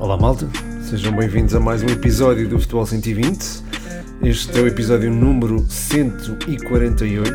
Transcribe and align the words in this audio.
Olá 0.00 0.16
malta, 0.16 0.48
sejam 0.88 1.14
bem-vindos 1.14 1.54
a 1.54 1.60
mais 1.60 1.82
um 1.82 1.86
episódio 1.88 2.48
do 2.48 2.58
Futebol 2.58 2.86
120. 2.86 3.62
Este 4.22 4.58
é 4.58 4.62
o 4.62 4.66
episódio 4.66 5.10
número 5.10 5.60
148 5.68 7.30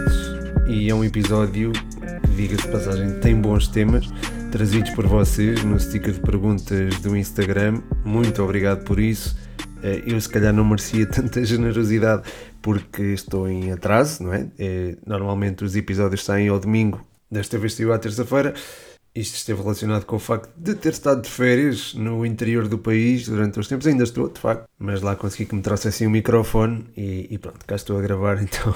e 0.67 0.89
é 0.89 0.95
um 0.95 1.04
episódio 1.04 1.71
que, 1.71 2.27
diga-se 2.36 2.67
passagem, 2.67 3.20
tem 3.20 3.39
bons 3.39 3.67
temas 3.67 4.09
trazidos 4.52 4.89
por 4.89 5.05
vocês 5.05 5.63
no 5.63 5.80
sticker 5.80 6.13
de 6.13 6.21
perguntas 6.21 6.99
do 7.02 7.16
Instagram. 7.16 7.84
Muito 8.04 8.41
obrigado 8.41 8.84
por 8.84 9.00
isso. 9.00 9.38
Eh, 9.84 10.02
eu 10.07 10.20
se 10.20 10.27
calhar 10.27 10.52
não 10.52 10.66
merecia 10.66 11.05
tanta 11.05 11.45
generosidade 11.45 12.23
porque 12.63 13.04
estou 13.04 13.48
em 13.48 13.73
atraso, 13.73 14.23
não 14.23 14.34
é? 14.34 14.48
é 14.57 14.98
normalmente 15.05 15.63
os 15.63 15.76
episódios 15.76 16.26
saem 16.26 16.48
ao 16.48 16.59
domingo, 16.59 16.99
desta 17.29 17.59
vez 17.59 17.76
saiu 17.76 17.93
à 17.93 17.99
terça-feira 17.99 18.55
isto 19.16 19.36
esteve 19.36 19.62
relacionado 19.62 20.05
com 20.05 20.18
o 20.18 20.20
facto 20.20 20.52
de 20.58 20.76
ter 20.76 20.92
estado 20.92 21.22
de 21.22 21.30
férias 21.30 21.94
no 21.94 22.26
interior 22.26 22.68
do 22.68 22.78
país 22.78 23.28
durante 23.28 23.58
os 23.58 23.68
tempos. 23.68 23.88
Ainda 23.88 24.04
estou, 24.04 24.28
de 24.28 24.40
facto, 24.40 24.68
mas 24.78 25.02
lá 25.02 25.16
consegui 25.16 25.46
que 25.46 25.55
me 25.55 25.62
trouxessem 25.62 26.05
um 26.05 26.12
microfone 26.12 26.86
e, 26.98 27.28
e, 27.32 27.38
pronto, 27.38 27.66
cá 27.66 27.76
estou 27.76 27.98
a 27.98 28.02
gravar 28.02 28.40
então 28.44 28.76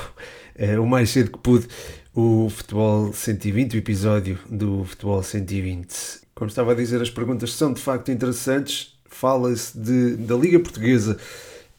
é, 0.55 0.79
o 0.79 0.87
mais 0.87 1.09
cedo 1.09 1.31
que 1.31 1.39
pude 1.39 1.67
o 2.15 2.49
Futebol 2.49 3.11
120, 3.11 3.75
o 3.75 3.77
episódio 3.77 4.39
do 4.49 4.85
Futebol 4.85 5.21
120. 5.21 6.21
Como 6.33 6.47
estava 6.47 6.71
a 6.71 6.75
dizer, 6.75 7.01
as 7.01 7.09
perguntas 7.09 7.53
são 7.53 7.73
de 7.73 7.81
facto 7.81 8.09
interessantes. 8.09 8.97
Fala-se 9.05 9.77
da 10.17 10.35
Liga 10.35 10.59
Portuguesa. 10.59 11.17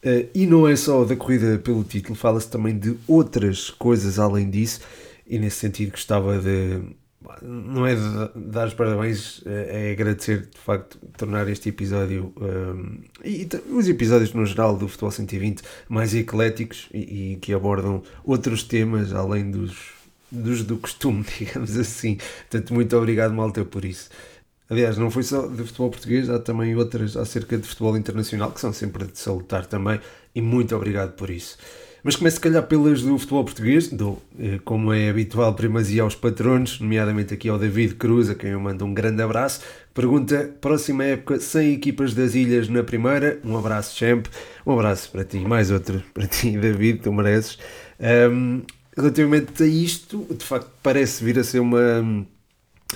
Uh, 0.03 0.27
e 0.33 0.45
não 0.45 0.67
é 0.67 0.75
só 0.75 1.03
da 1.03 1.15
corrida 1.15 1.59
pelo 1.59 1.83
título, 1.83 2.15
fala-se 2.15 2.49
também 2.49 2.77
de 2.77 2.97
outras 3.07 3.69
coisas 3.69 4.17
além 4.17 4.49
disso, 4.49 4.81
e 5.27 5.37
nesse 5.37 5.57
sentido 5.57 5.91
gostava 5.91 6.39
de, 6.39 6.81
não 7.41 7.85
é 7.85 7.95
dar 8.35 8.67
os 8.67 8.73
parabéns, 8.73 9.41
é, 9.45 9.89
é 9.89 9.91
agradecer 9.91 10.47
de 10.47 10.57
facto 10.57 10.97
tornar 11.17 11.47
este 11.47 11.69
episódio 11.69 12.33
um, 12.37 12.99
e, 13.23 13.43
e, 13.43 13.71
os 13.71 13.87
episódios 13.87 14.33
no 14.33 14.45
geral 14.45 14.77
do 14.77 14.87
Futebol 14.87 15.11
120 15.11 15.61
mais 15.89 16.13
ecléticos 16.13 16.87
e, 16.93 17.33
e, 17.33 17.35
que 17.37 17.53
abordam 17.53 18.03
outros 18.23 18.63
temas 18.63 19.13
além 19.13 19.51
dos, 19.51 19.77
dos 20.31 20.63
do 20.63 20.77
costume, 20.77 21.25
digamos 21.37 21.77
assim. 21.77 22.17
Portanto, 22.49 22.73
muito 22.73 22.97
obrigado, 22.97 23.33
Malta, 23.33 23.63
por 23.65 23.85
isso. 23.85 24.09
Aliás, 24.69 24.97
não 24.97 25.11
foi 25.11 25.23
só 25.23 25.47
de 25.47 25.63
futebol 25.63 25.89
português, 25.89 26.29
há 26.29 26.39
também 26.39 26.75
outras 26.75 27.17
acerca 27.17 27.57
de 27.57 27.67
futebol 27.67 27.97
internacional 27.97 28.51
que 28.51 28.59
são 28.61 28.71
sempre 28.71 29.05
de 29.05 29.19
salutar 29.19 29.65
também 29.65 29.99
e 30.33 30.41
muito 30.41 30.73
obrigado 30.75 31.11
por 31.13 31.29
isso. 31.29 31.57
Mas 32.03 32.15
começo, 32.15 32.37
se 32.37 32.41
calhar, 32.41 32.63
pelas 32.63 33.03
do 33.03 33.15
futebol 33.19 33.43
português, 33.43 33.87
do, 33.87 34.17
eh, 34.39 34.59
como 34.65 34.91
é 34.91 35.07
habitual, 35.07 35.53
primazia 35.53 36.01
aos 36.01 36.15
patronos, 36.15 36.79
nomeadamente 36.79 37.31
aqui 37.31 37.47
ao 37.47 37.59
David 37.59 37.93
Cruz, 37.93 38.27
a 38.27 38.33
quem 38.33 38.51
eu 38.51 38.59
mando 38.59 38.83
um 38.83 38.93
grande 38.93 39.21
abraço. 39.21 39.61
Pergunta: 39.93 40.51
próxima 40.59 41.03
época, 41.03 41.39
100 41.39 41.73
equipas 41.73 42.15
das 42.15 42.33
ilhas 42.33 42.67
na 42.67 42.83
primeira. 42.83 43.39
Um 43.45 43.55
abraço, 43.55 43.95
Champ. 43.95 44.25
Um 44.65 44.73
abraço 44.73 45.11
para 45.11 45.23
ti, 45.23 45.37
mais 45.39 45.69
outro 45.69 46.03
para 46.11 46.25
ti, 46.25 46.57
David, 46.57 47.01
tu 47.03 47.13
mereces. 47.13 47.59
Um, 47.99 48.63
relativamente 48.97 49.61
a 49.61 49.67
isto, 49.67 50.25
de 50.31 50.43
facto, 50.43 50.71
parece 50.81 51.23
vir 51.23 51.37
a 51.37 51.43
ser 51.43 51.59
uma 51.59 52.25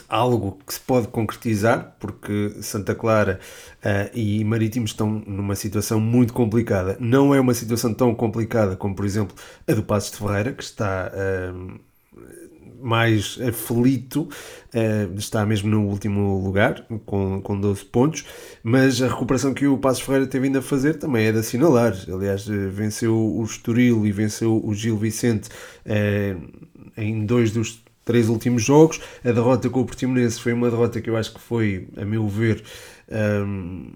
algo 0.08 0.60
que 0.66 0.74
se 0.74 0.80
pode 0.80 1.08
concretizar, 1.08 1.96
porque 2.00 2.56
Santa 2.62 2.96
Clara 2.96 3.40
uh, 3.78 4.10
e 4.14 4.44
Marítimo 4.44 4.86
estão 4.86 5.10
numa 5.26 5.56
situação 5.56 6.00
muito 6.00 6.34
complicada. 6.34 6.98
Não 7.00 7.34
é 7.34 7.40
uma 7.40 7.54
situação 7.54 7.94
tão 7.94 8.14
complicada 8.14 8.76
como, 8.76 8.96
por 8.96 9.06
exemplo, 9.06 9.36
a 9.68 9.74
do 9.74 9.84
Passos 9.84 10.12
de 10.12 10.18
Ferreira, 10.18 10.54
que 10.54 10.64
está 10.64 11.12
uh, 11.12 11.80
mais 12.82 13.40
aflito, 13.48 14.24
uh, 14.24 15.18
está 15.18 15.46
mesmo 15.46 15.70
no 15.70 15.88
último 15.88 16.44
lugar, 16.44 16.86
com, 17.06 17.42
com 17.42 17.60
12 17.60 17.86
pontos, 17.86 18.26
mas 18.64 19.02
a 19.02 19.08
recuperação 19.08 19.54
que 19.54 19.68
o 19.68 19.78
Passos 19.78 20.04
Ferreira 20.04 20.28
tem 20.28 20.42
vindo 20.42 20.60
a 20.60 20.62
fazer 20.62 20.96
também 20.96 21.28
é 21.28 21.32
de 21.32 21.40
assinalar. 21.40 21.94
Aliás, 22.12 22.46
venceu 22.48 23.16
o 23.16 23.44
Estoril 23.44 24.06
e 24.06 24.12
venceu 24.12 24.62
o 24.64 24.74
Gil 24.74 24.98
Vicente 24.98 25.50
em 26.98 27.26
dois 27.26 27.52
dos 27.52 27.85
três 28.06 28.30
últimos 28.30 28.64
jogos. 28.64 29.02
A 29.26 29.32
derrota 29.32 29.70
com 29.70 29.82
o 29.82 29.86
Portimonense 29.86 30.40
foi 30.40 30.54
uma 30.54 30.70
derrota 30.70 31.02
que 31.02 31.10
eu 31.10 31.18
acho 31.18 31.34
que 31.34 31.42
foi, 31.42 31.90
a 31.98 32.06
meu 32.06 32.28
ver, 32.28 32.64
um, 33.12 33.92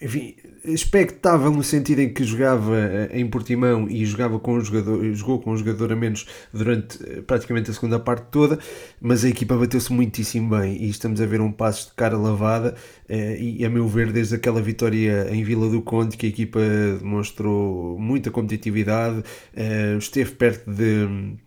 enfim, 0.00 0.36
expectável 0.64 1.50
no 1.50 1.62
sentido 1.64 2.00
em 2.00 2.12
que 2.12 2.22
jogava 2.22 2.76
eh, 2.76 3.10
em 3.14 3.26
Portimão 3.26 3.88
e 3.88 4.04
jogava 4.06 4.38
com 4.38 4.54
um 4.54 4.60
jogador, 4.60 5.02
jogou 5.12 5.40
com 5.40 5.50
um 5.50 5.56
jogador 5.56 5.92
a 5.92 5.96
menos 5.96 6.24
durante 6.52 7.02
eh, 7.02 7.20
praticamente 7.20 7.70
a 7.70 7.74
segunda 7.74 7.98
parte 7.98 8.26
toda, 8.30 8.58
mas 9.00 9.24
a 9.24 9.28
equipa 9.28 9.56
bateu-se 9.56 9.92
muitíssimo 9.92 10.56
bem 10.56 10.76
e 10.80 10.88
estamos 10.88 11.20
a 11.20 11.26
ver 11.26 11.40
um 11.40 11.50
passo 11.50 11.88
de 11.88 11.94
cara 11.94 12.16
lavada 12.16 12.76
eh, 13.08 13.38
e 13.40 13.64
a 13.64 13.70
meu 13.70 13.88
ver 13.88 14.12
desde 14.12 14.36
aquela 14.36 14.62
vitória 14.62 15.28
em 15.32 15.42
Vila 15.42 15.68
do 15.68 15.82
Conde 15.82 16.16
que 16.16 16.26
a 16.26 16.28
equipa 16.28 16.60
demonstrou 17.00 17.98
muita 17.98 18.30
competitividade, 18.30 19.24
esteve 19.98 20.30
perto 20.32 20.70
de 20.70 21.38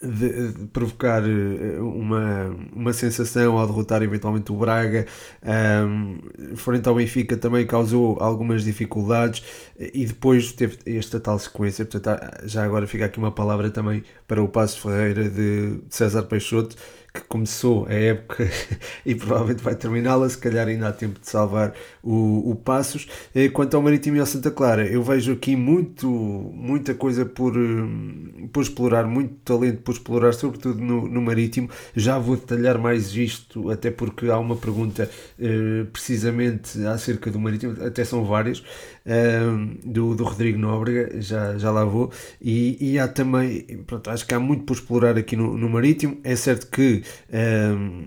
de, 0.00 0.52
de 0.52 0.66
provocar 0.66 1.22
eh, 1.24 1.80
uma, 1.80 2.56
uma 2.72 2.92
sensação 2.92 3.58
ao 3.58 3.66
derrotar 3.66 4.02
eventualmente 4.02 4.52
o 4.52 4.56
Braga. 4.56 5.06
Um, 5.42 6.18
frente 6.56 6.88
ao 6.88 6.94
Benfica 6.94 7.36
também 7.36 7.66
causou 7.66 8.16
algumas 8.20 8.64
dificuldades 8.64 9.42
e 9.78 10.06
depois 10.06 10.52
teve 10.52 10.78
esta 10.86 11.18
tal 11.18 11.38
sequência. 11.38 11.84
Portanto, 11.84 12.20
já 12.44 12.64
agora 12.64 12.86
fica 12.86 13.06
aqui 13.06 13.18
uma 13.18 13.32
palavra 13.32 13.70
também 13.70 14.04
para 14.26 14.42
o 14.42 14.48
Passo 14.48 14.80
Ferreira 14.80 15.28
de 15.28 15.80
César 15.90 16.22
Peixoto 16.24 16.76
que 17.12 17.20
começou 17.22 17.86
a 17.86 17.92
época 17.94 18.48
e 19.04 19.14
provavelmente 19.14 19.62
vai 19.62 19.74
terminá-la, 19.74 20.28
se 20.28 20.38
calhar 20.38 20.68
ainda 20.68 20.88
há 20.88 20.92
tempo 20.92 21.18
de 21.20 21.28
salvar 21.28 21.74
o, 22.02 22.50
o 22.50 22.54
Passos. 22.54 23.08
Eh, 23.34 23.48
quanto 23.48 23.76
ao 23.76 23.82
Marítimo 23.82 24.16
e 24.16 24.20
ao 24.20 24.26
Santa 24.26 24.50
Clara, 24.50 24.86
eu 24.86 25.02
vejo 25.02 25.32
aqui 25.32 25.56
muito, 25.56 26.08
muita 26.08 26.94
coisa 26.94 27.24
por, 27.24 27.56
hum, 27.56 28.48
por 28.52 28.62
explorar, 28.62 29.06
muito 29.06 29.34
talento 29.44 29.82
por 29.82 29.92
explorar, 29.92 30.34
sobretudo 30.34 30.80
no, 30.80 31.08
no 31.08 31.22
Marítimo. 31.22 31.68
Já 31.94 32.18
vou 32.18 32.36
detalhar 32.36 32.78
mais 32.78 33.14
isto, 33.14 33.70
até 33.70 33.90
porque 33.90 34.28
há 34.28 34.38
uma 34.38 34.56
pergunta 34.56 35.10
eh, 35.38 35.86
precisamente 35.92 36.84
acerca 36.86 37.30
do 37.30 37.38
Marítimo, 37.38 37.76
até 37.84 38.04
são 38.04 38.24
várias, 38.24 38.62
hum, 39.08 39.78
do, 39.84 40.14
do 40.14 40.24
Rodrigo 40.24 40.58
Nóbrega, 40.58 41.20
já, 41.20 41.56
já 41.56 41.70
lá 41.70 41.84
vou. 41.84 42.12
E, 42.40 42.76
e 42.92 42.98
há 42.98 43.08
também, 43.08 43.62
pronto, 43.86 44.10
acho 44.10 44.26
que 44.26 44.34
há 44.34 44.40
muito 44.40 44.64
por 44.64 44.74
explorar 44.74 45.16
aqui 45.16 45.36
no, 45.36 45.56
no 45.56 45.68
Marítimo. 45.68 46.18
É 46.22 46.36
certo 46.36 46.68
que 46.70 47.02
um, 47.32 48.04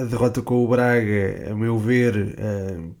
a 0.00 0.04
derrota 0.04 0.42
com 0.42 0.64
o 0.64 0.68
Braga, 0.68 1.50
a 1.50 1.54
meu 1.54 1.78
ver, 1.78 2.36
um, 2.78 2.92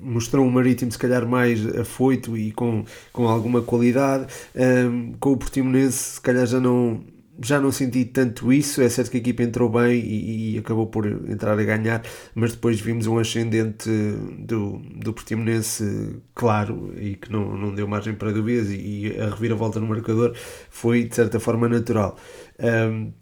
mostrou 0.00 0.44
um 0.46 0.50
Marítimo 0.50 0.92
se 0.92 0.98
calhar 0.98 1.26
mais 1.26 1.66
afoito 1.76 2.36
e 2.36 2.52
com, 2.52 2.84
com 3.12 3.28
alguma 3.28 3.62
qualidade. 3.62 4.26
Um, 4.54 5.14
com 5.18 5.32
o 5.32 5.36
Portimonense, 5.36 6.14
se 6.14 6.20
calhar 6.20 6.46
já 6.46 6.60
não, 6.60 7.02
já 7.42 7.60
não 7.60 7.70
senti 7.70 8.04
tanto 8.04 8.52
isso. 8.52 8.80
É 8.80 8.88
certo 8.88 9.10
que 9.10 9.16
a 9.18 9.20
equipa 9.20 9.42
entrou 9.42 9.68
bem 9.68 10.00
e, 10.00 10.54
e, 10.54 10.58
acabou 10.58 10.86
por 10.86 11.06
entrar 11.06 11.58
a 11.58 11.62
ganhar, 11.62 12.02
mas 12.34 12.52
depois 12.52 12.80
vimos 12.80 13.06
um 13.06 13.18
ascendente 13.18 13.90
do, 14.38 14.78
do 14.96 15.12
Portimonense 15.12 16.20
claro 16.34 16.92
e 16.98 17.16
que 17.16 17.30
não, 17.30 17.56
não 17.56 17.74
deu 17.74 17.86
margem 17.86 18.14
para 18.14 18.32
dúvidas. 18.32 18.70
E, 18.70 18.76
e 18.76 19.20
a 19.20 19.30
reviravolta 19.30 19.80
no 19.80 19.86
marcador 19.86 20.34
foi 20.70 21.04
de 21.04 21.14
certa 21.14 21.40
forma 21.40 21.68
natural. 21.68 22.16
Um, 22.58 23.12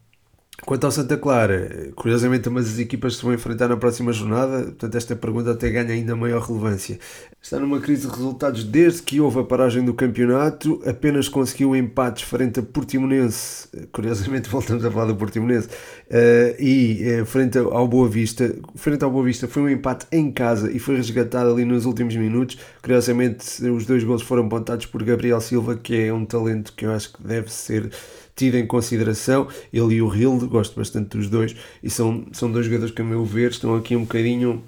Quanto 0.64 0.84
ao 0.84 0.90
Santa 0.90 1.18
Clara, 1.18 1.90
curiosamente, 1.94 2.48
ambas 2.48 2.66
as 2.66 2.78
equipas 2.78 3.16
se 3.16 3.22
vão 3.22 3.34
enfrentar 3.34 3.68
na 3.68 3.76
próxima 3.76 4.12
jornada, 4.14 4.62
portanto, 4.64 4.94
esta 4.94 5.14
pergunta 5.14 5.50
até 5.50 5.68
ganha 5.68 5.92
ainda 5.92 6.16
maior 6.16 6.40
relevância. 6.40 6.98
Está 7.42 7.58
numa 7.58 7.78
crise 7.80 8.06
de 8.06 8.14
resultados 8.14 8.64
desde 8.64 9.02
que 9.02 9.20
houve 9.20 9.40
a 9.40 9.44
paragem 9.44 9.84
do 9.84 9.92
campeonato, 9.92 10.80
apenas 10.86 11.28
conseguiu 11.28 11.76
empates 11.76 12.22
frente 12.22 12.60
a 12.60 12.62
Portimonense, 12.62 13.68
curiosamente 13.92 14.48
voltamos 14.50 14.82
a 14.86 14.90
falar 14.90 15.04
do 15.04 15.16
Portimonense, 15.16 15.68
uh, 15.68 16.56
e 16.58 17.20
uh, 17.20 17.26
frente 17.26 17.58
ao 17.58 17.86
Boa 17.86 18.08
Vista. 18.08 18.54
Frente 18.74 19.04
ao 19.04 19.10
Boa 19.10 19.24
Vista 19.24 19.46
foi 19.46 19.62
um 19.64 19.68
empate 19.68 20.06
em 20.10 20.32
casa 20.32 20.72
e 20.72 20.78
foi 20.78 20.96
resgatado 20.96 21.52
ali 21.52 21.66
nos 21.66 21.84
últimos 21.84 22.16
minutos. 22.16 22.56
Curiosamente, 22.80 23.62
os 23.68 23.84
dois 23.84 24.02
gols 24.02 24.22
foram 24.22 24.46
apontados 24.46 24.86
por 24.86 25.02
Gabriel 25.02 25.42
Silva, 25.42 25.76
que 25.76 25.94
é 25.94 26.12
um 26.12 26.24
talento 26.24 26.72
que 26.72 26.86
eu 26.86 26.92
acho 26.92 27.12
que 27.12 27.22
deve 27.22 27.52
ser 27.52 27.90
tido 28.34 28.56
em 28.56 28.66
consideração. 28.66 29.48
Ele 29.72 29.94
e 29.96 30.02
o 30.02 30.14
Hilde, 30.14 30.46
gosto 30.46 30.76
bastante 30.76 31.16
dos 31.16 31.28
dois, 31.28 31.54
e 31.82 31.90
são, 31.90 32.26
são 32.32 32.50
dois 32.50 32.66
jogadores 32.66 32.94
que, 32.94 33.02
a 33.02 33.04
meu 33.04 33.24
ver, 33.24 33.50
estão 33.50 33.74
aqui 33.74 33.96
um 33.96 34.02
bocadinho. 34.02 34.62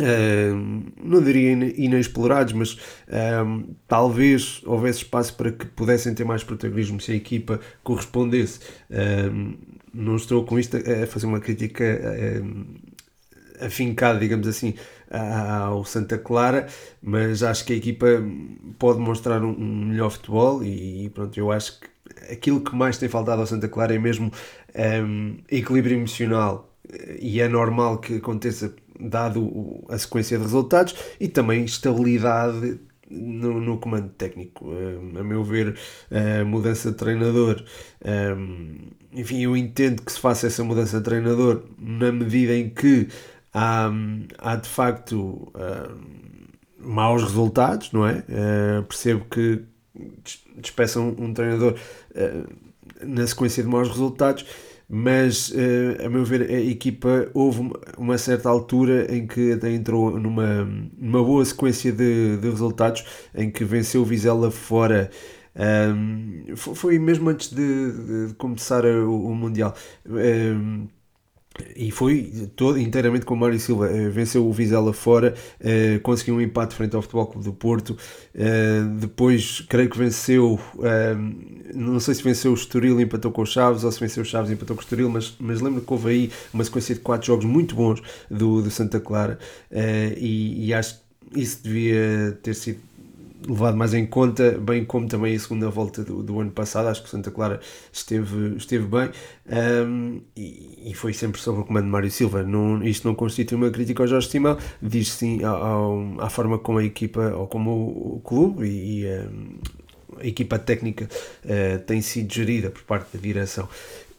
Uh, 0.00 0.82
não 1.04 1.22
diria 1.22 1.52
inexplorados, 1.52 2.54
mas 2.54 2.72
uh, 2.72 3.62
talvez 3.86 4.62
houvesse 4.64 5.00
espaço 5.00 5.36
para 5.36 5.52
que 5.52 5.66
pudessem 5.66 6.14
ter 6.14 6.24
mais 6.24 6.42
protagonismo 6.42 6.98
se 6.98 7.12
a 7.12 7.14
equipa 7.14 7.60
correspondesse. 7.82 8.60
Uh, 8.90 9.54
não 9.92 10.16
estou 10.16 10.44
com 10.44 10.58
isto 10.58 10.78
a 10.78 11.06
fazer 11.06 11.26
uma 11.26 11.38
crítica 11.38 11.84
afincada, 13.60 14.18
digamos 14.18 14.48
assim, 14.48 14.74
ao 15.10 15.84
Santa 15.84 16.16
Clara, 16.16 16.66
mas 17.02 17.42
acho 17.42 17.64
que 17.66 17.74
a 17.74 17.76
equipa 17.76 18.06
pode 18.78 18.98
mostrar 18.98 19.44
um, 19.44 19.54
melhor 19.86 20.10
futebol 20.10 20.64
e, 20.64 21.10
pronto, 21.10 21.38
eu 21.38 21.52
acho 21.52 21.78
que 21.78 21.91
aquilo 22.30 22.60
que 22.60 22.74
mais 22.74 22.98
tem 22.98 23.08
faltado 23.08 23.40
ao 23.40 23.46
Santa 23.46 23.68
Clara 23.68 23.94
é 23.94 23.98
mesmo 23.98 24.30
um, 25.04 25.38
equilíbrio 25.50 25.96
emocional 25.96 26.72
e 27.18 27.40
é 27.40 27.48
normal 27.48 27.98
que 27.98 28.16
aconteça 28.16 28.74
dado 28.98 29.84
a 29.88 29.98
sequência 29.98 30.36
de 30.36 30.44
resultados 30.44 30.94
e 31.18 31.28
também 31.28 31.64
estabilidade 31.64 32.78
no, 33.10 33.60
no 33.60 33.78
comando 33.78 34.08
técnico. 34.10 34.66
Uh, 34.66 35.18
a 35.18 35.22
meu 35.22 35.42
ver, 35.44 35.76
a 36.10 36.44
mudança 36.44 36.90
de 36.90 36.96
treinador, 36.96 37.62
um, 38.36 38.76
enfim, 39.12 39.42
eu 39.42 39.56
entendo 39.56 40.02
que 40.02 40.12
se 40.12 40.20
faça 40.20 40.46
essa 40.46 40.64
mudança 40.64 40.98
de 40.98 41.04
treinador 41.04 41.64
na 41.78 42.10
medida 42.12 42.54
em 42.54 42.70
que 42.70 43.08
há, 43.52 43.90
há 44.38 44.56
de 44.56 44.68
facto 44.68 45.52
maus 46.84 47.22
resultados, 47.22 47.92
não 47.92 48.06
é? 48.06 48.24
Uh, 48.28 48.82
percebo 48.84 49.24
que 49.26 49.62
despeçam 50.56 51.14
um, 51.18 51.34
treinador 51.34 51.74
na 53.02 53.26
sequência 53.26 53.62
de 53.62 53.68
maus 53.68 53.88
resultados 53.88 54.46
mas 54.94 55.48
uh, 55.48 56.04
a 56.04 56.08
meu 56.10 56.22
ver 56.22 56.42
a 56.50 56.60
equipa 56.60 57.30
houve 57.32 57.72
uma 57.96 58.18
certa 58.18 58.50
altura 58.50 59.06
em 59.10 59.26
que 59.26 59.52
até 59.52 59.72
entrou 59.72 60.18
numa, 60.20 60.68
numa 60.98 61.24
boa 61.24 61.42
sequência 61.46 61.90
de, 61.90 62.36
de 62.36 62.50
resultados 62.50 63.02
em 63.34 63.50
que 63.50 63.64
venceu 63.64 64.02
o 64.02 64.04
Vizela 64.04 64.50
fora. 64.50 65.10
Um, 65.56 66.54
foi 66.56 66.98
mesmo 66.98 67.30
antes 67.30 67.48
de, 67.48 68.26
de 68.28 68.34
começar 68.34 68.84
o, 68.84 69.28
o 69.28 69.34
Mundial. 69.34 69.74
Um, 70.06 70.86
e 71.76 71.90
foi 71.90 72.48
todo 72.56 72.78
inteiramente 72.78 73.24
com 73.24 73.34
o 73.34 73.36
Mário 73.36 73.58
Silva. 73.58 73.86
Uh, 73.86 74.10
venceu 74.10 74.46
o 74.46 74.52
Vizela 74.52 74.92
fora, 74.92 75.34
uh, 75.60 76.00
conseguiu 76.00 76.36
um 76.36 76.40
empate 76.40 76.74
frente 76.74 76.96
ao 76.96 77.02
Futebol 77.02 77.26
Clube 77.26 77.44
do 77.44 77.52
Porto. 77.52 77.96
Uh, 78.34 78.88
depois, 78.98 79.64
creio 79.68 79.90
que 79.90 79.98
venceu, 79.98 80.58
não 81.74 82.00
sei 82.00 82.14
se 82.14 82.22
venceu 82.22 82.52
o 82.52 82.54
Estoril 82.54 83.00
e 83.00 83.04
empatou 83.04 83.30
com 83.30 83.42
o 83.42 83.46
Chaves, 83.46 83.84
ou 83.84 83.92
se 83.92 84.00
venceu 84.00 84.22
o 84.22 84.26
Chaves 84.26 84.50
e 84.50 84.54
empatou 84.54 84.76
com 84.76 84.82
o 84.82 84.84
Estoril, 84.84 85.08
mas, 85.08 85.34
mas 85.38 85.60
lembro 85.60 85.82
que 85.82 85.92
houve 85.92 86.10
aí 86.10 86.30
uma 86.52 86.64
sequência 86.64 86.94
de 86.94 87.00
quatro 87.00 87.26
jogos 87.26 87.44
muito 87.44 87.74
bons 87.74 88.02
do, 88.30 88.62
do 88.62 88.70
Santa 88.70 89.00
Clara. 89.00 89.38
E, 90.16 90.66
e 90.66 90.74
acho 90.74 90.96
que 90.96 91.40
isso 91.40 91.60
devia 91.62 92.38
ter 92.42 92.54
sido 92.54 92.80
levado 93.48 93.76
mais 93.76 93.94
em 93.94 94.06
conta, 94.06 94.58
bem 94.58 94.84
como 94.84 95.08
também 95.08 95.34
a 95.34 95.38
segunda 95.38 95.68
volta 95.68 96.02
do, 96.02 96.22
do 96.22 96.40
ano 96.40 96.50
passado. 96.50 96.88
Acho 96.88 97.02
que 97.02 97.10
Santa 97.10 97.30
Clara 97.30 97.60
esteve, 97.92 98.56
esteve 98.56 98.86
bem 98.86 99.10
um, 99.86 100.20
e, 100.36 100.90
e, 100.90 100.94
foi 100.94 101.12
sempre 101.12 101.40
sob 101.40 101.60
o 101.60 101.64
comando 101.64 101.84
de 101.84 101.90
Mário 101.90 102.10
Silva. 102.10 102.42
Não, 102.42 102.82
isto 102.82 103.06
não 103.06 103.14
constitui 103.14 103.56
uma 103.56 103.70
crítica 103.70 104.02
ao 104.02 104.06
Jorge 104.06 104.28
Simão, 104.28 104.56
diz 104.80 105.12
sim 105.12 105.42
ao, 105.44 106.20
à 106.20 106.30
forma 106.30 106.58
como 106.58 106.78
a 106.78 106.84
equipa 106.84 107.34
ou 107.34 107.46
como 107.46 107.70
o, 107.70 108.16
o 108.16 108.20
clube 108.20 108.66
e, 108.66 109.02
e 109.02 109.06
um, 109.06 109.58
a 110.20 110.26
equipa 110.26 110.58
técnica 110.58 111.08
uh, 111.44 111.78
tem 111.80 112.00
sido 112.00 112.32
gerida 112.32 112.70
por 112.70 112.82
parte 112.82 113.16
da 113.16 113.22
direção. 113.22 113.68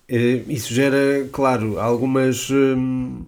Uh, 0.09 0.49
isso 0.49 0.73
gera, 0.73 1.27
claro, 1.31 1.79
algumas. 1.79 2.49
Um, 2.49 3.25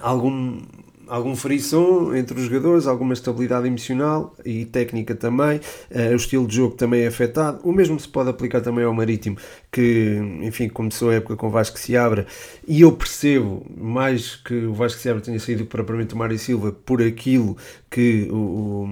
algum 0.00 0.60
algum 1.08 1.34
frisson 1.34 2.14
entre 2.14 2.38
os 2.38 2.44
jogadores, 2.44 2.86
alguma 2.86 3.14
estabilidade 3.14 3.66
emocional 3.66 4.34
e 4.44 4.64
técnica 4.64 5.14
também, 5.14 5.58
uh, 5.90 6.12
o 6.12 6.16
estilo 6.16 6.46
de 6.46 6.56
jogo 6.56 6.74
também 6.74 7.02
é 7.02 7.06
afetado. 7.06 7.60
O 7.62 7.72
mesmo 7.72 7.98
se 7.98 8.08
pode 8.08 8.30
aplicar 8.30 8.60
também 8.60 8.84
ao 8.84 8.92
Marítimo, 8.94 9.36
que, 9.72 10.18
enfim, 10.42 10.68
começou 10.68 11.10
a 11.10 11.14
época 11.14 11.36
com 11.36 11.48
o 11.48 11.50
Vasco 11.50 11.78
se 11.78 11.96
abra, 11.96 12.26
e 12.66 12.80
eu 12.82 12.92
percebo, 12.92 13.66
mais 13.76 14.36
que 14.36 14.54
o 14.54 14.74
Vasco 14.74 15.00
se 15.00 15.08
abra 15.08 15.22
tenha 15.22 15.40
saído 15.40 15.66
propriamente 15.66 16.14
o 16.14 16.16
Mário 16.16 16.38
Silva, 16.38 16.72
por 16.72 17.02
aquilo 17.02 17.56
que 17.90 18.28
o, 18.30 18.34
o, 18.34 18.88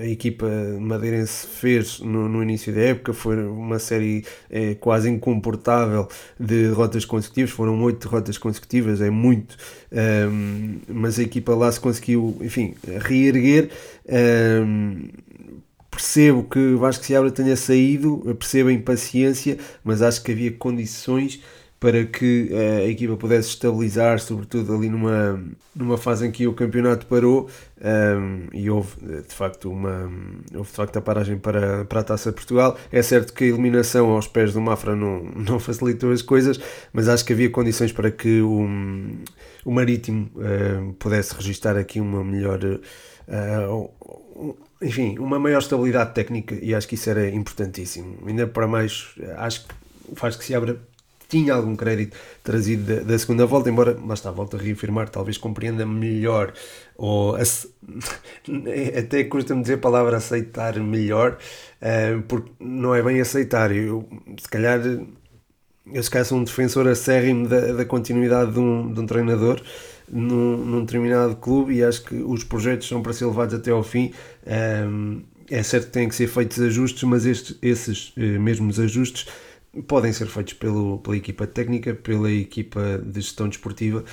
a 0.00 0.06
equipa 0.06 0.46
madeirense 0.78 1.46
fez 1.46 1.98
no, 2.00 2.28
no, 2.28 2.42
início 2.42 2.72
da 2.72 2.80
época, 2.80 3.12
foi 3.12 3.36
uma 3.44 3.78
série 3.78 4.24
é, 4.48 4.74
quase 4.74 5.10
incomportável 5.10 6.08
de 6.38 6.68
derrotas 6.68 7.04
consecutivas, 7.04 7.50
foram 7.50 7.82
oito 7.82 8.08
derrotas 8.08 8.38
consecutivas, 8.38 9.00
é 9.00 9.10
muito, 9.10 9.56
um, 10.30 10.78
mas 10.88 11.18
a 11.18 11.22
equipa 11.22 11.54
lá 11.54 11.70
se 11.70 11.80
conseguiu, 11.80 12.36
enfim, 12.40 12.74
reerguer. 13.00 13.70
Um, 14.08 15.08
percebo 15.90 16.44
que 16.44 16.74
Vasco 16.76 17.04
Seabra 17.04 17.30
tenha 17.30 17.56
saído, 17.56 18.18
percebo 18.38 18.68
a 18.70 18.72
impaciência, 18.72 19.58
mas 19.82 20.00
acho 20.00 20.22
que 20.22 20.30
havia 20.30 20.52
condições 20.52 21.40
para 21.80 22.04
que 22.04 22.50
eh, 22.52 22.84
a 22.84 22.88
equipa 22.88 23.16
pudesse 23.16 23.48
estabilizar, 23.48 24.20
sobretudo 24.20 24.74
ali 24.74 24.90
numa, 24.90 25.42
numa 25.74 25.96
fase 25.96 26.26
em 26.26 26.30
que 26.30 26.46
o 26.46 26.52
campeonato 26.52 27.06
parou 27.06 27.48
um, 27.80 27.86
ehm, 27.86 28.48
e 28.52 28.68
houve 28.68 28.90
de 29.26 29.34
facto 29.34 29.70
uma 29.70 30.10
houve 30.54 30.68
de 30.68 30.76
facto 30.76 30.98
a 30.98 31.00
paragem 31.00 31.38
para, 31.38 31.86
para 31.86 32.00
a 32.00 32.04
Taça 32.04 32.30
Portugal. 32.34 32.76
É 32.92 33.00
certo 33.00 33.32
que 33.32 33.44
a 33.44 33.46
eliminação 33.46 34.10
aos 34.10 34.26
pés 34.26 34.52
do 34.52 34.60
Mafra 34.60 34.94
não, 34.94 35.24
não 35.34 35.58
facilitou 35.58 36.12
as 36.12 36.20
coisas, 36.20 36.60
mas 36.92 37.08
acho 37.08 37.24
que 37.24 37.32
havia 37.32 37.48
condições 37.48 37.92
para 37.92 38.10
que 38.10 38.42
o, 38.42 38.68
o 39.64 39.70
Marítimo 39.72 40.30
uh, 40.36 40.92
pudesse 40.98 41.34
registrar 41.34 41.78
aqui 41.78 41.98
uma 41.98 42.22
melhor 42.22 42.60
uh, 42.62 44.60
enfim, 44.82 45.18
uma 45.18 45.38
maior 45.38 45.60
estabilidade 45.60 46.12
técnica 46.12 46.58
e 46.60 46.74
acho 46.74 46.86
que 46.86 46.94
isso 46.94 47.08
era 47.08 47.28
importantíssimo. 47.30 48.18
Ainda 48.26 48.46
para 48.46 48.66
mais, 48.66 49.14
acho 49.38 49.66
que 49.66 49.74
faz 50.14 50.36
que 50.36 50.44
se 50.44 50.54
abra 50.54 50.78
tinha 51.30 51.54
algum 51.54 51.76
crédito 51.76 52.16
trazido 52.42 52.96
da, 52.96 53.02
da, 53.02 53.18
segunda 53.18 53.46
volta, 53.46 53.70
embora, 53.70 53.96
lá 54.04 54.14
está, 54.14 54.30
volto 54.32 54.56
a 54.56 54.60
reafirmar, 54.60 55.08
talvez 55.08 55.38
compreenda 55.38 55.86
melhor, 55.86 56.52
ou 56.96 57.36
até 58.98 59.24
custa-me 59.24 59.62
dizer 59.62 59.74
a 59.74 59.78
palavra 59.78 60.16
aceitar 60.16 60.78
melhor, 60.80 61.38
uh, 61.80 62.20
porque 62.22 62.50
não 62.58 62.94
é 62.94 63.00
bem 63.02 63.20
aceitar. 63.20 63.74
Eu, 63.74 64.06
se 64.38 64.48
calhar, 64.48 64.80
eu 65.92 66.02
se 66.02 66.10
calhar 66.10 66.26
sou 66.26 66.38
um 66.38 66.44
defensor 66.44 66.88
acérrimo 66.88 67.48
da, 67.48 67.72
da 67.72 67.84
continuidade 67.84 68.52
de 68.52 68.58
um, 68.58 68.92
de 68.92 69.00
um 69.00 69.06
treinador. 69.06 69.62
Num, 70.12 70.56
num, 70.56 70.80
determinado 70.84 71.36
clube 71.36 71.72
e 71.72 71.84
acho 71.84 72.02
que 72.02 72.16
os 72.16 72.42
projetos 72.42 72.88
são 72.88 73.00
para 73.00 73.12
ser 73.12 73.26
levados 73.26 73.54
até 73.54 73.70
ao 73.70 73.84
fim. 73.84 74.12
Um, 74.44 75.22
eh, 75.48 75.58
é 75.60 75.62
certo 75.62 75.86
que 75.86 75.92
têm 75.92 76.08
que 76.08 76.16
ser 76.16 76.26
feitos 76.26 76.60
ajustes, 76.60 77.04
mas 77.04 77.24
estes, 77.24 77.56
esses 77.62 78.12
eh, 78.16 78.36
mesmos 78.36 78.80
ajustes 78.80 79.28
podem 79.86 80.12
ser 80.12 80.26
feitos 80.26 80.54
pelo, 80.54 80.98
pela 80.98 81.16
equipa 81.16 81.46
técnica, 81.46 81.94
pela 81.94 82.30
equipa 82.30 82.98
de 82.98 83.20
gestão 83.20 83.48
desportiva. 83.48 84.04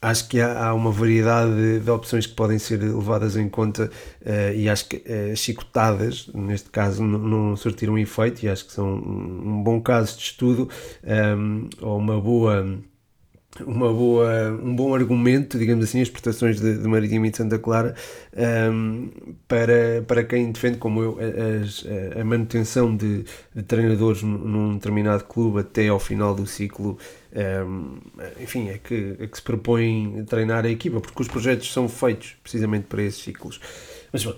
Acho 0.00 0.28
que 0.28 0.38
há, 0.38 0.66
há 0.66 0.74
uma 0.74 0.90
variedade 0.90 1.54
de, 1.54 1.80
de, 1.80 1.90
opções 1.90 2.26
que 2.26 2.34
podem 2.34 2.58
ser 2.58 2.78
levadas 2.78 3.36
em 3.36 3.48
conta 3.48 3.90
uh, 4.20 4.54
e 4.54 4.68
acho 4.68 4.86
que 4.86 4.96
uh, 4.96 5.32
as 5.32 5.38
chicotadas, 5.38 6.28
neste 6.34 6.68
caso, 6.68 7.02
não 7.02 7.56
surtiram 7.56 7.98
efeito 7.98 8.44
e 8.44 8.48
acho 8.48 8.66
que 8.66 8.72
são 8.72 8.86
um, 8.86 9.58
um 9.58 9.62
bom 9.62 9.80
caso 9.80 10.18
de 10.18 10.24
estudo 10.24 10.68
um, 11.02 11.08
ehm, 11.10 11.68
ou 11.80 11.96
uma 11.96 12.20
boa 12.20 12.78
uma 13.62 13.92
boa, 13.92 14.50
um 14.62 14.74
bom 14.74 14.94
argumento, 14.94 15.58
digamos 15.58 15.84
assim, 15.84 16.00
as 16.00 16.08
prestações 16.10 16.60
de, 16.60 16.78
de 16.78 16.88
Marítimo 16.88 17.26
e 17.26 17.30
de 17.30 17.36
Santa 17.36 17.58
Clara 17.58 17.94
um, 18.72 19.10
para, 19.46 20.02
para 20.06 20.24
quem 20.24 20.50
defende, 20.50 20.78
como 20.78 21.02
eu, 21.02 21.18
a, 21.20 22.20
a 22.20 22.24
manutenção 22.24 22.96
de, 22.96 23.24
de, 23.54 23.62
treinadores 23.62 24.22
num 24.22 24.74
determinado 24.74 25.24
clube 25.24 25.60
até 25.60 25.88
ao 25.88 26.00
final 26.00 26.34
do 26.34 26.46
ciclo. 26.46 26.98
Um, 27.66 27.98
enfim, 28.40 28.68
é 28.68 28.78
que, 28.78 29.16
é 29.20 29.26
que 29.26 29.36
se 29.36 29.42
propõe 29.42 30.24
treinar 30.26 30.64
a 30.64 30.68
equipa, 30.68 31.00
porque 31.00 31.22
os 31.22 31.28
projetos 31.28 31.72
são 31.72 31.88
feitos 31.88 32.36
precisamente 32.42 32.86
para 32.86 33.02
esses 33.02 33.22
ciclos. 33.22 33.60
Mas 34.12 34.24
uh, 34.24 34.32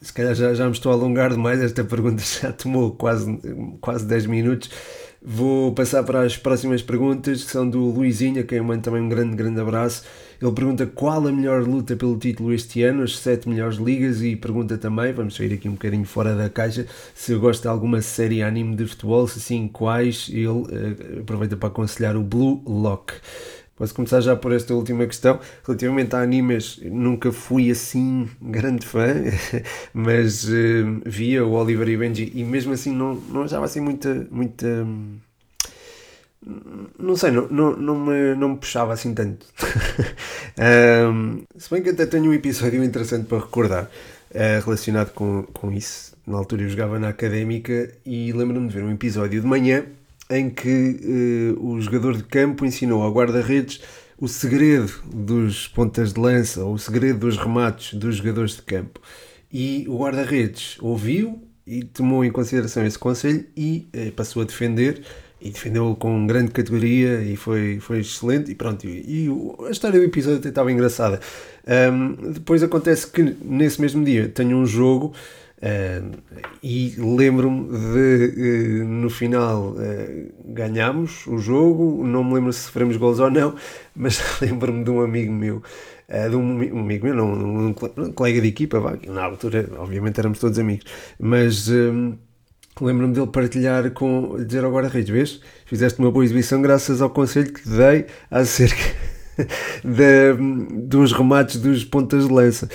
se 0.00 0.12
calhar 0.12 0.34
já, 0.34 0.54
já 0.54 0.64
me 0.64 0.72
estou 0.72 0.90
a 0.90 0.94
alongar 0.94 1.30
demais, 1.30 1.60
esta 1.62 1.84
pergunta 1.84 2.22
já 2.42 2.52
tomou 2.52 2.92
quase, 2.92 3.38
quase 3.80 4.06
10 4.06 4.26
minutos. 4.26 4.70
Vou 5.22 5.74
passar 5.74 6.02
para 6.02 6.22
as 6.22 6.38
próximas 6.38 6.80
perguntas, 6.80 7.44
que 7.44 7.50
são 7.50 7.68
do 7.68 7.78
Luizinho, 7.90 8.40
a 8.40 8.42
quem 8.42 8.56
eu 8.56 8.64
mando 8.64 8.80
também 8.80 9.02
um 9.02 9.08
grande, 9.08 9.36
grande 9.36 9.60
abraço. 9.60 10.02
Ele 10.40 10.52
pergunta 10.52 10.86
qual 10.86 11.28
a 11.28 11.30
melhor 11.30 11.62
luta 11.62 11.94
pelo 11.94 12.16
título 12.16 12.54
este 12.54 12.82
ano, 12.82 13.02
as 13.02 13.18
sete 13.18 13.46
melhores 13.46 13.76
ligas, 13.76 14.22
e 14.22 14.34
pergunta 14.34 14.78
também, 14.78 15.12
vamos 15.12 15.36
sair 15.36 15.52
aqui 15.52 15.68
um 15.68 15.72
bocadinho 15.72 16.06
fora 16.06 16.34
da 16.34 16.48
caixa, 16.48 16.86
se 17.14 17.32
eu 17.32 17.38
gosto 17.38 17.60
de 17.60 17.68
alguma 17.68 18.00
série 18.00 18.42
anime 18.42 18.74
de 18.74 18.86
futebol, 18.86 19.28
se 19.28 19.38
sim, 19.42 19.68
quais. 19.68 20.30
Ele 20.30 20.46
uh, 20.46 21.20
aproveita 21.20 21.54
para 21.54 21.68
aconselhar 21.68 22.16
o 22.16 22.22
Blue 22.22 22.62
Lock. 22.66 23.12
Posso 23.80 23.94
começar 23.94 24.20
já 24.20 24.36
por 24.36 24.52
esta 24.52 24.74
última 24.74 25.06
questão. 25.06 25.40
Relativamente 25.66 26.14
a 26.14 26.20
animes, 26.20 26.78
nunca 26.84 27.32
fui 27.32 27.70
assim 27.70 28.28
grande 28.38 28.86
fã, 28.86 29.06
mas 29.94 30.44
uh, 30.44 31.00
via 31.06 31.42
o 31.46 31.52
Oliver 31.52 31.88
e 31.88 31.96
Benji 31.96 32.30
e 32.34 32.44
mesmo 32.44 32.74
assim 32.74 32.94
não, 32.94 33.14
não 33.14 33.44
achava 33.44 33.64
assim 33.64 33.80
muita. 33.80 34.26
muita 34.30 34.86
não 36.98 37.16
sei, 37.16 37.30
não, 37.30 37.48
não, 37.48 37.74
não, 37.74 37.98
me, 37.98 38.34
não 38.34 38.50
me 38.50 38.56
puxava 38.58 38.92
assim 38.92 39.14
tanto. 39.14 39.46
um, 41.10 41.42
se 41.56 41.70
bem 41.70 41.82
que 41.82 41.88
até 41.88 42.04
tenho 42.04 42.30
um 42.30 42.34
episódio 42.34 42.84
interessante 42.84 43.24
para 43.24 43.38
recordar 43.38 43.84
uh, 43.84 44.62
relacionado 44.62 45.12
com, 45.12 45.44
com 45.54 45.72
isso. 45.72 46.14
Na 46.26 46.36
altura 46.36 46.64
eu 46.64 46.68
jogava 46.68 46.98
na 46.98 47.08
académica 47.08 47.90
e 48.04 48.30
lembro-me 48.30 48.68
de 48.68 48.74
ver 48.74 48.84
um 48.84 48.92
episódio 48.92 49.40
de 49.40 49.46
manhã 49.46 49.86
em 50.30 50.48
que 50.48 51.56
uh, 51.58 51.66
o 51.66 51.80
jogador 51.80 52.16
de 52.16 52.22
campo 52.22 52.64
ensinou 52.64 53.02
ao 53.02 53.12
guarda-redes 53.12 53.80
o 54.18 54.28
segredo 54.28 54.92
dos 55.12 55.66
pontas 55.66 56.12
de 56.12 56.20
lança 56.20 56.62
ou 56.64 56.74
o 56.74 56.78
segredo 56.78 57.18
dos 57.20 57.36
remates 57.36 57.94
dos 57.94 58.16
jogadores 58.16 58.56
de 58.56 58.62
campo. 58.62 59.00
E 59.52 59.84
o 59.88 59.98
guarda-redes 59.98 60.76
ouviu 60.80 61.42
e 61.66 61.82
tomou 61.82 62.24
em 62.24 62.30
consideração 62.30 62.86
esse 62.86 62.98
conselho 62.98 63.44
e 63.56 63.88
uh, 63.94 64.12
passou 64.12 64.42
a 64.42 64.44
defender 64.44 65.02
e 65.40 65.50
defendeu 65.50 65.96
com 65.96 66.26
grande 66.26 66.50
categoria 66.50 67.22
e 67.22 67.34
foi, 67.34 67.80
foi 67.80 68.00
excelente. 68.00 68.50
E 68.50 68.54
pronto, 68.54 68.86
e, 68.86 69.26
e 69.26 69.66
a 69.66 69.70
história 69.70 69.98
do 69.98 70.04
episódio 70.04 70.38
até 70.38 70.50
estava 70.50 70.70
engraçada. 70.70 71.18
Um, 71.66 72.32
depois 72.32 72.62
acontece 72.62 73.06
que 73.10 73.22
nesse 73.42 73.80
mesmo 73.80 74.04
dia 74.04 74.28
tenho 74.28 74.58
um 74.58 74.66
jogo. 74.66 75.14
Uh, 75.60 76.16
e 76.62 76.94
lembro-me 76.96 77.68
de 77.68 78.80
uh, 78.80 78.84
no 78.88 79.10
final 79.10 79.72
uh, 79.72 80.32
ganhámos 80.42 81.26
o 81.26 81.36
jogo, 81.36 82.02
não 82.02 82.24
me 82.24 82.34
lembro 82.34 82.50
se 82.50 82.60
sofremos 82.60 82.96
gols 82.96 83.18
ou 83.18 83.30
não, 83.30 83.54
mas 83.94 84.22
lembro-me 84.40 84.82
de 84.82 84.90
um 84.90 85.02
amigo 85.02 85.30
meu, 85.30 85.62
de 86.08 86.34
um, 86.34 86.76
um, 86.76 86.80
amigo 86.80 87.04
meu, 87.04 87.14
não, 87.14 87.32
um, 87.34 87.66
um, 87.68 88.12
colega 88.12 88.40
de 88.40 88.48
equipa, 88.48 88.98
na 89.06 89.22
altura 89.22 89.68
obviamente 89.76 90.18
éramos 90.18 90.38
todos 90.38 90.58
amigos, 90.58 90.86
mas 91.18 91.68
lembro-me 92.80 93.12
dele 93.12 93.26
partilhar 93.26 93.90
com, 93.90 94.42
dizer 94.42 94.64
ao 94.64 94.72
guarda-redes, 94.72 95.10
vês, 95.10 95.40
fizeste 95.66 95.98
uma 95.98 96.10
boa 96.10 96.24
exibição 96.24 96.62
graças 96.62 97.02
ao 97.02 97.10
conselho 97.10 97.52
que 97.52 97.62
te 97.62 97.68
dei 97.68 98.06
acerca 98.30 98.82
de, 99.84 100.86
de 100.86 100.96
uns 100.96 101.12
remates 101.12 101.56
dos 101.56 101.84
pontas 101.84 102.26
de 102.26 102.32
lança. 102.32 102.68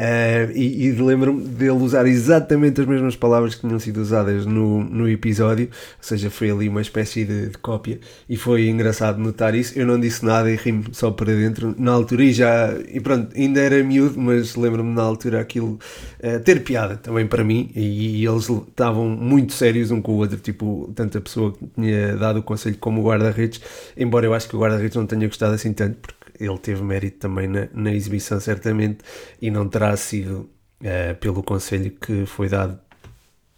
Uh, 0.00 0.50
e, 0.54 0.86
e 0.86 0.92
lembro-me 0.92 1.42
dele 1.42 1.72
usar 1.72 2.06
exatamente 2.06 2.80
as 2.80 2.86
mesmas 2.86 3.14
palavras 3.14 3.54
que 3.54 3.60
tinham 3.60 3.78
sido 3.78 4.00
usadas 4.00 4.46
no, 4.46 4.82
no 4.82 5.06
episódio, 5.06 5.66
ou 5.66 6.02
seja, 6.02 6.30
foi 6.30 6.50
ali 6.50 6.70
uma 6.70 6.80
espécie 6.80 7.22
de, 7.26 7.48
de 7.48 7.58
cópia. 7.58 8.00
E 8.26 8.34
foi 8.34 8.68
engraçado 8.68 9.18
notar 9.18 9.54
isso. 9.54 9.78
Eu 9.78 9.84
não 9.84 10.00
disse 10.00 10.24
nada 10.24 10.50
e 10.50 10.56
rimo 10.56 10.84
só 10.92 11.10
para 11.10 11.34
dentro. 11.34 11.74
Na 11.78 11.92
altura 11.92 12.24
e 12.24 12.32
já, 12.32 12.74
e 12.88 12.98
pronto, 12.98 13.36
ainda 13.36 13.60
era 13.60 13.84
miúdo, 13.84 14.18
mas 14.18 14.56
lembro-me 14.56 14.94
na 14.94 15.02
altura 15.02 15.38
aquilo 15.38 15.78
uh, 16.24 16.40
ter 16.40 16.64
piada 16.64 16.96
também 16.96 17.26
para 17.26 17.44
mim. 17.44 17.70
E, 17.76 18.22
e 18.22 18.26
eles 18.26 18.48
estavam 18.48 19.06
muito 19.06 19.52
sérios 19.52 19.90
um 19.90 20.00
com 20.00 20.12
o 20.12 20.16
outro, 20.16 20.38
tipo, 20.38 20.90
tanto 20.94 21.18
a 21.18 21.20
pessoa 21.20 21.52
que 21.52 21.66
tinha 21.74 22.16
dado 22.16 22.38
o 22.38 22.42
conselho 22.42 22.78
como 22.80 23.02
o 23.02 23.04
guarda-redes, 23.04 23.60
embora 23.98 24.24
eu 24.24 24.32
acho 24.32 24.48
que 24.48 24.56
o 24.56 24.58
guarda-redes 24.58 24.96
não 24.96 25.04
tenha 25.04 25.26
gostado 25.26 25.54
assim 25.54 25.74
tanto, 25.74 26.14
ele 26.40 26.58
teve 26.58 26.82
mérito 26.82 27.18
também 27.18 27.46
na, 27.46 27.68
na 27.72 27.92
exibição, 27.92 28.40
certamente, 28.40 28.98
e 29.40 29.50
não 29.50 29.68
terá 29.68 29.96
sido 29.96 30.48
uh, 30.80 31.14
pelo 31.20 31.42
conselho 31.42 31.90
que 31.90 32.24
foi 32.26 32.48
dado 32.48 32.78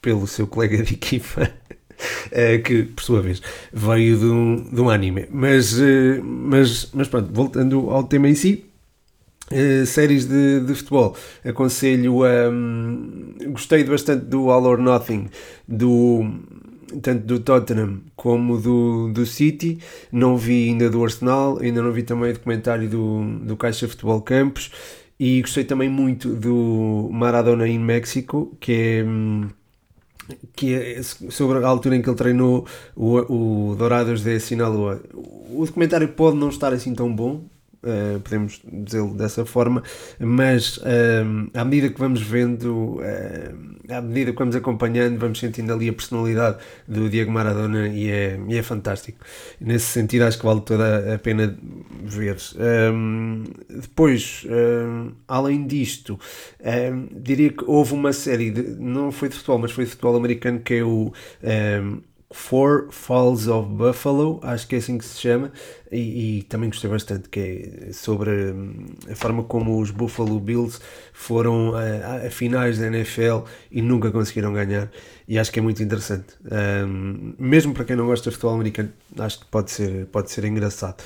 pelo 0.00 0.26
seu 0.26 0.46
colega 0.46 0.82
de 0.82 0.94
equipa. 0.94 1.50
Uh, 2.26 2.60
que 2.64 2.82
por 2.82 3.04
sua 3.04 3.22
vez 3.22 3.40
veio 3.72 4.18
de 4.18 4.26
um, 4.26 4.70
de 4.72 4.80
um 4.80 4.90
anime. 4.90 5.28
Mas, 5.30 5.74
uh, 5.78 6.22
mas, 6.22 6.90
mas 6.92 7.06
pronto, 7.08 7.32
voltando 7.32 7.90
ao 7.90 8.02
tema 8.02 8.28
em 8.28 8.34
si, 8.34 8.64
uh, 9.52 9.86
séries 9.86 10.26
de, 10.26 10.60
de 10.60 10.74
futebol, 10.74 11.16
aconselho. 11.44 12.24
Um, 12.24 13.34
gostei 13.52 13.84
bastante 13.84 14.24
do 14.24 14.50
All 14.50 14.64
or 14.64 14.78
Nothing, 14.78 15.28
do, 15.68 16.24
tanto 17.00 17.24
do 17.24 17.40
Tottenham 17.40 18.00
como 18.16 18.58
do, 18.58 19.12
do 19.12 19.24
City. 19.26 19.78
Não 20.10 20.36
vi 20.36 20.68
ainda 20.68 20.90
do 20.90 21.02
Arsenal, 21.02 21.58
ainda 21.60 21.82
não 21.82 21.92
vi 21.92 22.02
também 22.02 22.30
o 22.30 22.34
documentário 22.34 22.88
do, 22.88 23.24
do 23.40 23.56
Caixa 23.56 23.88
Futebol 23.88 24.20
Campos. 24.20 24.70
E 25.18 25.40
gostei 25.40 25.64
também 25.64 25.88
muito 25.88 26.34
do 26.34 27.08
Maradona 27.12 27.68
em 27.68 27.78
México, 27.78 28.56
que 28.60 28.72
é 28.72 29.04
que 30.54 30.74
é 30.74 31.02
sobre 31.02 31.58
a 31.58 31.66
altura 31.66 31.96
em 31.96 32.02
que 32.02 32.08
ele 32.08 32.16
treinou 32.16 32.66
o, 32.96 33.70
o 33.70 33.74
Dourados 33.76 34.22
de 34.22 34.38
Sinaloa. 34.40 35.02
O 35.12 35.64
documentário 35.64 36.08
pode 36.08 36.36
não 36.36 36.48
estar 36.48 36.72
assim 36.72 36.94
tão 36.94 37.14
bom, 37.14 37.44
uh, 37.82 38.20
podemos 38.20 38.60
dizê-lo 38.64 39.14
dessa 39.14 39.44
forma, 39.44 39.82
mas 40.18 40.78
uh, 40.78 41.50
à 41.54 41.64
medida 41.64 41.88
que 41.88 41.98
vamos 41.98 42.22
vendo, 42.22 43.00
uh, 43.00 43.92
à 43.92 44.00
medida 44.00 44.32
que 44.32 44.38
vamos 44.38 44.56
acompanhando, 44.56 45.18
vamos 45.18 45.38
sentindo 45.38 45.72
ali 45.72 45.88
a 45.88 45.92
personalidade 45.92 46.58
do 46.86 47.08
Diego 47.08 47.30
Maradona 47.30 47.88
e 47.88 48.10
é, 48.10 48.40
e 48.48 48.56
é 48.56 48.62
fantástico. 48.62 49.18
Nesse 49.60 49.86
sentido, 49.86 50.22
acho 50.22 50.38
que 50.38 50.44
vale 50.44 50.60
toda 50.60 51.14
a 51.14 51.18
pena 51.18 51.56
ver. 52.02 52.36
Um, 52.94 53.44
depois, 53.68 54.46
um, 54.48 55.12
além 55.26 55.66
disto, 55.66 56.18
diria 57.12 57.50
que 57.50 57.64
houve 57.66 57.92
uma 57.92 58.12
série, 58.12 58.50
de, 58.50 58.62
não 58.62 59.12
foi 59.12 59.28
de 59.28 59.34
futebol, 59.36 59.58
mas 59.58 59.72
foi 59.72 59.84
de 59.84 59.90
futebol 59.90 60.16
americano, 60.16 60.60
que 60.60 60.74
é 60.74 60.84
o 60.84 61.12
Four 62.32 62.88
Falls 62.90 63.48
of 63.48 63.68
Buffalo, 63.68 64.40
acho 64.42 64.66
que 64.66 64.74
é 64.74 64.78
assim 64.78 64.98
que 64.98 65.04
se 65.04 65.20
chama, 65.20 65.52
e, 65.90 66.38
e, 66.38 66.42
também 66.44 66.70
gostei 66.70 66.90
bastante, 66.90 67.28
que 67.28 67.88
é 67.88 67.92
sobre 67.92 68.30
hum, 68.52 68.86
a 69.10 69.14
forma 69.14 69.44
como 69.44 69.78
os 69.80 69.90
Buffalo 69.90 70.40
Bills 70.40 70.80
foram 71.12 71.74
a, 71.74 72.26
a, 72.26 72.30
finais 72.30 72.78
da 72.78 72.86
NFL 72.86 73.44
e 73.70 73.82
nunca 73.82 74.10
conseguiram 74.10 74.52
ganhar, 74.52 74.90
e 75.28 75.38
acho 75.38 75.52
que 75.52 75.58
é 75.58 75.62
muito 75.62 75.82
interessante. 75.82 76.34
Um, 76.86 77.34
mesmo 77.38 77.74
para 77.74 77.84
quem 77.84 77.96
não 77.96 78.06
gosta 78.06 78.30
de 78.30 78.36
futebol 78.36 78.54
americano, 78.54 78.90
acho 79.18 79.40
que 79.40 79.46
pode 79.46 79.70
ser, 79.70 80.06
pode 80.06 80.30
ser 80.30 80.44
engraçado. 80.44 81.02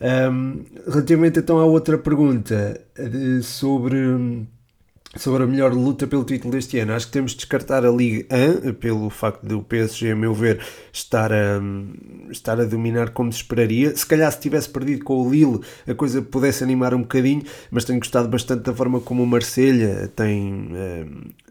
Um, 0.00 0.64
relativamente 0.86 1.40
então 1.40 1.58
à 1.58 1.64
outra 1.64 1.98
pergunta 1.98 2.80
de, 2.96 3.42
sobre 3.42 3.96
hum, 3.96 4.46
sobre 5.16 5.42
a 5.42 5.46
melhor 5.46 5.72
luta 5.72 6.06
pelo 6.06 6.24
título 6.24 6.52
deste 6.52 6.78
ano. 6.78 6.92
Acho 6.92 7.06
que 7.06 7.12
temos 7.12 7.32
de 7.32 7.38
descartar 7.38 7.84
a 7.84 7.90
Liga 7.90 8.26
1 8.66 8.74
pelo 8.74 9.08
facto 9.10 9.44
do 9.46 9.62
PSG, 9.62 10.12
a 10.12 10.16
meu 10.16 10.34
ver, 10.34 10.60
estar 10.92 11.32
a, 11.32 11.60
estar 12.30 12.60
a 12.60 12.64
dominar 12.64 13.10
como 13.10 13.32
se 13.32 13.40
esperaria. 13.40 13.96
Se 13.96 14.06
calhar 14.06 14.30
se 14.30 14.40
tivesse 14.40 14.68
perdido 14.68 15.04
com 15.04 15.26
o 15.26 15.30
Lille 15.30 15.60
a 15.86 15.94
coisa 15.94 16.20
pudesse 16.20 16.62
animar 16.62 16.94
um 16.94 17.00
bocadinho, 17.00 17.42
mas 17.70 17.84
tenho 17.84 17.98
gostado 17.98 18.28
bastante 18.28 18.62
da 18.62 18.74
forma 18.74 19.00
como 19.00 19.22
o 19.22 19.26
Marselha 19.26 20.10
tem 20.14 20.68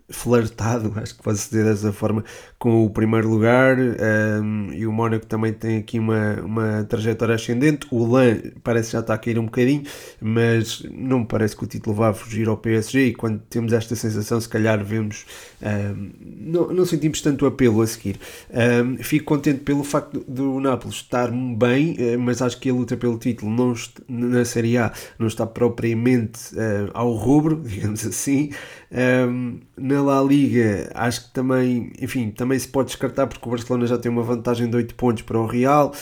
flertado, 0.09 0.93
acho 0.95 1.15
que 1.15 1.21
pode-se 1.21 1.49
dizer 1.49 1.65
dessa 1.65 1.91
forma, 1.91 2.23
com 2.57 2.85
o 2.85 2.89
primeiro 2.89 3.29
lugar 3.29 3.77
um, 3.77 4.71
e 4.71 4.87
o 4.87 4.91
Mónaco 4.91 5.25
também 5.25 5.51
tem 5.51 5.77
aqui 5.77 5.99
uma, 5.99 6.35
uma 6.41 6.83
trajetória 6.85 7.35
ascendente. 7.35 7.85
O 7.91 8.05
LAN 8.05 8.37
parece 8.63 8.93
já 8.93 8.99
estar 8.99 9.13
a 9.13 9.17
cair 9.17 9.37
um 9.37 9.45
bocadinho, 9.45 9.83
mas 10.21 10.81
não 10.91 11.19
me 11.19 11.25
parece 11.25 11.55
que 11.55 11.63
o 11.63 11.67
título 11.67 11.95
vá 11.95 12.13
fugir 12.13 12.47
ao 12.47 12.57
PSG. 12.57 13.07
E 13.07 13.13
quando 13.13 13.39
temos 13.49 13.73
esta 13.73 13.95
sensação, 13.95 14.39
se 14.39 14.47
calhar 14.47 14.81
vemos, 14.83 15.25
um, 15.61 16.11
não, 16.23 16.67
não 16.73 16.85
sentimos 16.85 17.21
tanto 17.21 17.45
apelo 17.45 17.81
a 17.81 17.87
seguir. 17.87 18.17
Um, 18.49 18.97
fico 19.03 19.25
contente 19.25 19.59
pelo 19.59 19.83
facto 19.83 20.23
do 20.27 20.59
Nápoles 20.59 20.97
estar 20.97 21.29
bem, 21.31 21.95
eh, 21.99 22.17
mas 22.17 22.41
acho 22.41 22.59
que 22.59 22.69
a 22.69 22.73
luta 22.73 22.95
pelo 22.95 23.17
título 23.17 23.51
não, 23.51 23.73
na 24.07 24.45
Série 24.45 24.77
A 24.77 24.91
não 25.19 25.27
está 25.27 25.45
propriamente 25.45 26.55
uh, 26.55 26.89
ao 26.93 27.13
rubro, 27.13 27.61
digamos 27.65 28.05
assim. 28.05 28.51
Um, 28.91 29.59
na 29.97 30.03
La 30.03 30.21
Liga, 30.21 30.89
acho 30.93 31.25
que 31.25 31.33
também, 31.33 31.91
enfim, 31.99 32.29
também 32.31 32.57
se 32.59 32.67
pode 32.67 32.87
descartar 32.87 33.27
porque 33.27 33.47
o 33.47 33.51
Barcelona 33.51 33.87
já 33.87 33.97
tem 33.97 34.11
uma 34.11 34.23
vantagem 34.23 34.69
de 34.69 34.75
8 34.75 34.95
pontos 34.95 35.23
para 35.23 35.39
o 35.39 35.45
Real. 35.45 35.93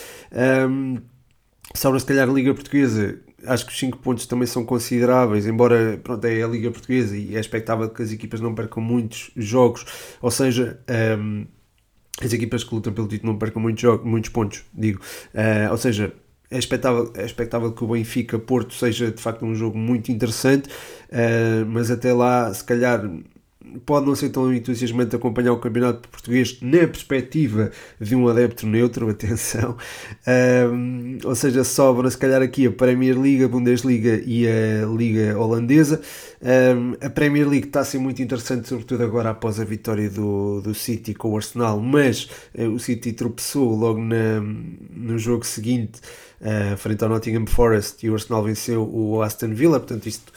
Um, 0.70 0.98
sobre 1.74 2.00
se 2.00 2.06
calhar 2.06 2.30
a 2.30 2.34
Liga 2.34 2.54
Portuguesa, 2.54 3.20
acho 3.46 3.66
que 3.66 3.72
os 3.72 3.80
5 3.80 3.98
pontos 4.00 4.26
também 4.26 4.48
são 4.48 4.66
consideráveis, 4.66 5.46
embora 5.48 6.00
pronto, 6.04 6.26
é 6.26 6.42
a 6.42 6.48
Liga 6.48 6.72
Portuguesa 6.72 7.16
e 7.16 7.36
é 7.36 7.40
expectável 7.40 7.90
que 7.90 8.02
as 8.02 8.12
equipas 8.12 8.42
não 8.42 8.54
percam 8.54 8.84
muitos 8.84 9.32
jogos, 9.36 9.86
ou 10.22 10.32
seja, 10.32 10.80
um, 11.20 11.46
as 12.22 12.32
equipas 12.34 12.64
que 12.64 12.74
lutam 12.74 12.94
pelo 12.94 13.08
título 13.08 13.34
não 13.34 13.40
percam 13.40 13.62
muitos, 13.62 13.82
jogos, 13.82 14.06
muitos 14.06 14.30
pontos, 14.30 14.64
digo, 14.74 15.00
uh, 15.34 15.72
ou 15.72 15.78
seja, 15.78 16.14
é 16.50 16.58
expectável, 16.58 17.12
é 17.16 17.26
expectável 17.26 17.72
que 17.72 17.84
o 17.84 17.88
Benfica 17.88 18.38
Porto 18.38 18.74
seja 18.74 19.12
de 19.12 19.22
facto 19.22 19.46
um 19.46 19.56
jogo 19.56 19.78
muito 19.78 20.12
interessante, 20.12 20.70
uh, 20.70 21.66
mas 21.68 21.90
até 21.92 22.14
lá, 22.14 22.54
se 22.54 22.64
calhar, 22.64 23.02
pode 23.86 24.06
não 24.06 24.16
ser 24.16 24.30
tão 24.30 24.54
entusiasmante 24.54 25.16
acompanhar 25.16 25.54
o 25.54 25.58
campeonato 25.58 26.08
português 26.10 26.58
na 26.62 26.80
perspectiva 26.80 27.72
de 28.00 28.16
um 28.16 28.28
adepto 28.28 28.66
neutro, 28.66 29.10
atenção. 29.10 29.78
Um, 30.28 31.18
ou 31.24 31.36
seja, 31.36 31.64
sobra 31.64 32.10
se 32.10 32.18
calhar 32.18 32.42
aqui 32.42 32.68
a 32.68 32.72
Premier 32.72 33.20
League, 33.20 33.44
a 33.44 33.48
Bundesliga 33.48 34.22
e 34.26 34.48
a 34.48 34.86
Liga 34.86 35.38
Holandesa. 35.38 36.02
Um, 36.42 36.94
a 37.06 37.10
Premier 37.10 37.48
League 37.48 37.68
está 37.68 37.82
a 37.82 37.86
ser 37.86 37.98
muito 37.98 38.22
interessante, 38.22 38.68
sobretudo 38.68 39.04
agora 39.04 39.32
após 39.32 39.60
a 39.60 39.64
vitória 39.64 40.10
do, 40.10 40.62
do 40.62 40.74
City 40.74 41.14
com 41.14 41.32
o 41.32 41.36
Arsenal, 41.38 41.80
mas 41.80 42.30
uh, 42.58 42.70
o 42.70 42.80
City 42.80 43.14
tropeçou 43.14 43.76
logo 43.76 44.00
na, 44.00 44.42
no 44.42 45.18
jogo 45.18 45.46
seguinte, 45.46 46.00
uh, 46.42 46.78
frente 46.78 47.04
ao 47.04 47.10
Nottingham 47.10 47.46
Forest, 47.48 48.06
e 48.06 48.10
o 48.10 48.14
Arsenal 48.14 48.44
venceu 48.44 48.84
o 48.84 49.22
Aston 49.22 49.54
Villa, 49.54 49.80
portanto 49.80 50.08
isto 50.08 50.32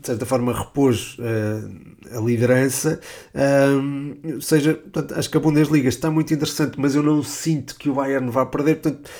de 0.00 0.06
certa 0.06 0.24
forma 0.24 0.52
repôs 0.52 1.18
uh, 1.18 2.16
a 2.16 2.20
liderança. 2.20 3.00
Ou 4.34 4.40
seja, 4.40 4.74
portanto, 4.74 5.14
acho 5.18 5.30
que 5.30 5.36
a 5.36 5.40
Bundesliga 5.40 5.88
está 5.88 6.10
muito 6.10 6.32
interessante, 6.32 6.80
mas 6.80 6.94
eu 6.94 7.02
não 7.02 7.22
sinto 7.22 7.76
que 7.76 7.90
o 7.90 7.94
Bayern 7.94 8.30
vá 8.30 8.46
perder. 8.46 8.76
Portanto, 8.76 9.10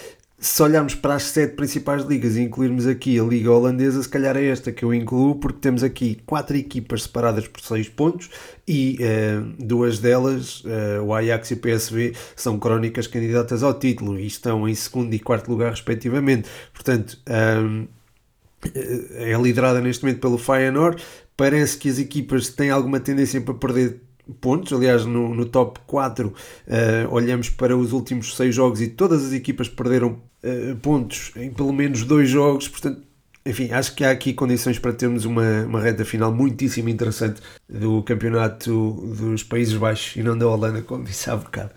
se 0.45 0.63
olharmos 0.63 0.95
para 0.95 1.15
as 1.15 1.23
sete 1.23 1.55
principais 1.55 2.05
ligas 2.05 2.37
e 2.37 2.43
incluirmos 2.43 2.87
aqui 2.87 3.19
a 3.19 3.23
Liga 3.23 3.51
Holandesa, 3.51 4.03
se 4.03 4.09
calhar 4.09 4.37
é 4.37 4.45
esta 4.45 4.71
que 4.71 4.85
eu 4.85 4.93
incluo, 4.93 5.37
porque 5.37 5.59
temos 5.59 5.83
aqui 5.83 6.21
quatro 6.27 6.55
equipas 6.55 7.05
separadas 7.05 7.49
por 7.49 7.63
seis 7.63 7.89
pontos 7.89 8.29
e 8.69 8.99
uh, 9.01 9.55
duas 9.59 9.99
delas, 9.99 10.63
uh, 10.65 11.03
o 11.03 11.15
Ajax 11.15 11.51
e 11.51 11.55
o 11.55 11.57
PSV, 11.57 12.15
são 12.37 12.59
crónicas 12.59 13.07
candidatas 13.07 13.63
ao 13.63 13.73
título 13.73 14.21
e 14.21 14.27
estão 14.27 14.69
em 14.69 14.75
segundo 14.75 15.15
e 15.15 15.19
quarto 15.19 15.49
lugar, 15.51 15.71
respectivamente. 15.71 16.47
Portanto. 16.75 17.19
Um, 17.27 17.87
é 18.75 19.33
liderada 19.41 19.81
neste 19.81 20.05
momento 20.05 20.21
pelo 20.21 20.39
Feyenoord. 20.39 21.03
Parece 21.37 21.77
que 21.77 21.89
as 21.89 21.99
equipas 21.99 22.49
têm 22.49 22.71
alguma 22.71 23.01
tendência 23.01 23.41
para 23.41 23.55
perder 23.55 24.01
pontos. 24.41 24.73
Aliás, 24.73 25.05
no, 25.05 25.35
no 25.35 25.45
top 25.47 25.81
4 25.87 26.29
uh, 26.29 26.35
olhamos 27.11 27.51
para 27.51 27.77
os 27.77 27.93
últimos 27.93 28.37
6 28.37 28.55
jogos 28.55 28.81
e 28.81 28.89
todas 28.89 29.25
as 29.25 29.33
equipas 29.33 29.69
perderam 29.69 30.21
uh, 30.43 30.77
pontos 30.77 31.33
em 31.37 31.51
pelo 31.51 31.73
menos 31.73 32.05
2 32.05 32.29
jogos, 32.29 32.69
portanto. 32.69 33.03
Enfim, 33.47 33.71
acho 33.73 33.95
que 33.95 34.03
há 34.03 34.11
aqui 34.11 34.33
condições 34.33 34.79
para 34.79 34.91
termos 34.91 35.27
uma, 35.27 35.65
uma 35.67 35.79
reta 35.79 36.03
final 36.03 36.33
muitíssimo 36.33 36.89
interessante 36.89 37.43
do 37.69 38.03
campeonato 38.03 38.93
dos 39.19 39.43
Países 39.43 39.75
Baixos 39.75 40.17
e 40.17 40.23
não 40.23 40.39
da 40.39 40.49
Holanda, 40.49 40.81
como 40.81 41.05
disse 41.05 41.29
há 41.29 41.37
bocado. 41.37 41.71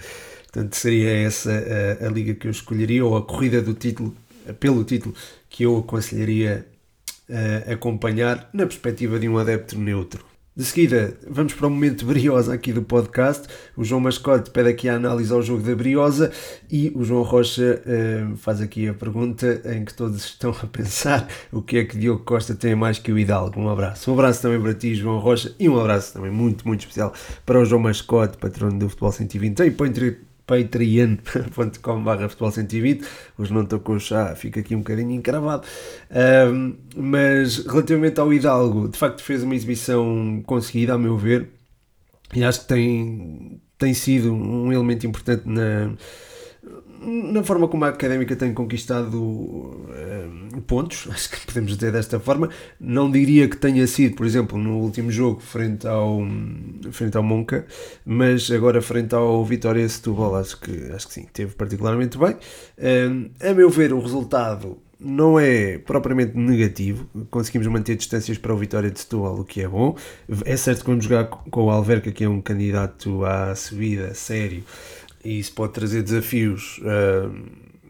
Portanto, 0.45 0.73
seria 0.77 1.11
essa 1.11 1.51
a, 1.51 2.07
a 2.07 2.09
liga 2.09 2.33
que 2.35 2.47
eu 2.47 2.51
escolheria, 2.51 3.03
ou 3.03 3.17
a 3.17 3.21
corrida 3.21 3.61
do 3.61 3.73
título, 3.73 4.15
pelo 4.61 4.81
título, 4.85 5.13
que 5.49 5.63
eu 5.63 5.77
aconselharia 5.79 6.65
a 7.29 7.73
acompanhar 7.73 8.49
na 8.53 8.65
perspectiva 8.65 9.19
de 9.19 9.27
um 9.27 9.37
adepto 9.37 9.77
neutro. 9.77 10.25
De 10.57 10.65
seguida, 10.65 11.15
vamos 11.29 11.53
para 11.53 11.67
o 11.67 11.69
momento 11.69 12.03
Briosa 12.07 12.51
aqui 12.51 12.73
do 12.73 12.81
podcast. 12.81 13.47
O 13.75 13.83
João 13.83 14.01
Mascote 14.01 14.49
pede 14.49 14.69
aqui 14.69 14.89
a 14.89 14.95
análise 14.95 15.31
ao 15.31 15.39
jogo 15.39 15.61
da 15.61 15.75
Briosa 15.75 16.31
e 16.67 16.91
o 16.95 17.03
João 17.03 17.21
Rocha 17.21 17.79
uh, 17.85 18.35
faz 18.37 18.59
aqui 18.59 18.87
a 18.87 18.93
pergunta 18.95 19.61
em 19.65 19.85
que 19.85 19.93
todos 19.93 20.25
estão 20.25 20.49
a 20.49 20.65
pensar 20.65 21.27
o 21.51 21.61
que 21.61 21.77
é 21.77 21.85
que 21.85 21.95
Diogo 21.95 22.23
Costa 22.23 22.55
tem 22.55 22.73
mais 22.73 22.97
que 22.97 23.11
o 23.11 23.19
Hidalgo. 23.19 23.59
Um 23.59 23.69
abraço. 23.69 24.09
Um 24.09 24.15
abraço 24.15 24.41
também 24.41 24.59
para 24.59 24.73
ti, 24.73 24.95
João 24.95 25.19
Rocha, 25.19 25.53
e 25.59 25.69
um 25.69 25.79
abraço 25.79 26.13
também 26.13 26.31
muito, 26.31 26.67
muito 26.67 26.79
especial 26.79 27.13
para 27.45 27.59
o 27.59 27.63
João 27.63 27.83
Mascote, 27.83 28.35
patrono 28.39 28.79
do 28.79 28.89
Futebol 28.89 29.11
120 29.11 29.59
e 29.59 29.69
patreon.com 29.69 30.26
barra 30.26 30.26
futebol 32.29 32.51
120 32.51 33.05
hoje 33.37 33.53
não 33.53 33.63
estou 33.63 33.79
com 33.79 33.93
o 33.93 33.99
chá, 33.99 34.33
fica 34.35 34.61
aqui 34.61 34.73
um 34.73 34.79
bocadinho 34.79 35.11
encravado. 35.11 35.67
Um, 36.09 36.75
mas 36.95 37.65
relativamente 37.65 38.19
ao 38.19 38.33
Hidalgo 38.33 38.87
de 38.87 38.97
facto 38.97 39.21
fez 39.21 39.43
uma 39.43 39.53
exibição 39.53 40.41
conseguida 40.45 40.93
a 40.93 40.97
meu 40.97 41.17
ver 41.17 41.49
e 42.33 42.43
acho 42.43 42.61
que 42.61 42.67
tem, 42.67 43.61
tem 43.77 43.93
sido 43.93 44.33
um 44.33 44.71
elemento 44.71 45.05
importante 45.05 45.43
na 45.45 45.91
na 47.01 47.43
forma 47.43 47.67
como 47.67 47.85
a 47.85 47.89
Académica 47.89 48.35
tem 48.35 48.53
conquistado 48.53 49.17
uh, 49.21 50.61
pontos, 50.65 51.07
acho 51.11 51.29
que 51.29 51.45
podemos 51.45 51.75
dizer 51.75 51.91
desta 51.91 52.19
forma, 52.19 52.49
não 52.79 53.09
diria 53.11 53.47
que 53.47 53.57
tenha 53.57 53.85
sido, 53.87 54.15
por 54.15 54.25
exemplo, 54.25 54.57
no 54.57 54.77
último 54.77 55.11
jogo 55.11 55.39
frente 55.39 55.87
ao, 55.87 56.19
frente 56.91 57.15
ao 57.17 57.23
Monca, 57.23 57.65
mas 58.05 58.49
agora 58.51 58.81
frente 58.81 59.13
ao 59.13 59.43
Vitória 59.45 59.87
Setúbal, 59.87 60.35
acho 60.35 60.59
que, 60.59 60.91
acho 60.91 61.07
que 61.07 61.13
sim, 61.13 61.27
teve 61.31 61.55
particularmente 61.55 62.17
bem. 62.17 62.35
Uh, 62.77 63.29
a 63.39 63.53
meu 63.53 63.69
ver, 63.69 63.93
o 63.93 63.99
resultado 63.99 64.77
não 64.99 65.39
é 65.39 65.77
propriamente 65.77 66.35
negativo, 66.35 67.07
conseguimos 67.29 67.67
manter 67.67 67.95
distâncias 67.95 68.37
para 68.37 68.53
o 68.53 68.57
Vitória 68.57 68.89
de 68.89 68.99
Setúbal, 68.99 69.39
o 69.39 69.45
que 69.45 69.61
é 69.61 69.67
bom. 69.67 69.95
É 70.43 70.57
certo 70.57 70.81
que 70.81 70.89
vamos 70.89 71.05
jogar 71.05 71.25
com 71.25 71.65
o 71.65 71.69
Alverca, 71.69 72.11
que 72.11 72.23
é 72.23 72.29
um 72.29 72.41
candidato 72.41 73.23
à 73.23 73.53
subida 73.55 74.13
sério, 74.15 74.63
e 75.27 75.39
isso 75.39 75.51
pode 75.51 75.73
trazer 75.73 76.03
desafios 76.03 76.79
uh, 76.79 77.29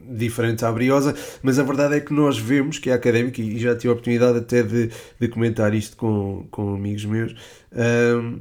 diferentes 0.10 0.64
à 0.64 0.72
Briosa, 0.72 1.16
mas 1.44 1.60
a 1.60 1.64
verdade 1.64 1.96
é 1.96 2.00
que 2.00 2.12
nós 2.12 2.40
vemos 2.40 2.80
que 2.80 2.90
a 2.90 2.96
Académica, 2.96 3.40
e 3.40 3.60
já 3.60 3.76
tive 3.76 3.90
a 3.90 3.92
oportunidade 3.92 4.40
até 4.40 4.64
de, 4.64 4.90
de 5.20 5.28
comentar 5.28 5.72
isto 5.76 5.96
com, 5.96 6.48
com 6.50 6.74
amigos 6.74 7.06
meus, 7.06 7.34
uh, 7.34 8.40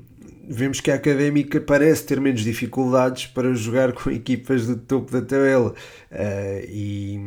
vemos 0.48 0.80
que 0.80 0.90
a 0.90 0.94
Académica 0.94 1.60
parece 1.60 2.06
ter 2.06 2.18
menos 2.22 2.40
dificuldades 2.40 3.26
para 3.26 3.52
jogar 3.52 3.92
com 3.92 4.08
equipas 4.10 4.66
do 4.66 4.76
topo 4.76 5.12
da 5.12 5.20
tabela. 5.20 5.74
Uh, 6.10 6.66
e, 6.66 7.20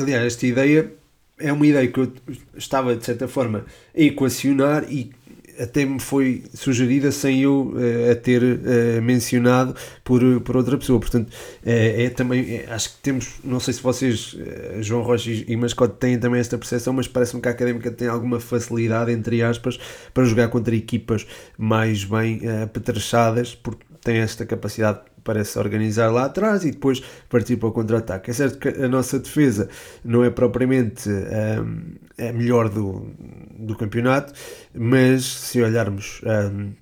aliás, 0.00 0.26
esta 0.26 0.46
ideia 0.46 0.92
é 1.40 1.52
uma 1.52 1.66
ideia 1.66 1.88
que 1.88 1.98
eu 1.98 2.12
estava, 2.56 2.94
de 2.94 3.04
certa 3.04 3.26
forma, 3.26 3.66
a 3.92 4.00
equacionar 4.00 4.86
e 4.88 5.10
até 5.58 5.84
me 5.84 6.00
foi 6.00 6.44
sugerida 6.54 7.10
sem 7.10 7.42
eu 7.42 7.74
uh, 7.74 8.12
a 8.12 8.14
ter 8.14 8.42
uh, 8.42 9.02
mencionado 9.02 9.74
por, 10.04 10.20
por 10.42 10.56
outra 10.56 10.76
pessoa. 10.76 11.00
Portanto, 11.00 11.28
uh, 11.28 11.32
é 11.64 12.10
também, 12.10 12.56
é, 12.56 12.66
acho 12.70 12.90
que 12.90 12.96
temos, 13.02 13.34
não 13.42 13.60
sei 13.60 13.74
se 13.74 13.82
vocês, 13.82 14.36
João 14.80 15.02
Rocha 15.02 15.30
e 15.30 15.56
Mascote, 15.56 15.96
têm 15.98 16.18
também 16.18 16.40
esta 16.40 16.58
percepção, 16.58 16.92
mas 16.92 17.08
parece-me 17.08 17.40
que 17.40 17.48
a 17.48 17.50
Académica 17.50 17.90
tem 17.90 18.08
alguma 18.08 18.40
facilidade, 18.40 19.12
entre 19.12 19.42
aspas, 19.42 19.78
para 20.12 20.24
jogar 20.24 20.48
contra 20.48 20.74
equipas 20.74 21.26
mais 21.56 22.04
bem 22.04 22.40
apetrechadas, 22.62 23.54
porque 23.54 23.85
tem 24.06 24.18
esta 24.18 24.46
capacidade 24.46 25.00
parece 25.24 25.58
organizar 25.58 26.12
lá 26.12 26.26
atrás 26.26 26.64
e 26.64 26.70
depois 26.70 27.02
partir 27.28 27.56
para 27.56 27.68
o 27.68 27.72
contra-ataque. 27.72 28.30
É 28.30 28.32
certo 28.32 28.58
que 28.60 28.68
a 28.68 28.86
nossa 28.86 29.18
defesa 29.18 29.68
não 30.04 30.22
é 30.22 30.30
propriamente 30.30 31.10
um, 31.10 31.96
a 32.16 32.32
melhor 32.32 32.68
do, 32.68 33.10
do 33.58 33.76
campeonato, 33.76 34.32
mas 34.72 35.24
se 35.24 35.60
olharmos 35.60 36.20
um, 36.22 36.72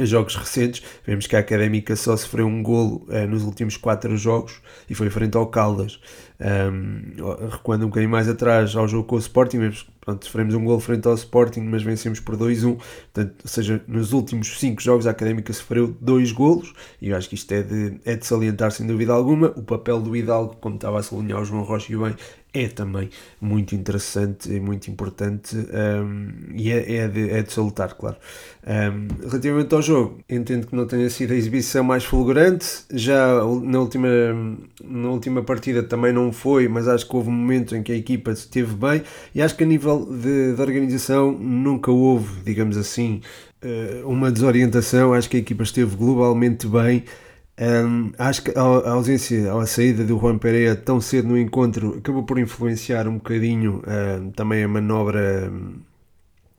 a 0.00 0.04
jogos 0.04 0.36
recentes, 0.36 0.84
vemos 1.04 1.26
que 1.26 1.34
a 1.34 1.40
Académica 1.40 1.96
só 1.96 2.16
sofreu 2.16 2.46
um 2.46 2.62
golo 2.62 3.04
uh, 3.08 3.26
nos 3.26 3.42
últimos 3.42 3.76
quatro 3.76 4.16
jogos 4.16 4.62
e 4.88 4.94
foi 4.94 5.10
frente 5.10 5.36
ao 5.36 5.48
Caldas. 5.48 5.98
Um, 6.40 7.12
recuando 7.48 7.84
um 7.84 7.88
bocadinho 7.88 8.10
mais 8.10 8.28
atrás 8.28 8.74
ao 8.74 8.88
jogo 8.88 9.06
com 9.06 9.14
o 9.14 9.18
Sporting, 9.18 9.70
pronto, 10.00 10.24
sofremos 10.24 10.54
um 10.54 10.64
gol 10.64 10.80
frente 10.80 11.06
ao 11.06 11.14
Sporting, 11.14 11.60
mas 11.60 11.82
vencemos 11.82 12.18
por 12.20 12.36
2-1. 12.36 12.76
Portanto, 12.76 13.34
ou 13.42 13.48
seja, 13.48 13.82
nos 13.86 14.12
últimos 14.12 14.58
5 14.58 14.82
jogos 14.82 15.06
a 15.06 15.10
Académica 15.10 15.52
sofreu 15.52 15.96
2 16.00 16.32
golos, 16.32 16.72
e 17.00 17.10
eu 17.10 17.16
acho 17.16 17.28
que 17.28 17.36
isto 17.36 17.52
é 17.52 17.62
de, 17.62 18.00
é 18.04 18.16
de 18.16 18.26
salientar 18.26 18.72
sem 18.72 18.86
dúvida 18.86 19.12
alguma. 19.12 19.48
O 19.56 19.62
papel 19.62 20.00
do 20.00 20.16
Hidalgo, 20.16 20.56
como 20.56 20.74
estava 20.74 20.98
a 20.98 21.02
sublinhar 21.02 21.40
o 21.40 21.44
João 21.44 21.62
Rocha 21.62 21.92
e 21.92 21.96
bem, 21.96 22.16
é 22.54 22.68
também 22.68 23.10
muito 23.40 23.74
interessante 23.74 24.50
e 24.50 24.60
muito 24.60 24.88
importante 24.88 25.56
um, 25.56 26.54
e 26.54 26.70
é, 26.70 26.96
é, 26.98 27.08
de, 27.08 27.30
é 27.30 27.42
de 27.42 27.52
salutar, 27.52 27.94
claro. 27.94 28.16
Um, 28.64 29.28
relativamente 29.28 29.74
ao 29.74 29.82
jogo, 29.82 30.20
entendo 30.30 30.68
que 30.68 30.76
não 30.76 30.86
tenha 30.86 31.10
sido 31.10 31.32
a 31.32 31.36
exibição 31.36 31.82
mais 31.82 32.04
fulgurante, 32.04 32.84
já 32.92 33.44
na 33.62 33.80
última, 33.80 34.08
na 34.82 35.08
última 35.08 35.42
partida 35.42 35.82
também 35.82 36.12
não 36.12 36.32
foi, 36.32 36.68
mas 36.68 36.86
acho 36.86 37.08
que 37.08 37.16
houve 37.16 37.28
um 37.28 37.32
momento 37.32 37.74
em 37.74 37.82
que 37.82 37.90
a 37.90 37.96
equipa 37.96 38.30
esteve 38.30 38.74
bem 38.74 39.02
e 39.34 39.42
acho 39.42 39.56
que 39.56 39.64
a 39.64 39.66
nível 39.66 40.06
de, 40.06 40.54
de 40.54 40.62
organização 40.62 41.32
nunca 41.32 41.90
houve, 41.90 42.40
digamos 42.44 42.76
assim, 42.76 43.20
eh, 43.60 44.02
uma 44.04 44.30
desorientação, 44.30 45.12
acho 45.12 45.28
que 45.28 45.38
a 45.38 45.40
equipa 45.40 45.62
esteve 45.64 45.96
globalmente 45.96 46.68
bem. 46.68 47.02
Um, 47.56 48.12
acho 48.18 48.42
que 48.42 48.50
a, 48.50 48.62
a, 48.62 48.90
ausência, 48.92 49.52
a 49.54 49.66
saída 49.66 50.04
do 50.04 50.18
Juan 50.18 50.38
Pereira 50.38 50.74
tão 50.74 51.00
cedo 51.00 51.28
no 51.28 51.38
encontro 51.38 51.98
acabou 51.98 52.24
por 52.24 52.38
influenciar 52.38 53.06
um 53.06 53.14
bocadinho 53.14 53.80
um, 53.86 54.30
também 54.32 54.64
a 54.64 54.68
manobra 54.68 55.48
um, 55.52 55.78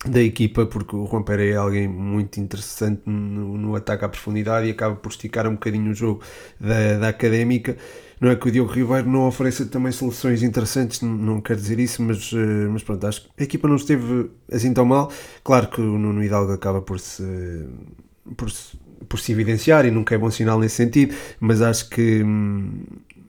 da 0.06 0.22
equipa, 0.22 0.66
porque 0.66 0.96
o 0.96 1.06
Juan 1.06 1.24
Pereira 1.24 1.56
é 1.56 1.58
alguém 1.58 1.88
muito 1.88 2.40
interessante 2.40 3.02
no, 3.06 3.58
no, 3.58 3.76
ataque 3.76 4.06
à 4.06 4.10
profundidade 4.10 4.68
e 4.68 4.72
acaba 4.72 4.96
por 4.96 5.10
esticar 5.10 5.48
um 5.48 5.54
bocadinho 5.54 5.92
o 5.92 5.94
jogo 5.94 6.22
da, 6.60 6.98
da 6.98 7.10
académica. 7.10 7.76
Não 8.22 8.30
é 8.30 8.36
que 8.38 8.48
o 8.48 8.52
Diogo 8.52 8.72
Ribeiro 8.72 9.10
não 9.10 9.28
ofereça 9.28 9.66
também 9.66 9.92
soluções 9.92 10.42
interessantes, 10.42 11.02
não 11.02 11.42
quero 11.42 11.60
dizer 11.60 11.80
isso, 11.80 12.02
mas, 12.02 12.32
eh, 12.34 12.68
mas 12.72 12.82
pronto, 12.82 13.06
acho 13.06 13.24
que 13.24 13.30
a 13.38 13.44
equipa 13.44 13.68
não 13.68 13.76
esteve 13.76 14.32
assim 14.50 14.74
tão 14.74 14.86
mal. 14.86 15.12
Claro 15.44 15.68
que 15.68 15.82
o 15.82 15.98
Nuno 15.98 16.24
Hidalgo 16.24 16.54
acaba 16.54 16.82
por 16.82 16.98
se. 17.00 17.68
Por 18.38 18.50
se 18.50 18.78
por 19.08 19.20
se 19.20 19.32
evidenciar 19.32 19.86
e 19.86 19.92
nunca 19.92 20.16
é 20.16 20.18
bom 20.18 20.30
sinal 20.30 20.60
nesse 20.60 20.76
sentido, 20.76 21.16
mas 21.40 21.62
acho 21.62 21.90
que 21.90 22.24
hum, 22.24 22.84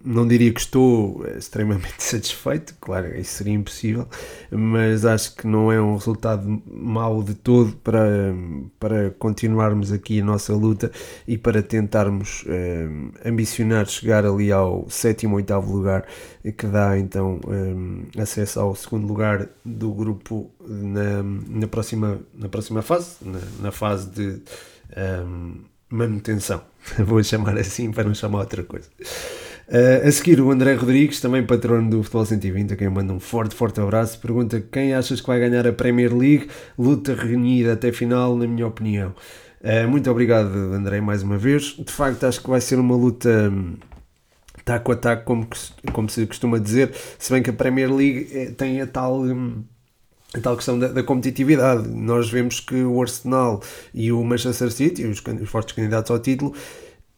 não 0.07 0.27
diria 0.27 0.53
que 0.53 0.61
estou 0.61 1.27
extremamente 1.37 1.95
satisfeito, 1.99 2.77
claro, 2.81 3.19
isso 3.19 3.39
seria 3.39 3.53
impossível, 3.53 4.07
mas 4.51 5.05
acho 5.05 5.35
que 5.35 5.47
não 5.49 5.73
é 5.73 5.83
um 5.83 5.95
resultado 5.97 6.63
mau 6.65 7.23
de 7.25 7.35
todo 7.35 7.77
para, 7.79 8.33
para 8.79 9.11
continuarmos 9.19 9.91
aqui 9.91 10.21
a 10.21 10.25
nossa 10.25 10.55
luta 10.55 10.93
e 11.27 11.37
para 11.37 11.61
tentarmos 11.61 12.45
hum, 12.47 13.11
ambicionar 13.25 13.87
chegar 13.87 14.25
ali 14.25 14.53
ao 14.53 14.89
sétimo, 14.89 15.37
oitavo 15.37 15.73
lugar, 15.73 16.07
que 16.57 16.67
dá 16.67 16.97
então 16.97 17.41
acesso 18.17 18.61
ao 18.61 18.77
segundo 18.77 19.09
lugar 19.09 19.49
do 19.65 19.93
grupo 19.93 20.51
na, 20.61 21.23
na, 21.49 21.67
próxima, 21.67 22.21
na 22.33 22.49
próxima 22.49 22.83
fase, 22.83 23.17
na, 23.23 23.41
na 23.61 23.73
fase 23.73 24.09
de 24.11 24.41
um, 24.97 25.65
manutenção, 25.89 26.63
vou 26.99 27.23
chamar 27.23 27.57
assim 27.59 27.91
para 27.91 28.05
não 28.05 28.15
chamar 28.15 28.41
outra 28.41 28.63
coisa. 28.63 28.89
Uh, 29.69 30.07
a 30.07 30.13
seguir, 30.13 30.41
o 30.41 30.51
André 30.51 30.75
Rodrigues, 30.75 31.21
também 31.21 31.45
patrono 31.45 31.91
do 31.91 32.03
Futebol 32.03 32.25
120, 32.25 32.73
a 32.75 32.77
quem 32.77 32.89
manda 32.89 33.13
um 33.13 33.19
forte, 33.19 33.55
forte 33.55 33.81
abraço, 33.81 34.21
pergunta 34.21 34.61
quem 34.61 34.95
achas 34.95 35.21
que 35.21 35.27
vai 35.27 35.41
ganhar 35.41 35.67
a 35.67 35.73
Premier 35.73 36.15
League? 36.17 36.49
Luta 36.79 37.15
renhida 37.15 37.73
até 37.73 37.91
final, 37.91 38.37
na 38.37 38.47
minha 38.47 38.67
opinião. 38.67 39.13
Uh, 39.61 39.89
muito 39.89 40.09
obrigado, 40.09 40.55
André, 40.73 41.01
mais 41.01 41.25
uma 41.25 41.37
vez. 41.37 41.75
De 41.77 41.91
facto, 41.91 42.25
acho 42.25 42.41
que 42.41 42.49
vai 42.49 42.61
ser 42.61 42.79
uma 42.79 42.95
luta 42.95 43.51
um, 43.51 43.75
taco 44.65 44.93
a 44.93 44.97
taco, 44.97 45.25
como, 45.25 45.49
como 45.93 46.09
se 46.09 46.25
costuma 46.27 46.59
dizer, 46.59 46.93
se 47.19 47.33
bem 47.33 47.43
que 47.43 47.51
a 47.51 47.53
Premier 47.53 47.93
League 47.93 48.29
eh, 48.33 48.51
tem 48.51 48.81
a 48.81 48.87
tal. 48.87 49.23
Um, 49.23 49.65
a 50.37 50.41
tal 50.41 50.57
questão 50.57 50.79
da, 50.79 50.89
da, 50.89 51.03
competitividade. 51.03 51.89
Nós 51.89 52.31
vemos 52.31 52.61
que 52.61 52.83
o 52.83 53.01
Arsenal 53.01 53.63
e 53.95 54.13
o 54.13 54.23
Manchester 54.23 54.71
City, 54.71 55.05
os, 55.07 55.23
os 55.43 55.49
fortes 55.49 55.75
candidatos 55.75 56.11
ao 56.11 56.19
título, 56.19 56.55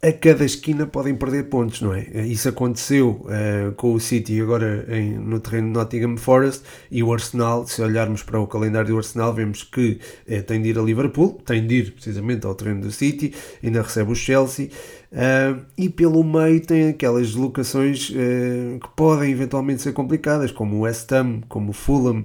a 0.01 0.13
cada 0.13 0.45
esquina 0.45 0.87
podem 0.87 1.17
perder 1.17 1.49
pontos, 1.49 1.81
não 1.81 1.93
é? 1.93 2.07
Isso 2.25 2.49
aconteceu 2.49 3.27
uh, 3.27 3.73
com 3.73 3.95
o 3.95 3.99
City 3.99 4.41
agora 4.41 4.87
em, 4.89 5.19
no 5.19 5.41
terreno 5.41 5.67
de 5.67 5.73
Nottingham 5.73 6.17
Forest 6.17 6.63
e 6.89 7.03
o 7.03 7.13
Arsenal, 7.13 7.67
se 7.67 7.83
olharmos 7.83 8.23
para 8.23 8.39
o 8.39 8.47
calendário 8.47 8.91
do 8.91 8.97
Arsenal, 8.97 9.35
vemos 9.35 9.65
que 9.65 9.99
uh, 10.29 10.43
tem 10.45 10.63
de 10.63 10.69
ir 10.69 10.79
a 10.79 10.83
Liverpool, 10.83 11.41
tem 11.45 11.67
de 11.67 11.75
ir 11.75 11.93
precisamente 11.93 12.47
ao 12.47 12.55
terreno 12.55 12.83
do 12.83 12.93
City, 12.93 13.35
ainda 13.61 13.83
recebe 13.83 14.13
o 14.13 14.15
Chelsea 14.15 14.69
uh, 15.13 15.61
e 15.77 15.89
pelo 15.89 16.23
meio 16.23 16.61
tem 16.61 16.89
aquelas 16.89 17.29
deslocações 17.29 18.09
que 18.09 18.89
podem 18.97 19.31
eventualmente 19.31 19.83
ser 19.83 19.93
complicadas, 19.93 20.51
como 20.51 20.77
o 20.77 20.81
West 20.81 21.11
Ham, 21.13 21.41
como 21.49 21.71
o 21.71 21.73
Fulham, 21.73 22.25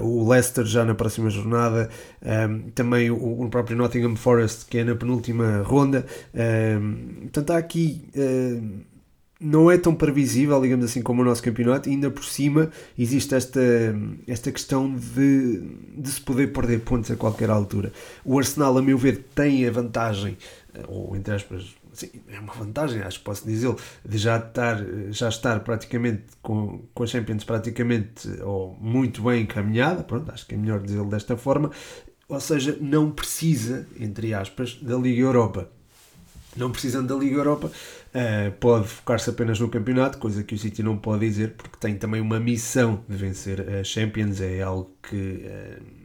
o 0.00 0.28
Leicester 0.28 0.64
já 0.64 0.84
na 0.84 0.94
próxima 0.94 1.30
jornada, 1.30 1.88
também 2.74 3.10
o, 3.10 3.42
o, 3.42 3.48
próprio 3.48 3.76
Nottingham 3.76 4.16
Forest, 4.16 4.66
que 4.66 4.78
é 4.78 4.84
na 4.84 4.94
penúltima 4.94 5.62
ronda. 5.62 6.06
Portanto, 7.22 7.50
há 7.50 7.58
aqui. 7.58 8.04
Uh, 8.14 8.88
não 9.40 9.70
é 9.70 9.78
tão 9.78 9.94
previsível, 9.94 10.60
digamos 10.60 10.84
assim, 10.84 11.00
como 11.00 11.22
o 11.22 11.24
nosso 11.24 11.42
campeonato, 11.42 11.88
e 11.88 11.92
ainda 11.92 12.10
por 12.10 12.24
cima 12.24 12.70
existe 12.98 13.34
esta, 13.34 13.60
esta 14.26 14.50
questão 14.50 14.92
de, 14.92 15.60
de 15.96 16.10
se 16.10 16.20
poder 16.20 16.48
perder 16.52 16.80
pontos 16.80 17.10
a 17.10 17.16
qualquer 17.16 17.48
altura. 17.48 17.92
O 18.24 18.36
Arsenal, 18.38 18.76
a 18.76 18.82
meu 18.82 18.98
ver, 18.98 19.26
tem 19.34 19.66
a 19.66 19.70
vantagem, 19.70 20.36
ou 20.88 21.16
entre 21.16 21.34
aspas, 21.34 21.76
sim, 21.98 22.10
é 22.28 22.38
uma 22.38 22.52
vantagem, 22.52 23.02
acho 23.02 23.18
que 23.18 23.24
posso 23.24 23.44
dizê-lo, 23.44 23.76
de 24.04 24.18
já 24.18 24.38
estar, 24.38 24.78
já 25.10 25.28
estar 25.28 25.60
praticamente 25.60 26.24
com, 26.40 26.84
com 26.94 27.02
a 27.02 27.06
Champions 27.06 27.44
praticamente 27.44 28.28
ou 28.42 28.76
muito 28.80 29.22
bem 29.22 29.42
encaminhada, 29.42 30.04
pronto, 30.04 30.30
acho 30.30 30.46
que 30.46 30.54
é 30.54 30.58
melhor 30.58 30.80
dizê-lo 30.80 31.08
desta 31.08 31.36
forma, 31.36 31.70
ou 32.28 32.40
seja, 32.40 32.76
não 32.80 33.10
precisa, 33.10 33.86
entre 33.98 34.34
aspas, 34.34 34.74
da 34.80 34.96
Liga 34.96 35.22
Europa. 35.22 35.70
Não 36.56 36.70
precisando 36.70 37.08
da 37.08 37.14
Liga 37.14 37.36
Europa, 37.36 37.68
uh, 37.68 38.52
pode 38.58 38.88
focar-se 38.88 39.30
apenas 39.30 39.60
no 39.60 39.68
campeonato, 39.68 40.18
coisa 40.18 40.42
que 40.42 40.54
o 40.54 40.58
City 40.58 40.82
não 40.82 40.96
pode 40.96 41.26
dizer, 41.26 41.54
porque 41.56 41.76
tem 41.78 41.96
também 41.96 42.20
uma 42.20 42.40
missão 42.40 43.04
de 43.08 43.16
vencer 43.16 43.60
a 43.60 43.84
Champions, 43.84 44.40
é 44.40 44.60
algo 44.60 44.90
que 45.02 45.16
uh, 45.16 45.97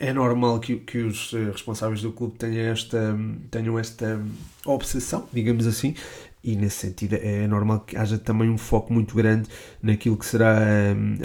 é 0.00 0.12
normal 0.14 0.58
que, 0.58 0.76
que 0.76 0.98
os 0.98 1.32
eh, 1.34 1.50
responsáveis 1.52 2.00
do 2.00 2.10
clube 2.10 2.36
tenham 2.38 2.72
esta, 2.72 3.16
tenham 3.50 3.78
esta 3.78 4.20
obsessão, 4.64 5.28
digamos 5.30 5.66
assim, 5.66 5.94
e 6.42 6.56
nesse 6.56 6.76
sentido 6.76 7.16
é 7.16 7.46
normal 7.46 7.80
que 7.80 7.96
haja 7.98 8.16
também 8.16 8.48
um 8.48 8.56
foco 8.56 8.92
muito 8.92 9.14
grande 9.14 9.46
naquilo 9.82 10.16
que 10.16 10.24
será 10.24 10.58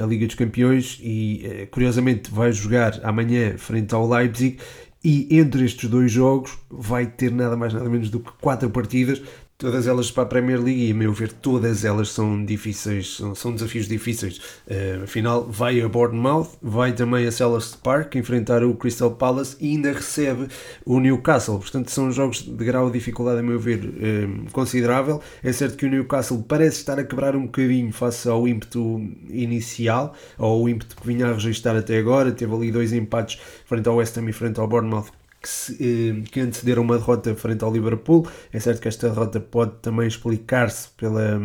a 0.02 0.06
Liga 0.06 0.26
dos 0.28 0.36
Campeões 0.36 1.00
e 1.02 1.70
curiosamente 1.72 2.30
vai 2.30 2.52
jogar 2.52 3.00
amanhã 3.02 3.58
frente 3.58 3.96
ao 3.96 4.06
Leipzig 4.10 4.58
e 5.02 5.38
entre 5.38 5.64
estes 5.64 5.90
dois 5.90 6.12
jogos 6.12 6.58
vai 6.70 7.06
ter 7.06 7.32
nada 7.32 7.56
mais 7.56 7.74
nada 7.74 7.88
menos 7.88 8.10
do 8.10 8.20
que 8.20 8.32
quatro 8.42 8.70
partidas 8.70 9.22
todas 9.58 9.88
elas 9.88 10.12
para 10.12 10.24
a 10.24 10.26
Premier 10.26 10.62
League 10.62 10.88
e 10.88 10.92
a 10.92 10.96
meu 10.96 11.14
ver 11.14 11.32
todas 11.32 11.86
elas 11.86 12.10
são 12.10 12.44
difíceis, 12.44 13.16
são, 13.16 13.34
são 13.34 13.54
desafios 13.54 13.88
difíceis. 13.88 14.38
Uh, 14.68 15.04
afinal, 15.04 15.46
vai 15.50 15.82
a 15.82 15.88
Bournemouth, 15.88 16.50
vai 16.62 16.92
também 16.92 17.26
a 17.26 17.32
Selhurst 17.32 17.78
Park 17.78 18.16
enfrentar 18.16 18.64
o 18.64 18.76
Crystal 18.76 19.12
Palace 19.12 19.56
e 19.62 19.72
ainda 19.72 19.94
recebe 19.94 20.48
o 20.86 21.00
Newcastle. 21.00 21.60
Portanto, 21.60 21.90
são 21.90 22.12
jogos 22.12 22.42
de 22.42 22.66
grau 22.66 22.88
de 22.88 22.94
dificuldade, 22.94 23.40
a 23.40 23.44
meu 23.44 23.60
ver, 23.60 23.80
uh, 23.86 24.52
considerável. 24.52 25.22
É 25.42 25.54
certo 25.54 25.78
que 25.78 25.86
o 25.86 25.90
Newcastle 25.90 26.44
parece 26.48 26.80
estar 26.80 27.00
a 27.00 27.04
quebrar 27.04 27.36
um 27.36 27.46
bocadinho 27.46 27.94
face 27.94 28.28
ao 28.28 28.48
ímpeto 28.48 29.02
inicial, 29.30 30.14
ou 30.38 30.62
ao 30.62 30.70
ímpeto 30.70 30.96
que 30.98 31.08
vinha 31.08 31.28
a 31.28 31.34
registrar 31.34 31.76
até 31.78 31.98
agora. 31.98 32.32
Teve 32.32 32.54
ali 32.54 32.72
dois 32.72 32.92
empates 32.92 33.40
frente 33.66 33.88
ao 33.88 33.96
West 33.96 34.18
Ham 34.18 34.30
e 34.30 34.34
frente 34.34 34.60
ao 34.60 34.68
Bournemouth 34.68 35.12
que, 35.46 35.50
se, 35.50 35.74
eh, 35.80 36.24
que 36.32 36.40
antecederam 36.40 36.82
uma 36.82 36.98
derrota 36.98 37.36
frente 37.36 37.64
ao 37.64 37.72
Liverpool. 37.72 38.28
É 38.52 38.60
certo 38.60 38.82
que 38.82 38.88
esta 38.88 39.08
derrota 39.08 39.40
pode 39.40 39.74
também 39.82 40.08
explicar-se 40.08 40.90
pela, 40.98 41.40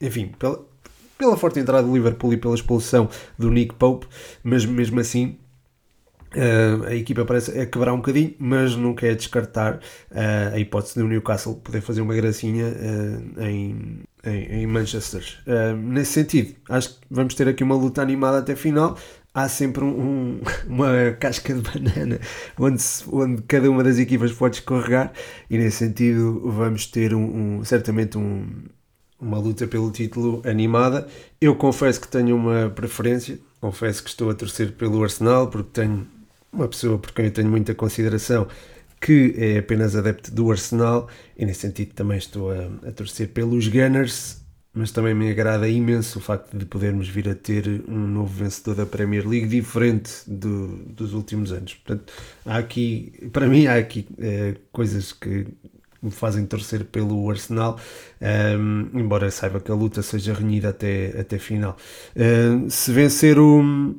enfim, 0.00 0.32
pela, 0.36 0.66
pela 1.16 1.36
forte 1.36 1.60
entrada 1.60 1.86
do 1.86 1.94
Liverpool 1.94 2.32
e 2.32 2.36
pela 2.36 2.54
expulsão 2.54 3.08
do 3.38 3.48
Nick 3.48 3.74
Pope, 3.76 4.06
mas 4.42 4.66
mesmo 4.66 4.98
assim 4.98 5.38
Uh, 6.32 6.86
a 6.86 6.94
equipa 6.94 7.24
parece 7.24 7.58
a 7.58 7.66
quebrar 7.66 7.92
um 7.92 7.96
bocadinho, 7.96 8.32
mas 8.38 8.76
não 8.76 8.94
quer 8.94 9.16
descartar 9.16 9.78
uh, 10.12 10.54
a 10.54 10.60
hipótese 10.60 10.96
do 10.96 11.08
Newcastle 11.08 11.56
poder 11.56 11.80
fazer 11.80 12.02
uma 12.02 12.14
gracinha 12.14 12.66
uh, 12.66 13.42
em, 13.42 14.04
em, 14.22 14.62
em, 14.62 14.66
Manchester. 14.68 15.24
nesse 15.76 16.12
sentido, 16.12 16.54
acho 16.68 16.90
que 16.90 16.98
vamos 17.10 17.34
ter 17.34 17.48
aqui 17.48 17.64
uma 17.64 17.74
luta 17.74 18.00
animada 18.00 18.38
até 18.38 18.54
final 18.54 18.96
há 19.34 19.48
sempre 19.48 19.84
um, 19.84 19.88
um, 19.88 20.40
uma 20.66 21.12
casca 21.18 21.54
de 21.54 21.60
banana 21.60 22.20
onde, 22.58 22.82
se, 22.82 23.04
onde 23.10 23.42
cada 23.42 23.70
uma 23.70 23.82
das 23.82 23.98
equipas 23.98 24.32
pode 24.32 24.56
escorregar 24.56 25.12
e 25.48 25.58
nesse 25.58 25.78
sentido 25.78 26.40
vamos 26.50 26.86
ter 26.86 27.14
um, 27.14 27.58
um 27.58 27.64
certamente 27.64 28.18
um, 28.18 28.46
uma 29.20 29.38
luta 29.38 29.66
pelo 29.66 29.90
título 29.90 30.42
animada. 30.44 31.06
Eu 31.40 31.54
confesso 31.54 32.00
que 32.00 32.08
tenho 32.08 32.36
uma 32.36 32.70
preferência, 32.70 33.38
confesso 33.60 34.02
que 34.02 34.10
estou 34.10 34.30
a 34.30 34.34
torcer 34.34 34.72
pelo 34.72 35.02
Arsenal 35.02 35.48
porque 35.48 35.70
tenho 35.80 36.06
uma 36.52 36.66
pessoa 36.66 36.98
por 36.98 37.12
quem 37.12 37.26
eu 37.26 37.32
tenho 37.32 37.48
muita 37.48 37.74
consideração 37.74 38.48
que 39.00 39.34
é 39.38 39.58
apenas 39.58 39.96
adepto 39.96 40.30
do 40.30 40.50
Arsenal 40.50 41.08
e 41.36 41.46
nesse 41.46 41.60
sentido 41.60 41.94
também 41.94 42.18
estou 42.18 42.50
a, 42.50 42.88
a 42.88 42.92
torcer 42.92 43.28
pelos 43.28 43.66
Gunners 43.66 44.39
mas 44.72 44.92
também 44.92 45.14
me 45.14 45.30
agrada 45.30 45.68
imenso 45.68 46.18
o 46.18 46.22
facto 46.22 46.56
de 46.56 46.64
podermos 46.64 47.08
vir 47.08 47.28
a 47.28 47.34
ter 47.34 47.82
um 47.88 48.06
novo 48.06 48.32
vencedor 48.32 48.76
da 48.76 48.86
Premier 48.86 49.26
League 49.26 49.48
diferente 49.48 50.12
do, 50.26 50.76
dos 50.86 51.12
últimos 51.12 51.52
anos. 51.52 51.74
Portanto, 51.74 52.12
há 52.46 52.58
aqui, 52.58 53.12
para 53.32 53.48
mim, 53.48 53.66
há 53.66 53.76
aqui 53.76 54.06
é, 54.18 54.54
coisas 54.70 55.12
que 55.12 55.46
me 56.02 56.10
fazem 56.10 56.46
torcer 56.46 56.84
pelo 56.84 57.28
Arsenal, 57.30 57.78
um, 58.20 58.24
ehm, 58.24 59.00
embora 59.00 59.30
saiba 59.30 59.60
que 59.60 59.70
a 59.70 59.74
luta 59.74 60.02
seja 60.02 60.32
renhida 60.32 60.70
até, 60.70 61.18
até 61.20 61.38
final. 61.38 61.76
Uh, 62.16 62.70
se 62.70 62.92
vencer 62.92 63.38
o. 63.38 63.94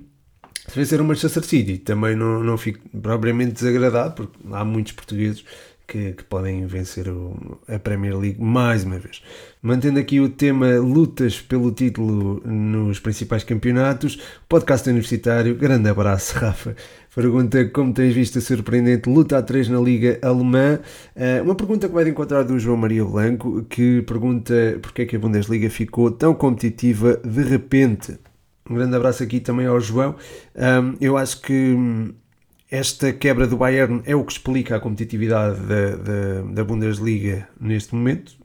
Se 0.68 0.76
vencer 0.76 1.02
o 1.02 1.04
Manchester 1.04 1.44
City, 1.44 1.80
também 1.80 2.16
não, 2.16 2.44
não 2.44 2.58
fico 2.58 2.80
propriamente 3.00 3.54
desagradado, 3.54 4.14
porque 4.16 4.38
há 4.52 4.64
muitos 4.64 4.94
portugueses 4.94 5.44
que, 5.92 6.14
que 6.14 6.24
podem 6.24 6.66
vencer 6.66 7.10
o, 7.10 7.60
a 7.68 7.78
Premier 7.78 8.18
League 8.18 8.42
mais 8.42 8.86
uma 8.86 8.98
vez. 8.98 9.22
Mantendo 9.62 10.00
aqui 10.00 10.22
o 10.22 10.30
tema 10.30 10.78
lutas 10.78 11.42
pelo 11.42 11.70
título 11.70 12.42
nos 12.46 12.98
principais 12.98 13.44
campeonatos, 13.44 14.18
podcast 14.48 14.90
universitário, 14.90 15.54
grande 15.54 15.90
abraço, 15.90 16.34
Rafa. 16.40 16.78
Pergunta 17.14 17.66
como 17.66 17.94
tens 17.94 18.16
visto 18.16 18.38
a 18.38 18.42
surpreendente 18.42 19.10
luta 19.10 19.38
a 19.38 19.44
3 19.44 19.68
na 19.68 19.82
Liga 19.82 20.18
Alemã. 20.22 20.80
Uh, 21.14 21.44
uma 21.44 21.56
pergunta 21.56 21.90
que 21.90 21.94
vai 21.94 22.08
encontrar 22.08 22.44
do 22.44 22.58
João 22.58 22.78
Maria 22.78 23.04
Blanco, 23.04 23.64
que 23.64 24.02
pergunta 24.04 24.80
porque 24.82 25.02
é 25.02 25.06
que 25.06 25.18
a 25.18 25.20
Bundesliga 25.20 25.70
ficou 25.70 26.10
tão 26.10 26.34
competitiva 26.34 27.20
de 27.22 27.44
repente. 27.44 28.18
Um 28.70 28.76
grande 28.76 28.96
abraço 28.96 29.22
aqui 29.24 29.42
também 29.42 29.66
ao 29.66 29.82
João. 29.82 30.16
Eu 31.02 31.18
acho 31.18 31.42
que 31.42 31.76
esta 32.72 33.12
quebra 33.12 33.46
do 33.46 33.58
Bayern 33.58 34.02
é 34.06 34.16
o 34.16 34.24
que 34.24 34.32
explica 34.32 34.78
a 34.78 34.80
competitividade 34.80 35.60
da, 35.60 35.96
da, 35.98 36.42
da 36.54 36.64
Bundesliga 36.64 37.50
neste 37.60 37.94
momento. 37.94 38.38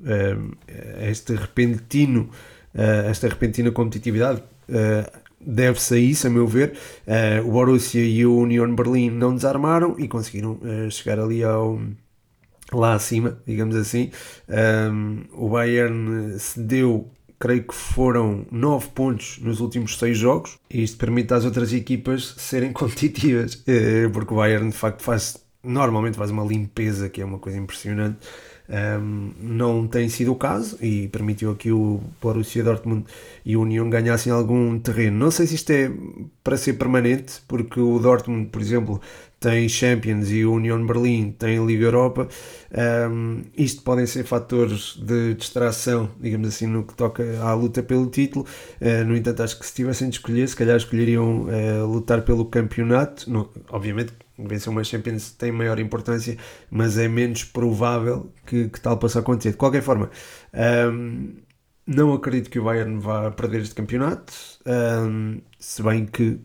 Este 1.01 1.37
repentino, 1.37 2.29
eh, 2.75 3.07
esta 3.09 3.29
repentina 3.29 3.71
competitividade 3.71 4.43
eh, 4.69 5.09
deve-se 5.41 5.95
a 5.95 5.99
isso, 5.99 6.27
a 6.27 6.31
meu 6.31 6.45
ver. 6.45 6.77
Eh, 7.07 7.41
o 7.41 7.53
Borussia 7.53 8.03
e 8.03 8.27
o 8.27 8.37
Union 8.37 8.75
Berlin 8.75 9.11
não 9.11 9.33
desarmaram 9.33 9.95
e 9.97 10.09
conseguiram 10.09 10.59
chegar 10.91 11.21
ali 11.21 11.45
ao 11.45 11.81
lá 12.73 12.95
acima, 12.95 13.39
digamos 13.47 13.77
assim. 13.77 14.11
o 15.33 15.49
Bayern 15.49 16.37
cedeu 16.41 17.09
creio 17.39 17.65
que 17.65 17.75
foram 17.75 18.47
9 18.51 18.89
pontos 18.95 19.39
nos 19.41 19.61
últimos 19.61 19.99
6 19.99 20.17
jogos, 20.19 20.59
e 20.71 20.83
isto 20.83 20.97
permite 20.97 21.35
às 21.35 21.45
outras 21.45 21.73
equipas 21.73 22.35
serem 22.39 22.73
competitivas, 22.75 23.63
eh, 23.67 24.09
porque 24.13 24.33
o 24.33 24.37
Bayern 24.37 24.71
de 24.71 24.77
facto 24.77 25.03
faz, 25.03 25.37
normalmente 25.63 26.17
faz 26.17 26.31
uma 26.31 26.45
limpeza 26.45 27.09
que 27.09 27.21
é 27.21 27.25
uma 27.25 27.39
coisa 27.39 27.59
impressionante. 27.59 28.19
Um, 28.69 29.31
não 29.41 29.87
tem 29.87 30.09
sido 30.09 30.33
o 30.33 30.37
caso 30.37 30.77
e 30.83 31.07
permitiu 31.09 31.53
aqui 31.53 31.71
o 31.71 32.01
Borussia 32.21 32.65
Dortmund 32.65 33.05
e 33.45 33.57
o 33.57 33.63
Union 33.63 33.89
ganhassem 33.89 34.33
algum 34.33 34.79
terreno. 34.79 35.17
Não 35.17 35.31
sei 35.31 35.47
se 35.47 35.55
isto 35.55 35.71
é 35.71 35.91
para 36.43 36.57
ser 36.57 36.75
permanente, 36.75 37.43
porque 37.47 37.79
o 37.79 37.99
Dortmund, 37.99 38.49
por 38.49 38.61
exemplo, 38.61 39.01
tem 39.39 39.69
Champions 39.69 40.31
e 40.31 40.45
o 40.45 40.55
Union 40.55 40.85
Berlim 40.85 41.31
tem 41.31 41.65
Liga 41.65 41.85
Europa. 41.85 42.29
Um, 43.11 43.43
isto 43.57 43.83
podem 43.83 44.07
ser 44.07 44.25
fatores 44.25 44.97
de 44.97 45.35
distração, 45.35 46.11
digamos 46.21 46.49
assim, 46.49 46.67
no 46.67 46.83
que 46.83 46.95
toca 46.95 47.23
à 47.41 47.55
luta 47.55 47.83
pelo 47.83 48.07
título. 48.07 48.47
Uh, 48.81 49.05
no 49.05 49.17
entanto, 49.17 49.43
acho 49.43 49.59
que 49.59 49.67
se 49.67 49.75
tivessem 49.75 50.09
de 50.09 50.17
escolher, 50.17 50.49
se 50.49 50.57
calhar 50.57 50.77
escolheriam 50.77 51.43
uh, 51.43 51.87
lutar 51.87 52.23
pelo 52.23 52.47
campeonato. 52.47 53.31
No, 53.31 53.51
obviamente, 53.69 54.13
vencer 54.39 54.71
uma 54.71 54.85
Champions 54.85 55.33
tem 55.33 55.53
maior 55.53 55.79
importância, 55.79 56.37
mas 56.71 56.99
é 56.99 57.09
menos 57.09 57.45
provável 57.45 58.31
que, 58.47 58.69
que 58.69 58.81
tal 58.81 58.97
possa 58.99 59.21
acontecer. 59.21 59.53
De 59.53 59.57
qualquer 59.57 59.83
forma, 59.83 60.11
um, 60.93 61.35
não 61.87 62.13
acredito 62.13 62.51
que 62.51 62.59
o 62.59 62.65
Bayern 62.65 62.99
vá 62.99 63.31
perder 63.31 63.63
este 63.63 63.75
campeonato, 63.75 64.33
um, 64.67 65.41
se 65.59 65.83
bem 65.83 66.07
que 66.07 66.41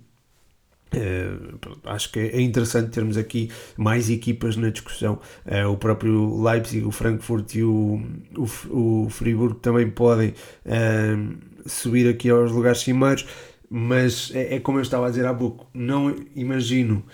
Uh, 0.93 1.57
acho 1.85 2.11
que 2.11 2.19
é 2.19 2.41
interessante 2.41 2.91
termos 2.91 3.15
aqui 3.15 3.49
mais 3.77 4.09
equipas 4.09 4.57
na 4.57 4.69
discussão. 4.69 5.21
Uh, 5.45 5.69
o 5.69 5.77
próprio 5.77 6.43
Leipzig, 6.43 6.85
o 6.85 6.91
Frankfurt 6.91 7.55
e 7.55 7.63
o, 7.63 8.01
o, 8.35 9.05
o 9.05 9.09
Friburgo 9.09 9.55
também 9.55 9.89
podem 9.89 10.33
uh, 10.65 11.37
subir 11.65 12.09
aqui 12.09 12.29
aos 12.29 12.51
lugares 12.51 12.81
cimeiros, 12.81 13.25
mas 13.73 14.31
é, 14.35 14.55
é, 14.55 14.59
como 14.59 14.79
eu 14.79 14.81
estava 14.81 15.07
a 15.07 15.09
dizer 15.09 15.25
há 15.25 15.33
pouco, 15.33 15.65
não 15.73 16.13
imagino 16.35 17.05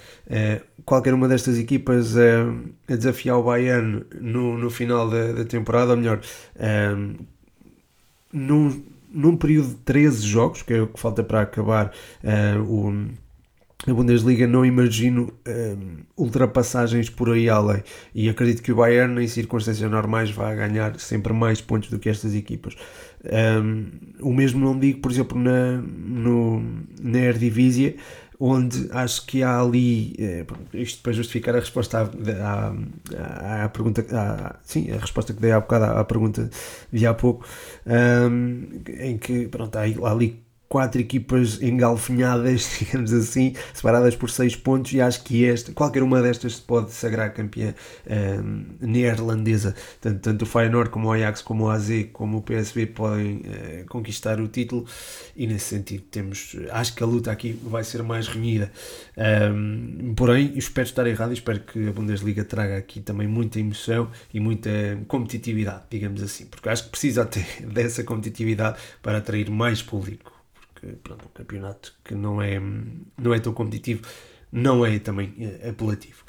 qualquer 0.84 1.14
uma 1.14 1.28
destas 1.28 1.60
equipas 1.60 2.18
a 2.18 2.96
desafiar 2.96 3.38
o 3.38 3.44
Bayern 3.44 4.04
no, 4.20 4.58
no 4.58 4.70
final 4.72 5.08
da, 5.08 5.34
da 5.34 5.46
temporada, 5.46 5.92
ou 5.92 5.98
melhor, 5.98 6.20
num, 8.34 8.84
num 9.12 9.38
período 9.38 9.70
de 9.70 9.76
13 9.76 10.26
jogos, 10.26 10.64
que 10.64 10.74
é 10.74 10.82
o 10.82 10.88
que 10.88 11.00
falta 11.00 11.24
para 11.24 11.42
acabar 11.42 11.94
o 12.68 12.92
a 13.88 13.94
Bundesliga 13.94 14.46
não 14.46 14.66
imagino 14.66 15.32
um, 15.48 15.98
ultrapassagens 16.18 17.10
por 17.10 17.32
aí 17.32 17.50
além. 17.50 17.84
E 18.14 18.30
acredito 18.30 18.62
que 18.62 18.72
o 18.72 18.76
Bayern 18.76 19.24
em 19.24 19.28
circunstâncias 19.28 19.90
normais 19.90 20.30
vai 20.30 20.56
ganhar 20.56 21.00
sempre 21.00 21.32
mais 21.34 21.62
pontos 21.62 21.90
do 21.90 21.98
que 21.98 22.10
estas 22.10 22.36
equipas. 22.36 22.76
Um, 23.24 23.86
o 24.22 24.34
mesmo 24.34 24.60
não 24.60 24.78
digo 24.78 25.00
por 25.00 25.12
exemplo 25.12 25.40
na, 25.40 25.82
no, 25.82 26.62
na 27.02 27.18
Eredivisie 27.18 27.98
onde 28.40 28.88
acho 28.92 29.26
que 29.26 29.42
há 29.42 29.60
ali, 29.60 30.16
é, 30.20 30.46
isto 30.74 31.02
para 31.02 31.12
justificar 31.12 31.56
a 31.56 31.60
resposta 31.60 32.00
à, 32.00 32.74
à, 33.18 33.64
à 33.66 33.70
pergunta, 33.70 34.06
à, 34.12 34.56
sim, 34.64 34.92
a 34.92 34.98
resposta 34.98 35.34
que 35.34 35.42
dei 35.42 35.52
há 35.52 35.60
bocado 35.60 35.86
à, 35.86 36.04
pergunta 36.04 36.50
de 36.92 37.08
há 37.08 37.14
pouco, 37.14 37.46
um, 37.86 38.68
em 39.00 39.18
que 39.18 39.48
pronto, 39.48 39.76
há 39.76 39.82
ali 39.82 40.40
quatro 40.68 41.00
equipas 41.00 41.62
engalfinhadas, 41.62 42.78
digamos 42.80 43.14
assim, 43.14 43.54
separadas 43.74 44.16
por 44.16 44.30
seis 44.30 44.56
pontos, 44.56 44.94
e 44.94 45.02
acho 45.02 45.24
que 45.24 45.46
esta, 45.46 45.72
qualquer 45.72 46.04
uma 46.04 46.22
destas 46.22 46.60
pode 46.60 46.92
sagrar 46.92 47.34
campeã 47.34 47.74
um, 48.10 48.66
neerlandesa. 48.82 49.76
Tanto, 50.02 50.20
tanto 50.20 50.42
o 50.44 50.46
Feyenoord 50.46 50.90
como 50.90 51.08
o 51.08 51.12
Ajax, 51.12 51.42
como 51.42 51.66
o 51.66 51.70
AZ, 51.70 51.90
como 52.12 52.38
o 52.38 52.42
PSV 52.42 52.88
podem 52.88 53.38
uh, 53.38 53.86
conquistar 53.88 54.40
o 54.42 54.48
título, 54.48 54.86
e 55.36 55.48
nesse 55.48 55.66
sentido 55.66 56.04
temos, 56.12 56.56
acho 56.72 56.96
que 56.96 57.04
a 57.04 57.06
luta 57.06 57.32
aqui 57.32 57.58
vai 57.64 57.84
ser 57.84 58.04
mais 58.04 58.28
renhida. 58.28 58.72
Um, 59.18 60.14
porém, 60.16 60.54
espero 60.56 60.88
estar 60.88 61.08
errado 61.08 61.34
espero 61.34 61.60
que 61.62 61.88
a 61.88 61.92
Bundesliga 61.92 62.44
traga 62.44 62.78
aqui 62.78 63.00
também 63.00 63.28
muita 63.28 63.60
emoção 63.60 64.10
e 64.34 64.40
muita 64.40 64.70
competitividade, 65.08 65.84
digamos 65.90 66.22
assim, 66.22 66.46
porque 66.46 66.70
acho 66.70 66.86
que 66.86 66.90
precisa 66.90 67.24
até 67.28 67.46
dessa 67.62 68.04
competitividade 68.04 68.78
para 69.02 69.18
atrair 69.20 69.50
mais 69.50 69.82
público 69.82 70.37
porque 70.80 70.96
pronto, 71.04 71.26
um 71.26 71.30
campeonato 71.34 71.94
que 72.04 72.14
não 72.14 72.42
é, 72.42 72.62
não 73.18 73.34
é 73.34 73.40
tão 73.40 73.54
competitivo 73.54 74.02
não 74.52 74.86
é 74.86 75.00
também 75.00 75.34
é, 75.40 75.70
apelativo. 75.70 76.24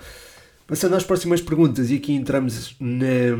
Passando 0.67 0.97
às 0.97 1.05
próximas 1.05 1.41
perguntas, 1.41 1.91
e 1.91 1.97
aqui 1.97 2.13
entramos 2.13 2.75
na, 2.81 3.37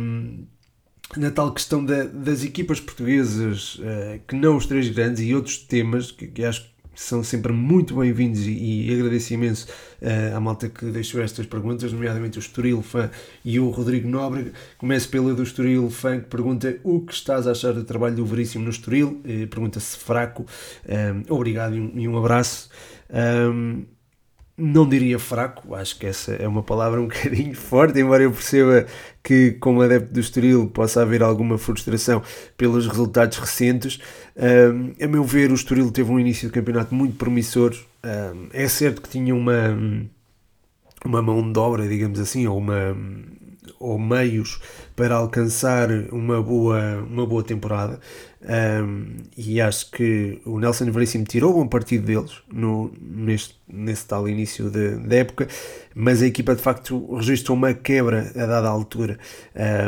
na 1.17 1.31
tal 1.31 1.53
questão 1.53 1.85
da, 1.85 2.05
das 2.05 2.45
equipas 2.45 2.81
portuguesas, 2.81 3.77
uh, 3.77 4.21
que 4.27 4.37
não 4.37 4.57
os 4.57 4.67
três 4.67 4.89
grandes, 4.89 5.23
e 5.23 5.35
outros 5.35 5.59
temas 5.59 6.11
que, 6.11 6.27
que 6.27 6.45
acho 6.45 6.71
são 6.99 7.23
sempre 7.23 7.53
muito 7.53 7.95
bem-vindos 7.95 8.41
e, 8.41 8.89
e 8.89 8.93
agradeço 8.93 9.33
imenso 9.33 9.69
uh, 10.03 10.37
à 10.37 10.41
malta 10.41 10.69
que 10.69 10.85
deixou 10.87 11.23
estas 11.23 11.47
perguntas, 11.47 11.93
nomeadamente 11.93 12.39
o 12.39 12.41
Estoril 12.41 12.83
Fã 12.83 13.09
e 13.45 13.61
o 13.61 13.71
Rodrigo 13.71 14.09
Nóbrega. 14.09 14.53
Começo 14.77 15.09
pela 15.09 15.33
do 15.33 15.45
Estoril 15.45 15.89
Fã, 15.91 16.19
que 16.19 16.27
pergunta 16.27 16.77
o 16.83 17.01
que 17.01 17.15
estás 17.15 17.47
a 17.47 17.53
achar 17.53 17.73
do 17.73 17.85
trabalho 17.85 18.17
do 18.17 18.27
Veríssimo 18.27 18.65
no 18.65 18.71
Estoril, 18.71 19.23
uh, 19.25 19.47
pergunta-se 19.47 19.97
fraco. 19.97 20.45
Uh, 20.85 21.33
obrigado 21.33 21.77
e 21.77 21.81
um, 21.81 21.93
e 21.95 22.09
um 22.09 22.19
abraço. 22.19 22.69
Um, 23.09 23.85
não 24.59 24.89
diria 24.89 25.21
fraco, 25.21 25.75
acho 25.77 25.97
que 25.97 26.07
essa 26.07 26.33
é 26.33 26.49
uma 26.49 26.63
palavra 26.65 27.01
um 27.01 27.07
bocadinho 27.09 27.55
forte, 27.55 28.01
embora 28.01 28.25
eu 28.25 28.33
perceba 28.33 28.87
que, 29.23 29.53
como 29.53 29.81
adepto 29.83 30.13
do 30.13 30.19
Estoril, 30.19 30.69
possa 30.69 31.01
haver 31.01 31.23
alguma 31.23 31.57
frustração 31.57 32.23
pelos 32.57 32.87
resultados 32.87 33.39
recentes. 33.39 34.01
Um, 34.37 34.93
a 35.03 35.07
meu 35.07 35.23
ver, 35.23 35.53
o 35.53 35.55
Estoril 35.55 35.91
teve 35.93 36.11
um 36.11 36.19
início 36.19 36.49
de 36.49 36.55
campeonato 36.55 36.93
muito 36.95 37.17
promissor. 37.17 37.73
Um, 38.05 38.49
é 38.53 38.67
certo 38.67 39.01
que 39.01 39.09
tinha 39.09 39.35
uma, 39.35 39.79
uma 41.05 41.23
mão 41.23 41.53
de 41.53 41.59
obra, 41.59 41.87
digamos 41.87 42.19
assim, 42.19 42.47
ou 42.49 42.59
uma 42.59 42.97
ou 43.79 43.99
meios 43.99 44.61
para 44.95 45.15
alcançar 45.15 45.89
uma 46.13 46.43
boa, 46.43 47.07
uma 47.09 47.27
boa 47.27 47.43
temporada. 47.43 48.01
Um, 48.41 49.17
e 49.37 49.61
acho 49.61 49.91
que 49.91 50.41
o 50.45 50.61
Nelson 50.61 50.91
Veríssimo 50.93 51.25
tirou 51.25 51.61
um 51.61 51.67
partido 51.67 52.07
deles 52.07 52.41
no, 52.53 52.93
neste, 53.01 53.57
nesse 53.69 54.07
tal 54.07 54.29
início 54.29 54.71
de 54.71 55.17
época, 55.17 55.49
mas 55.95 56.23
a 56.23 56.27
equipa 56.27 56.55
de 56.55 56.63
facto 56.63 57.17
registrou 57.17 57.57
uma 57.57 57.75
quebra 57.75 58.31
a 58.37 58.47
dada 58.47 58.69
altura. 58.69 59.19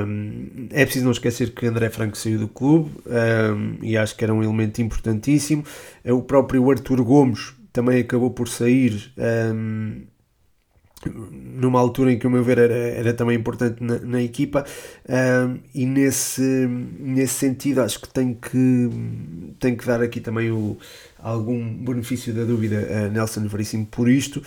Um, 0.06 0.68
é 0.70 0.84
preciso 0.84 1.04
não 1.04 1.12
esquecer 1.12 1.54
que 1.54 1.66
André 1.66 1.90
Franco 1.90 2.16
saiu 2.16 2.40
do 2.40 2.48
clube 2.48 2.90
um, 3.06 3.78
e 3.82 3.96
acho 3.96 4.16
que 4.16 4.24
era 4.24 4.34
um 4.34 4.42
elemento 4.42 4.82
importantíssimo. 4.82 5.64
O 6.04 6.22
próprio 6.22 6.68
Arthur 6.68 7.02
Gomes 7.04 7.52
também 7.72 8.00
acabou 8.00 8.30
por 8.30 8.48
sair 8.48 9.12
numa 11.08 11.80
altura 11.80 12.12
em 12.12 12.18
que, 12.18 12.26
o 12.26 12.30
meu 12.30 12.44
ver, 12.44 12.58
era, 12.58 12.74
era 12.74 13.14
também 13.14 13.36
importante 13.36 13.82
na, 13.82 13.98
na 14.00 14.22
equipa, 14.22 14.64
e 15.74 15.86
nesse, 15.86 16.66
nesse 16.98 17.34
sentido 17.34 17.80
acho 17.80 18.00
que 18.00 18.08
tem 18.08 18.34
que, 18.34 18.90
tem 19.58 19.76
que 19.76 19.86
dar 19.86 20.02
aqui 20.02 20.20
também 20.20 20.50
o, 20.50 20.76
algum 21.18 21.74
benefício 21.74 22.32
da 22.34 22.44
dúvida 22.44 23.06
a 23.06 23.08
Nelson 23.08 23.46
Veríssimo 23.46 23.86
por 23.86 24.08
isto. 24.08 24.42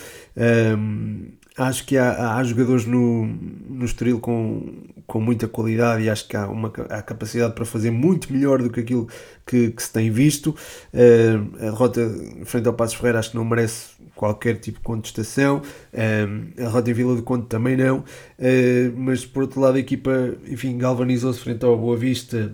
Um, 0.77 1.27
acho 1.57 1.85
que 1.85 1.97
há, 1.97 2.35
há 2.35 2.43
jogadores 2.43 2.85
no, 2.85 3.25
no 3.25 3.85
Estoril 3.85 4.19
com, 4.19 4.73
com 5.05 5.19
muita 5.19 5.47
qualidade 5.47 6.03
e 6.03 6.09
acho 6.09 6.27
que 6.27 6.35
há 6.35 6.47
uma 6.47 6.71
há 6.89 7.01
capacidade 7.01 7.53
para 7.53 7.65
fazer 7.65 7.91
muito 7.91 8.31
melhor 8.31 8.61
do 8.61 8.69
que 8.69 8.79
aquilo 8.79 9.07
que, 9.45 9.71
que 9.71 9.83
se 9.83 9.91
tem 9.91 10.09
visto. 10.09 10.55
Uh, 10.93 11.57
a 11.57 11.71
derrota 11.71 12.01
frente 12.45 12.67
ao 12.67 12.73
Passos 12.73 12.95
Ferreira 12.95 13.19
acho 13.19 13.31
que 13.31 13.37
não 13.37 13.45
merece 13.45 13.91
qualquer 14.15 14.59
tipo 14.59 14.79
de 14.79 14.83
contestação. 14.83 15.61
Uh, 15.93 16.51
a 16.57 16.63
derrota 16.63 16.89
em 16.89 16.93
Vila 16.93 17.15
do 17.15 17.23
Conde 17.23 17.47
também 17.47 17.75
não. 17.75 17.99
Uh, 17.99 18.93
mas 18.95 19.25
por 19.25 19.43
outro 19.43 19.59
lado 19.59 19.75
a 19.75 19.79
equipa 19.79 20.35
enfim, 20.47 20.77
galvanizou-se 20.77 21.39
frente 21.39 21.63
ao 21.65 21.77
Boa 21.77 21.97
Vista 21.97 22.51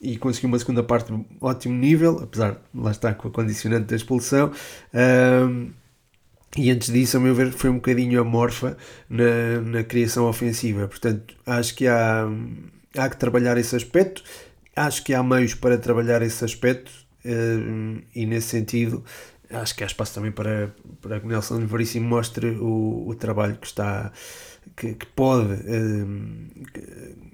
e 0.00 0.16
conseguiu 0.16 0.48
uma 0.48 0.58
segunda 0.58 0.82
parte 0.82 1.12
de 1.12 1.24
ótimo 1.40 1.74
nível, 1.74 2.18
apesar 2.20 2.60
de 2.74 2.80
lá 2.80 2.90
estar 2.90 3.14
com 3.14 3.28
a 3.28 3.30
condicionante 3.30 3.86
da 3.86 3.96
expulsão. 3.96 4.50
E 6.56 6.70
antes 6.70 6.92
disso, 6.92 7.16
a 7.16 7.20
meu 7.20 7.34
ver, 7.34 7.50
foi 7.50 7.70
um 7.70 7.76
bocadinho 7.76 8.20
amorfa 8.20 8.76
na, 9.08 9.60
na 9.62 9.82
criação 9.82 10.26
ofensiva. 10.26 10.86
Portanto, 10.86 11.34
acho 11.46 11.74
que 11.74 11.86
há, 11.86 12.28
há 12.96 13.08
que 13.08 13.16
trabalhar 13.16 13.56
esse 13.56 13.74
aspecto. 13.74 14.22
Acho 14.76 15.02
que 15.02 15.14
há 15.14 15.22
meios 15.22 15.54
para 15.54 15.78
trabalhar 15.78 16.20
esse 16.20 16.44
aspecto. 16.44 16.90
Uh, 17.24 18.02
e 18.14 18.26
nesse 18.26 18.48
sentido, 18.48 19.02
acho 19.50 19.74
que 19.74 19.82
há 19.82 19.86
espaço 19.86 20.14
também 20.14 20.32
para, 20.32 20.74
para 21.00 21.20
que 21.20 21.26
Nelson 21.26 21.66
Veríssimo 21.66 22.08
mostre 22.08 22.50
o, 22.50 23.08
o 23.08 23.14
trabalho 23.14 23.56
que 23.56 23.66
está 23.66 24.12
que, 24.76 24.94
que 24.94 25.06
pode 25.06 25.56
que, 26.72 26.80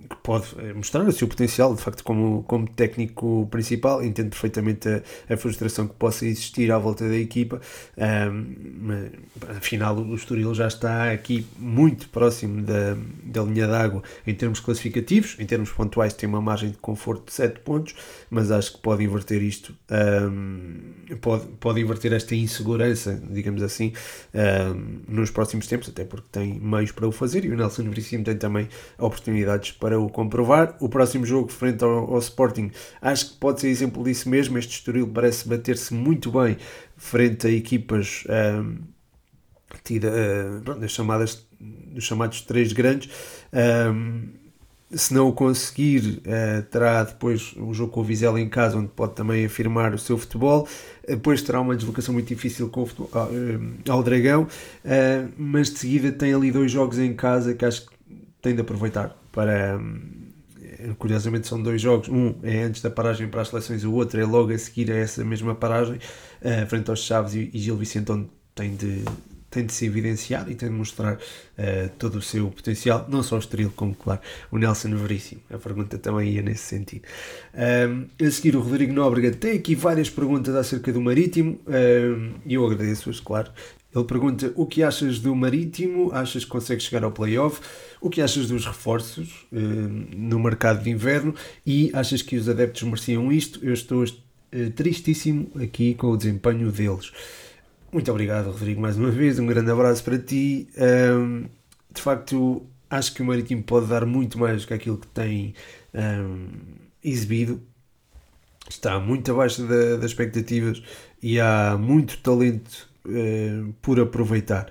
que 0.09 0.17
pode 0.29 0.49
eh, 0.59 0.75
mostrar 0.75 1.09
o 1.09 1.11
seu 1.11 1.27
potencial, 1.27 1.75
de 1.75 1.81
facto, 1.81 2.05
como, 2.05 2.43
como 2.43 2.69
técnico 2.69 3.49
principal. 3.51 4.05
Entendo 4.05 4.29
perfeitamente 4.29 4.87
a, 4.87 5.03
a 5.33 5.37
frustração 5.39 5.89
que 5.89 5.95
possa 5.95 6.27
existir 6.27 6.71
à 6.71 6.77
volta 6.77 7.09
da 7.09 7.17
equipa. 7.17 7.63
Um, 7.97 9.09
afinal, 9.57 9.97
o 9.97 10.15
Estoril 10.15 10.55
já 10.55 10.69
está 10.69 11.11
aqui 11.11 11.47
muito 11.59 12.11
próximo 12.11 12.61
da, 12.61 12.95
da 13.25 13.43
linha 13.43 13.67
d'água 13.67 14.03
em 14.27 14.35
termos 14.35 14.61
classificativos. 14.61 15.35
Em 15.39 15.47
termos 15.47 15.71
pontuais, 15.71 16.13
tem 16.13 16.29
uma 16.29 16.43
margem 16.43 16.73
de 16.73 16.77
conforto 16.77 17.29
de 17.29 17.33
7 17.33 17.61
pontos, 17.61 17.95
mas 18.29 18.51
acho 18.51 18.75
que 18.75 18.81
pode 18.81 19.03
inverter 19.03 19.43
isto, 19.43 19.75
um, 19.91 21.17
pode, 21.23 21.47
pode 21.59 21.81
inverter 21.81 22.13
esta 22.13 22.35
insegurança, 22.35 23.19
digamos 23.31 23.63
assim, 23.63 23.95
um, 24.35 25.01
nos 25.09 25.31
próximos 25.31 25.67
tempos, 25.67 25.89
até 25.89 26.05
porque 26.05 26.27
tem 26.31 26.61
meios 26.61 26.93
para 26.93 27.09
o 27.09 27.13
fazer 27.13 27.47
e 27.47 27.49
o 27.49 27.57
Nelson 27.57 27.85
Veríssimo 27.85 28.25
tem 28.25 28.37
também 28.37 28.69
oportunidades 28.99 29.73
para 29.73 29.99
o 29.99 30.18
comprovar. 30.19 30.77
O 30.81 30.89
próximo 30.89 31.25
jogo, 31.25 31.49
frente 31.49 31.85
ao, 31.85 32.13
ao, 32.13 32.19
Sporting, 32.19 32.73
acho 33.01 33.31
que 33.31 33.37
pode 33.37 33.61
ser 33.61 33.69
exemplo 33.69 34.03
disso 34.03 34.29
mesmo. 34.29 34.59
Este 34.59 34.73
Estoril 34.73 35.07
parece 35.07 35.49
bater-se 35.49 35.95
muito 35.95 36.33
bem 36.33 36.57
frente 36.97 37.47
a 37.47 37.51
equipas 37.51 38.25
um, 38.29 38.79
tida, 39.85 40.11
uh, 40.11 40.89
chamadas, 40.89 41.47
dos 41.61 42.03
chamados 42.03 42.41
três 42.41 42.73
grandes. 42.73 43.09
Um, 43.53 44.27
se 44.91 45.15
não 45.15 45.29
o 45.29 45.33
conseguir, 45.33 46.21
uh, 46.27 46.63
terá 46.69 47.05
depois 47.05 47.55
o 47.57 47.73
jogo 47.73 47.93
com 47.93 48.01
o 48.01 48.05
Vizela 48.05 48.41
em 48.41 48.49
casa, 48.49 48.77
onde 48.77 48.89
pode 48.89 49.15
também 49.15 49.45
afirmar 49.45 49.95
o 49.95 49.99
seu 49.99 50.19
futebol. 50.19 50.67
Depois 51.07 51.43
terá 51.43 51.61
uma 51.61 51.77
deslocação 51.77 52.13
muito 52.13 52.27
difícil 52.27 52.69
com 52.71 52.85
futebol, 52.85 53.11
uh, 53.13 53.93
ao 53.93 54.03
Dragão, 54.03 54.43
uh, 54.43 55.33
mas 55.37 55.71
de 55.71 55.79
seguida 55.79 56.11
tem 56.11 56.35
ali 56.35 56.51
dois 56.51 56.73
jogos 56.73 56.99
em 56.99 57.15
casa 57.15 57.55
que 57.55 57.65
acho 57.65 57.87
que 57.87 57.93
tem 58.43 58.57
de 58.57 58.63
aproveitar 58.63 59.18
para. 59.33 59.81
Curiosamente 60.99 61.49
são 61.49 61.61
dois 61.61 61.81
jogos, 61.81 62.09
um 62.09 62.35
é 62.43 62.63
antes 62.63 62.83
da 62.83 62.91
paragem 62.91 63.27
para 63.27 63.43
as 63.43 63.49
seleções, 63.49 63.85
o 63.85 63.93
outro 63.93 64.21
é 64.21 64.25
logo 64.25 64.53
a 64.53 64.59
seguir 64.59 64.93
a 64.93 64.97
essa 64.97 65.25
mesma 65.25 65.55
paragem, 65.55 65.97
uh, 65.97 66.67
frente 66.69 66.89
aos 66.91 67.01
Chaves 67.01 67.35
e, 67.35 67.51
e 67.53 67.59
Gil 67.59 67.77
Vicente, 67.77 68.13
onde 68.13 68.29
tem 68.55 68.77
de, 68.77 69.03
tem 69.51 69.65
de 69.65 69.73
se 69.73 69.87
evidenciar 69.87 70.49
e 70.49 70.55
tem 70.55 70.69
de 70.69 70.75
mostrar 70.75 71.15
uh, 71.15 71.89
todo 71.99 72.17
o 72.17 72.23
seu 72.23 72.49
potencial, 72.51 73.07
não 73.09 73.23
só 73.23 73.37
o 73.37 73.39
Estoril, 73.39 73.73
como, 73.75 73.95
claro, 73.95 74.21
o 74.53 74.59
Nelson 74.59 74.95
Veríssimo. 74.95 75.41
A 75.51 75.59
pergunta 75.59 75.99
também 75.99 76.31
ia 76.35 76.43
nesse 76.43 76.65
sentido. 76.65 77.03
Um, 77.55 78.07
a 78.25 78.31
seguir, 78.31 78.55
o 78.55 78.61
Rodrigo 78.61 78.93
Nóbrega 78.93 79.33
tem 79.33 79.53
aqui 79.53 79.75
várias 79.75 80.11
perguntas 80.11 80.55
acerca 80.55 80.93
do 80.93 81.01
Marítimo 81.01 81.59
e 82.45 82.55
eu 82.55 82.65
agradeço-as, 82.65 83.21
claro. 83.21 83.51
Ele 83.99 84.07
pergunta 84.07 84.53
o 84.55 84.65
que 84.65 84.83
achas 84.83 85.19
do 85.19 85.35
Marítimo, 85.35 86.13
achas 86.13 86.45
que 86.45 86.51
consegue 86.51 86.81
chegar 86.81 87.03
ao 87.03 87.11
playoff, 87.11 87.61
o 88.01 88.09
que 88.09 88.23
achas 88.23 88.47
dos 88.49 88.65
reforços 88.65 89.47
no 89.51 90.39
mercado 90.39 90.83
de 90.83 90.91
inverno 90.91 91.35
e 91.67 91.91
achas 91.93 92.23
que 92.23 92.37
os 92.37 92.49
adeptos 92.49 92.83
mereciam 92.83 93.33
isto? 93.33 93.59
Eu 93.65 93.73
estou 93.73 94.05
uh, 94.05 94.71
tristíssimo 94.77 95.51
aqui 95.61 95.95
com 95.95 96.09
o 96.09 96.17
desempenho 96.17 96.71
deles. 96.71 97.13
Muito 97.91 98.11
obrigado, 98.11 98.51
Rodrigo, 98.51 98.81
mais 98.81 98.97
uma 98.97 99.11
vez. 99.11 99.39
Um 99.39 99.47
grande 99.47 99.71
abraço 99.71 100.05
para 100.05 100.19
ti. 100.19 100.69
De 101.91 102.03
facto, 102.03 102.67
acho 102.91 103.15
que 103.15 103.23
o 103.23 103.25
Marítimo 103.25 103.63
pode 103.63 103.87
dar 103.87 104.05
muito 104.05 104.39
mais 104.39 104.63
do 104.63 104.69
que 104.69 104.75
aquilo 104.75 104.99
que 104.99 105.07
tem 105.07 105.55
exibido. 107.03 107.63
Está 108.69 109.01
muito 109.01 109.33
abaixo 109.33 109.63
da, 109.63 109.97
das 109.97 110.11
expectativas 110.11 110.83
e 111.23 111.41
há 111.41 111.79
muito 111.81 112.19
talento 112.19 112.88
uh, 113.09 113.73
por 113.83 113.99
aproveitar. 114.01 114.69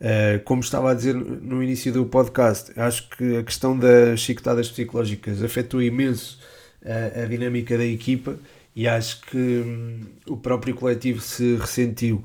Uh, 0.00 0.42
como 0.44 0.60
estava 0.60 0.90
a 0.90 0.94
dizer 0.94 1.14
no 1.14 1.62
início 1.62 1.92
do 1.92 2.04
podcast, 2.04 2.72
acho 2.78 3.08
que 3.10 3.36
a 3.38 3.42
questão 3.42 3.78
das 3.78 4.20
chicotadas 4.20 4.68
psicológicas 4.68 5.42
afetou 5.42 5.82
imenso 5.82 6.38
uh, 6.82 7.22
a 7.22 7.26
dinâmica 7.26 7.78
da 7.78 7.84
equipa 7.84 8.36
e 8.74 8.86
acho 8.86 9.22
que 9.22 9.36
um, 9.36 10.00
o 10.26 10.36
próprio 10.36 10.74
coletivo 10.74 11.20
se 11.20 11.56
ressentiu 11.56 12.22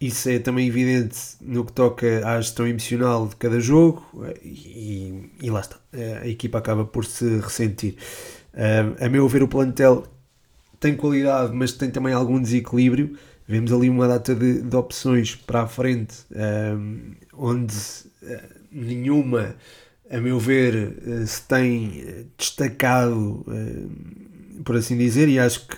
isso 0.00 0.28
é 0.28 0.38
também 0.38 0.68
evidente 0.68 1.18
no 1.40 1.64
que 1.64 1.72
toca 1.72 2.26
à 2.28 2.38
gestão 2.38 2.66
emocional 2.66 3.26
de 3.28 3.36
cada 3.36 3.58
jogo 3.58 4.04
e, 4.44 5.30
e 5.40 5.48
lá 5.48 5.60
está, 5.60 5.76
a 6.22 6.28
equipa 6.28 6.58
acaba 6.58 6.84
por 6.84 7.06
se 7.06 7.38
ressentir. 7.38 7.96
Uh, 8.52 9.04
a 9.04 9.08
meu 9.08 9.28
ver, 9.28 9.42
o 9.42 9.48
plantel 9.48 10.06
tem 10.80 10.96
qualidade, 10.96 11.52
mas 11.54 11.72
tem 11.72 11.90
também 11.90 12.12
algum 12.12 12.40
desequilíbrio. 12.40 13.16
Vemos 13.48 13.72
ali 13.72 13.88
uma 13.88 14.08
data 14.08 14.34
de, 14.34 14.62
de 14.62 14.76
opções 14.76 15.34
para 15.34 15.62
a 15.62 15.66
frente, 15.66 16.16
onde 17.32 17.74
uh, 18.22 18.42
nenhuma, 18.72 19.54
a 20.10 20.18
meu 20.18 20.38
ver, 20.38 20.98
uh, 21.06 21.26
se 21.26 21.42
tem 21.42 22.26
destacado, 22.36 23.44
por 24.64 24.76
assim 24.76 24.96
dizer, 24.96 25.28
e 25.28 25.38
acho 25.38 25.66
que 25.68 25.76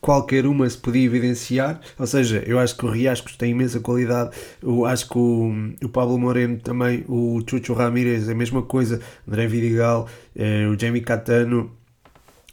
qualquer 0.00 0.46
uma 0.46 0.68
se 0.68 0.78
podia 0.78 1.04
evidenciar, 1.04 1.80
ou 1.98 2.06
seja, 2.06 2.42
eu 2.46 2.58
acho 2.58 2.76
que 2.76 2.86
o 2.86 2.90
Riascos 2.90 3.36
tem 3.36 3.50
imensa 3.50 3.80
qualidade, 3.80 4.30
eu 4.62 4.84
acho 4.84 5.08
que 5.08 5.18
o, 5.18 5.52
o 5.82 5.88
Pablo 5.88 6.18
Moreno 6.18 6.58
também, 6.58 7.04
o 7.08 7.40
Chucho 7.48 7.72
Ramírez, 7.72 8.28
a 8.28 8.34
mesma 8.34 8.62
coisa, 8.62 9.00
André 9.26 9.46
Vidigal, 9.46 10.08
eh, 10.36 10.66
o 10.66 10.78
Jamie 10.78 11.00
Catano, 11.00 11.70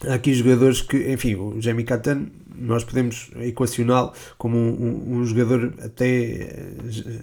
há 0.08 0.16
aqui 0.16 0.34
jogadores 0.34 0.82
que, 0.82 1.12
enfim, 1.12 1.36
o 1.36 1.62
Jamie 1.62 1.86
Catano 1.86 2.30
nós 2.58 2.84
podemos 2.84 3.32
equacioná-lo 3.42 4.14
como 4.38 4.58
um, 4.58 4.70
um, 4.70 5.18
um, 5.18 5.26
jogador 5.26 5.74
até 5.82 6.08
eh, 6.08 7.22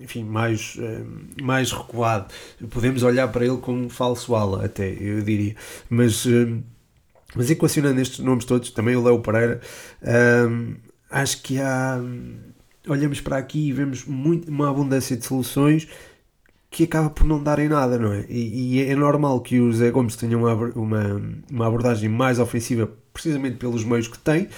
enfim, 0.00 0.24
mais, 0.24 0.76
eh, 0.78 1.02
mais 1.42 1.72
recuado. 1.72 2.32
Podemos 2.70 3.02
olhar 3.02 3.28
para 3.28 3.44
ele 3.44 3.58
como 3.58 3.84
um 3.84 3.88
falso 3.88 4.34
ala, 4.34 4.64
até, 4.64 4.90
eu 4.90 5.22
diria. 5.22 5.54
Mas 5.88 6.26
eh, 6.26 6.58
mas 7.34 7.48
equacionando 7.48 8.00
estes 8.00 8.18
nomes 8.18 8.44
todos, 8.44 8.70
também 8.70 8.96
o 8.96 9.04
Léo 9.04 9.20
Pereira, 9.20 9.60
acho 11.08 11.42
que 11.42 11.60
há. 11.60 12.00
Olhamos 12.88 13.20
para 13.20 13.36
aqui 13.36 13.68
e 13.68 13.72
vemos 13.72 14.04
muito, 14.04 14.50
uma 14.50 14.68
abundância 14.68 15.16
de 15.16 15.24
soluções 15.24 15.86
que 16.70 16.84
acaba 16.84 17.10
por 17.10 17.26
não 17.26 17.42
darem 17.42 17.68
nada, 17.68 17.98
não 17.98 18.12
é? 18.12 18.24
E, 18.28 18.78
e 18.78 18.82
é 18.84 18.94
normal 18.94 19.40
que 19.40 19.60
o 19.60 19.72
Zé 19.72 19.90
Gomes 19.90 20.14
tenha 20.14 20.38
uma, 20.38 20.54
uma, 20.54 21.22
uma 21.50 21.66
abordagem 21.66 22.08
mais 22.08 22.38
ofensiva, 22.38 22.88
precisamente 23.12 23.56
pelos 23.56 23.84
meios 23.84 24.08
que 24.08 24.18
tem, 24.18 24.48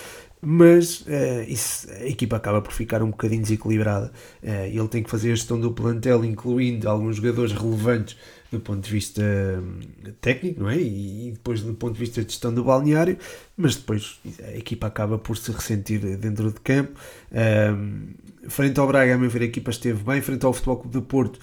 mas 0.44 1.02
uh, 1.02 1.44
isso, 1.46 1.88
a 1.90 2.06
equipa 2.06 2.36
acaba 2.36 2.60
por 2.60 2.72
ficar 2.72 3.00
um 3.00 3.10
bocadinho 3.10 3.42
desequilibrada. 3.42 4.12
Uh, 4.42 4.66
ele 4.66 4.88
tem 4.88 5.00
que 5.00 5.08
fazer 5.08 5.30
a 5.30 5.34
gestão 5.36 5.58
do 5.60 5.70
plantel, 5.70 6.24
incluindo 6.24 6.88
alguns 6.88 7.16
jogadores 7.16 7.52
relevantes 7.52 8.16
do 8.50 8.60
ponto 8.60 8.84
de 8.84 8.90
vista 8.90 9.22
hum, 9.22 9.80
técnico, 10.20 10.60
não 10.60 10.68
é? 10.68 10.76
E, 10.76 11.30
depois 11.32 11.62
do 11.62 11.72
ponto 11.74 11.94
de 11.94 12.00
vista 12.00 12.22
de 12.22 12.30
gestão 12.30 12.52
do 12.52 12.62
balneário, 12.62 13.16
mas 13.56 13.76
depois 13.76 14.20
a 14.44 14.56
equipa 14.56 14.88
acaba 14.88 15.16
por 15.16 15.38
se 15.38 15.50
ressentir 15.50 16.00
dentro 16.18 16.52
de 16.52 16.60
campo. 16.60 16.92
Um, 17.32 18.08
frente 18.48 18.78
ao 18.78 18.86
Braga, 18.86 19.14
a 19.14 19.18
meu 19.18 19.30
ver, 19.30 19.42
a 19.42 19.44
equipa 19.46 19.70
esteve 19.70 20.02
bem, 20.04 20.20
frente 20.20 20.44
ao 20.44 20.52
Futebol 20.52 20.76
Clube 20.76 20.92
do 20.92 21.02
Porto. 21.02 21.36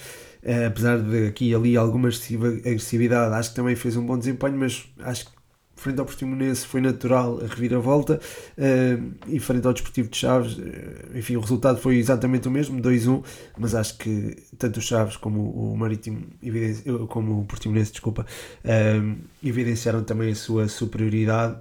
Uh, 0.43 0.67
apesar 0.67 1.00
de 1.00 1.28
aqui 1.28 1.50
e 1.50 1.56
ali 1.56 1.76
alguma 1.76 2.10
agressividade, 2.10 3.34
acho 3.34 3.50
que 3.50 3.56
também 3.56 3.76
fez 3.76 3.98
um 3.98 4.06
bom 4.06 4.17
desempenho, 4.17 4.58
mas 4.58 4.86
acho 5.00 5.26
que 5.26 5.38
frente 5.79 5.99
ao 5.99 6.05
Portimonense 6.05 6.65
foi 6.65 6.81
natural 6.81 7.39
a 7.43 7.47
reviravolta 7.47 8.19
uh, 8.57 9.13
e 9.27 9.39
frente 9.39 9.65
ao 9.65 9.73
Desportivo 9.73 10.09
de 10.09 10.17
Chaves, 10.17 10.57
uh, 10.57 11.17
enfim, 11.17 11.35
o 11.35 11.39
resultado 11.39 11.79
foi 11.79 11.97
exatamente 11.97 12.47
o 12.47 12.51
mesmo, 12.51 12.81
2-1, 12.81 13.23
mas 13.57 13.73
acho 13.73 13.97
que 13.97 14.35
tanto 14.57 14.77
o 14.77 14.81
Chaves 14.81 15.15
como 15.17 15.49
o 15.49 15.77
Marítimo, 15.77 16.21
como 17.07 17.41
o 17.41 17.45
Portimonense, 17.45 17.91
desculpa, 17.91 18.25
evidenciaram 19.43 20.03
também 20.03 20.31
a 20.31 20.35
sua 20.35 20.67
superioridade 20.67 21.57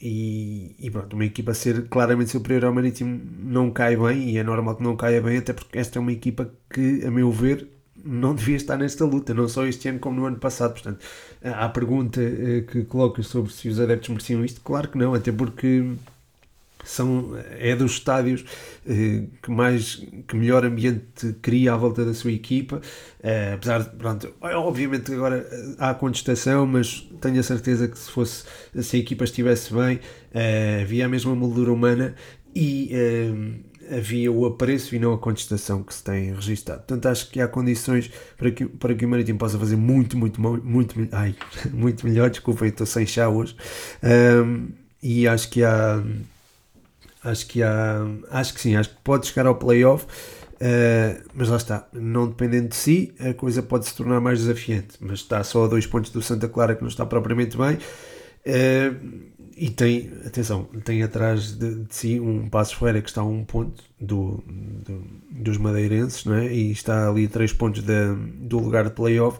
e, 0.00 0.74
e, 0.78 0.90
pronto, 0.90 1.14
uma 1.14 1.24
equipa 1.24 1.54
ser 1.54 1.88
claramente 1.88 2.30
superior 2.30 2.64
ao 2.64 2.74
Marítimo 2.74 3.20
não 3.38 3.70
cai 3.70 3.96
bem 3.96 4.30
e 4.30 4.38
é 4.38 4.42
normal 4.42 4.76
que 4.76 4.82
não 4.82 4.96
caia 4.96 5.20
bem, 5.20 5.38
até 5.38 5.52
porque 5.52 5.78
esta 5.78 5.98
é 5.98 6.00
uma 6.00 6.12
equipa 6.12 6.50
que, 6.72 7.04
a 7.04 7.10
meu 7.10 7.30
ver, 7.30 7.68
não 8.04 8.34
devia 8.34 8.56
estar 8.56 8.76
nesta 8.76 9.04
luta, 9.04 9.34
não 9.34 9.48
só 9.48 9.66
este 9.66 9.88
ano 9.88 9.98
como 9.98 10.20
no 10.20 10.26
ano 10.26 10.38
passado. 10.38 10.72
Portanto, 10.72 11.04
a 11.42 11.68
pergunta 11.68 12.20
eh, 12.20 12.64
que 12.70 12.84
colocas 12.84 13.26
sobre 13.26 13.52
se 13.52 13.68
os 13.68 13.80
adeptos 13.80 14.08
mereciam 14.10 14.44
isto, 14.44 14.60
claro 14.60 14.88
que 14.88 14.98
não, 14.98 15.14
até 15.14 15.32
porque 15.32 15.90
são, 16.84 17.36
é 17.58 17.74
dos 17.74 17.92
estádios 17.92 18.44
eh, 18.86 19.24
que 19.42 19.50
mais 19.50 20.02
que 20.26 20.36
melhor 20.36 20.64
ambiente 20.64 21.34
cria 21.40 21.72
à 21.74 21.76
volta 21.76 22.04
da 22.04 22.14
sua 22.14 22.32
equipa 22.32 22.80
eh, 23.22 23.52
apesar 23.54 23.82
de, 23.82 23.96
pronto, 23.96 24.34
obviamente 24.40 25.12
agora 25.12 25.46
há 25.78 25.94
contestação 25.94 26.66
mas 26.66 27.08
tenho 27.20 27.38
a 27.38 27.42
certeza 27.42 27.86
que 27.86 27.98
se 27.98 28.10
fosse 28.10 28.44
se 28.80 28.96
a 28.96 28.98
equipa 28.98 29.24
estivesse 29.24 29.74
bem 29.74 30.00
havia 30.82 31.04
a 31.04 31.08
mesma 31.08 31.34
moldura 31.34 31.70
humana 31.70 32.14
e 32.54 32.90
havia 33.90 34.30
o 34.30 34.46
apreço 34.46 34.94
e 34.94 34.98
não 34.98 35.12
a 35.12 35.18
contestação 35.18 35.82
que 35.82 35.92
se 35.92 36.02
tem 36.02 36.32
registado. 36.32 36.78
Portanto, 36.78 37.06
acho 37.06 37.30
que 37.30 37.40
há 37.40 37.48
condições 37.48 38.10
para 38.36 38.50
que, 38.50 38.66
para 38.66 38.94
que 38.94 39.04
o 39.04 39.08
Marítimo 39.08 39.38
possa 39.38 39.58
fazer 39.58 39.76
muito, 39.76 40.16
muito, 40.16 40.40
muito, 40.40 41.08
ai, 41.12 41.34
muito 41.72 42.06
melhor. 42.06 42.30
Desculpa, 42.30 42.66
estou 42.66 42.86
sem 42.86 43.06
chá 43.06 43.28
hoje. 43.28 43.56
Um, 44.02 44.68
e 45.02 45.26
acho 45.26 45.50
que 45.50 45.64
há. 45.64 46.02
Acho 47.22 47.46
que 47.46 47.62
há. 47.62 48.06
Acho 48.30 48.54
que 48.54 48.60
sim, 48.60 48.76
acho 48.76 48.90
que 48.90 48.96
pode 49.02 49.26
chegar 49.26 49.46
ao 49.46 49.56
playoff. 49.56 50.06
Uh, 50.60 51.22
mas 51.34 51.48
lá 51.48 51.56
está, 51.56 51.88
não 51.90 52.28
dependendo 52.28 52.68
de 52.68 52.76
si, 52.76 53.14
a 53.18 53.32
coisa 53.32 53.62
pode 53.62 53.86
se 53.86 53.94
tornar 53.94 54.20
mais 54.20 54.40
desafiante. 54.40 54.96
Mas 55.00 55.20
está 55.20 55.42
só 55.42 55.64
a 55.64 55.68
dois 55.68 55.86
pontos 55.86 56.10
do 56.10 56.20
Santa 56.20 56.48
Clara 56.48 56.74
que 56.74 56.82
não 56.82 56.88
está 56.88 57.06
propriamente 57.06 57.56
bem. 57.56 57.78
Uh, 58.46 59.30
e 59.60 59.68
tem, 59.68 60.10
atenção, 60.24 60.64
tem 60.82 61.02
atrás 61.02 61.52
de, 61.52 61.84
de 61.84 61.94
si 61.94 62.18
um 62.18 62.48
passo 62.48 62.78
Ferreira 62.78 63.02
que 63.02 63.10
está 63.10 63.20
a 63.20 63.24
um 63.24 63.44
ponto 63.44 63.84
do, 64.00 64.42
do, 64.48 65.04
dos 65.30 65.58
madeirenses, 65.58 66.24
não 66.24 66.34
é? 66.34 66.50
E 66.50 66.72
está 66.72 67.10
ali 67.10 67.28
três 67.28 67.52
pontos 67.52 67.82
do 67.82 68.58
lugar 68.58 68.84
de 68.84 68.92
playoff. 68.92 69.38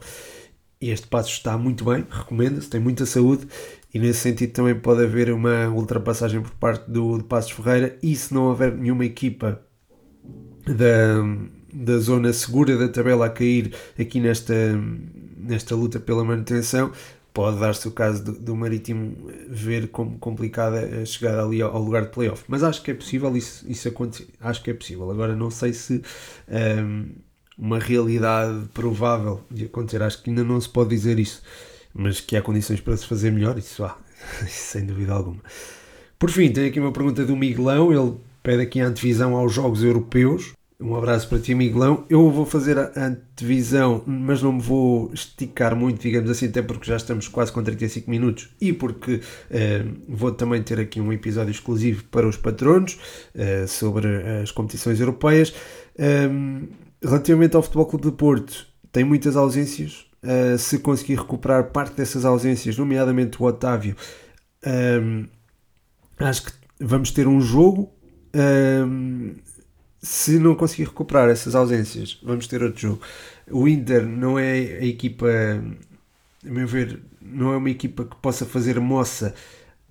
E 0.78 0.90
este 0.90 1.06
passo 1.06 1.30
está 1.30 1.56
muito 1.56 1.86
bem, 1.86 2.04
recomenda-se, 2.10 2.68
tem 2.68 2.78
muita 2.78 3.06
saúde 3.06 3.48
e 3.94 3.98
nesse 3.98 4.20
sentido 4.20 4.52
também 4.52 4.74
pode 4.74 5.02
haver 5.02 5.32
uma 5.32 5.68
ultrapassagem 5.70 6.42
por 6.42 6.52
parte 6.52 6.90
do 6.90 7.16
de 7.16 7.24
Passos 7.24 7.52
Ferreira 7.52 7.98
e 8.02 8.14
se 8.14 8.34
não 8.34 8.42
houver 8.42 8.76
nenhuma 8.76 9.06
equipa 9.06 9.62
da, 10.66 11.16
da 11.72 11.98
zona 11.98 12.30
segura 12.34 12.76
da 12.76 12.88
tabela 12.88 13.24
a 13.24 13.30
cair 13.30 13.74
aqui 13.98 14.20
nesta, 14.20 14.54
nesta 15.38 15.74
luta 15.74 15.98
pela 15.98 16.24
manutenção, 16.24 16.92
pode 17.40 17.58
dar-se 17.58 17.88
o 17.88 17.90
caso 17.90 18.22
do, 18.22 18.32
do, 18.32 18.54
Marítimo 18.54 19.16
ver 19.48 19.88
como 19.88 20.18
complicada 20.18 21.00
a 21.00 21.06
chegada 21.06 21.42
ali 21.42 21.62
ao, 21.62 21.74
ao, 21.74 21.82
lugar 21.82 22.02
de 22.02 22.10
playoff. 22.10 22.44
Mas 22.46 22.62
acho 22.62 22.82
que 22.82 22.90
é 22.90 22.94
possível 22.94 23.34
isso, 23.34 23.64
isso 23.66 23.88
acontecer. 23.88 24.28
Acho 24.38 24.62
que 24.62 24.70
é 24.70 24.74
possível. 24.74 25.10
Agora 25.10 25.34
não 25.34 25.50
sei 25.50 25.72
se 25.72 26.02
um, 26.46 27.06
uma 27.56 27.78
realidade 27.78 28.68
provável 28.74 29.40
de 29.50 29.64
acontecer. 29.64 30.02
Acho 30.02 30.22
que 30.22 30.28
ainda 30.28 30.44
não 30.44 30.60
se 30.60 30.68
pode 30.68 30.90
dizer 30.90 31.18
isso. 31.18 31.42
Mas 31.94 32.20
que 32.20 32.36
há 32.36 32.42
condições 32.42 32.78
para 32.78 32.94
se 32.94 33.06
fazer 33.06 33.32
melhor, 33.32 33.56
isso 33.56 33.82
há. 33.84 33.96
sem 34.46 34.84
dúvida 34.84 35.14
alguma. 35.14 35.40
Por 36.18 36.28
fim, 36.30 36.52
tenho 36.52 36.68
aqui 36.68 36.78
uma 36.78 36.92
pergunta 36.92 37.24
do 37.24 37.34
Miguelão. 37.34 37.90
Ele 37.90 38.18
pede 38.42 38.64
aqui 38.64 38.82
a 38.82 38.86
antevisão 38.86 39.34
aos 39.34 39.54
Jogos 39.54 39.82
Europeus. 39.82 40.52
Um 40.80 40.96
abraço 40.96 41.28
para 41.28 41.38
ti, 41.38 41.54
Miguelão. 41.54 42.06
Eu 42.08 42.30
vou 42.30 42.46
fazer 42.46 42.78
a 42.78 42.90
antevisão, 42.96 44.02
mas 44.06 44.40
não 44.42 44.52
me 44.52 44.62
vou 44.62 45.12
esticar 45.12 45.76
muito, 45.76 46.00
digamos 46.00 46.30
assim, 46.30 46.46
até 46.46 46.62
porque 46.62 46.86
já 46.86 46.96
estamos 46.96 47.28
quase 47.28 47.52
com 47.52 47.62
35 47.62 48.10
minutos 48.10 48.48
e 48.58 48.72
porque 48.72 49.20
eh, 49.50 49.84
vou 50.08 50.32
também 50.32 50.62
ter 50.62 50.80
aqui 50.80 50.98
um 50.98 51.12
episódio 51.12 51.50
exclusivo 51.50 52.04
para 52.04 52.26
os 52.26 52.38
patronos 52.38 52.98
eh, 53.34 53.66
sobre 53.66 54.08
as 54.42 54.50
competições 54.50 54.98
europeias. 55.00 55.52
Um, 55.98 56.68
relativamente 57.02 57.56
ao 57.56 57.62
Futebol 57.62 57.84
Clube 57.84 58.06
de 58.06 58.12
Porto, 58.12 58.66
tem 58.90 59.04
muitas 59.04 59.36
ausências. 59.36 60.06
Uh, 60.22 60.56
se 60.58 60.78
conseguir 60.78 61.16
recuperar 61.16 61.72
parte 61.72 61.94
dessas 61.94 62.24
ausências, 62.24 62.76
nomeadamente 62.76 63.42
o 63.42 63.46
Otávio, 63.46 63.96
um, 64.66 65.26
acho 66.18 66.44
que 66.44 66.52
vamos 66.80 67.10
ter 67.10 67.26
um 67.26 67.40
jogo. 67.40 67.92
Um, 68.34 69.34
se 70.00 70.38
não 70.38 70.54
conseguir 70.54 70.84
recuperar 70.84 71.28
essas 71.28 71.54
ausências, 71.54 72.18
vamos 72.22 72.46
ter 72.46 72.62
outro 72.62 72.80
jogo. 72.80 73.02
O 73.50 73.68
Inter 73.68 74.06
não 74.06 74.38
é 74.38 74.78
a 74.78 74.84
equipa, 74.84 75.26
a 75.28 76.50
meu 76.50 76.66
ver, 76.66 77.00
não 77.20 77.52
é 77.52 77.56
uma 77.56 77.70
equipa 77.70 78.04
que 78.04 78.16
possa 78.16 78.46
fazer 78.46 78.80
moça 78.80 79.34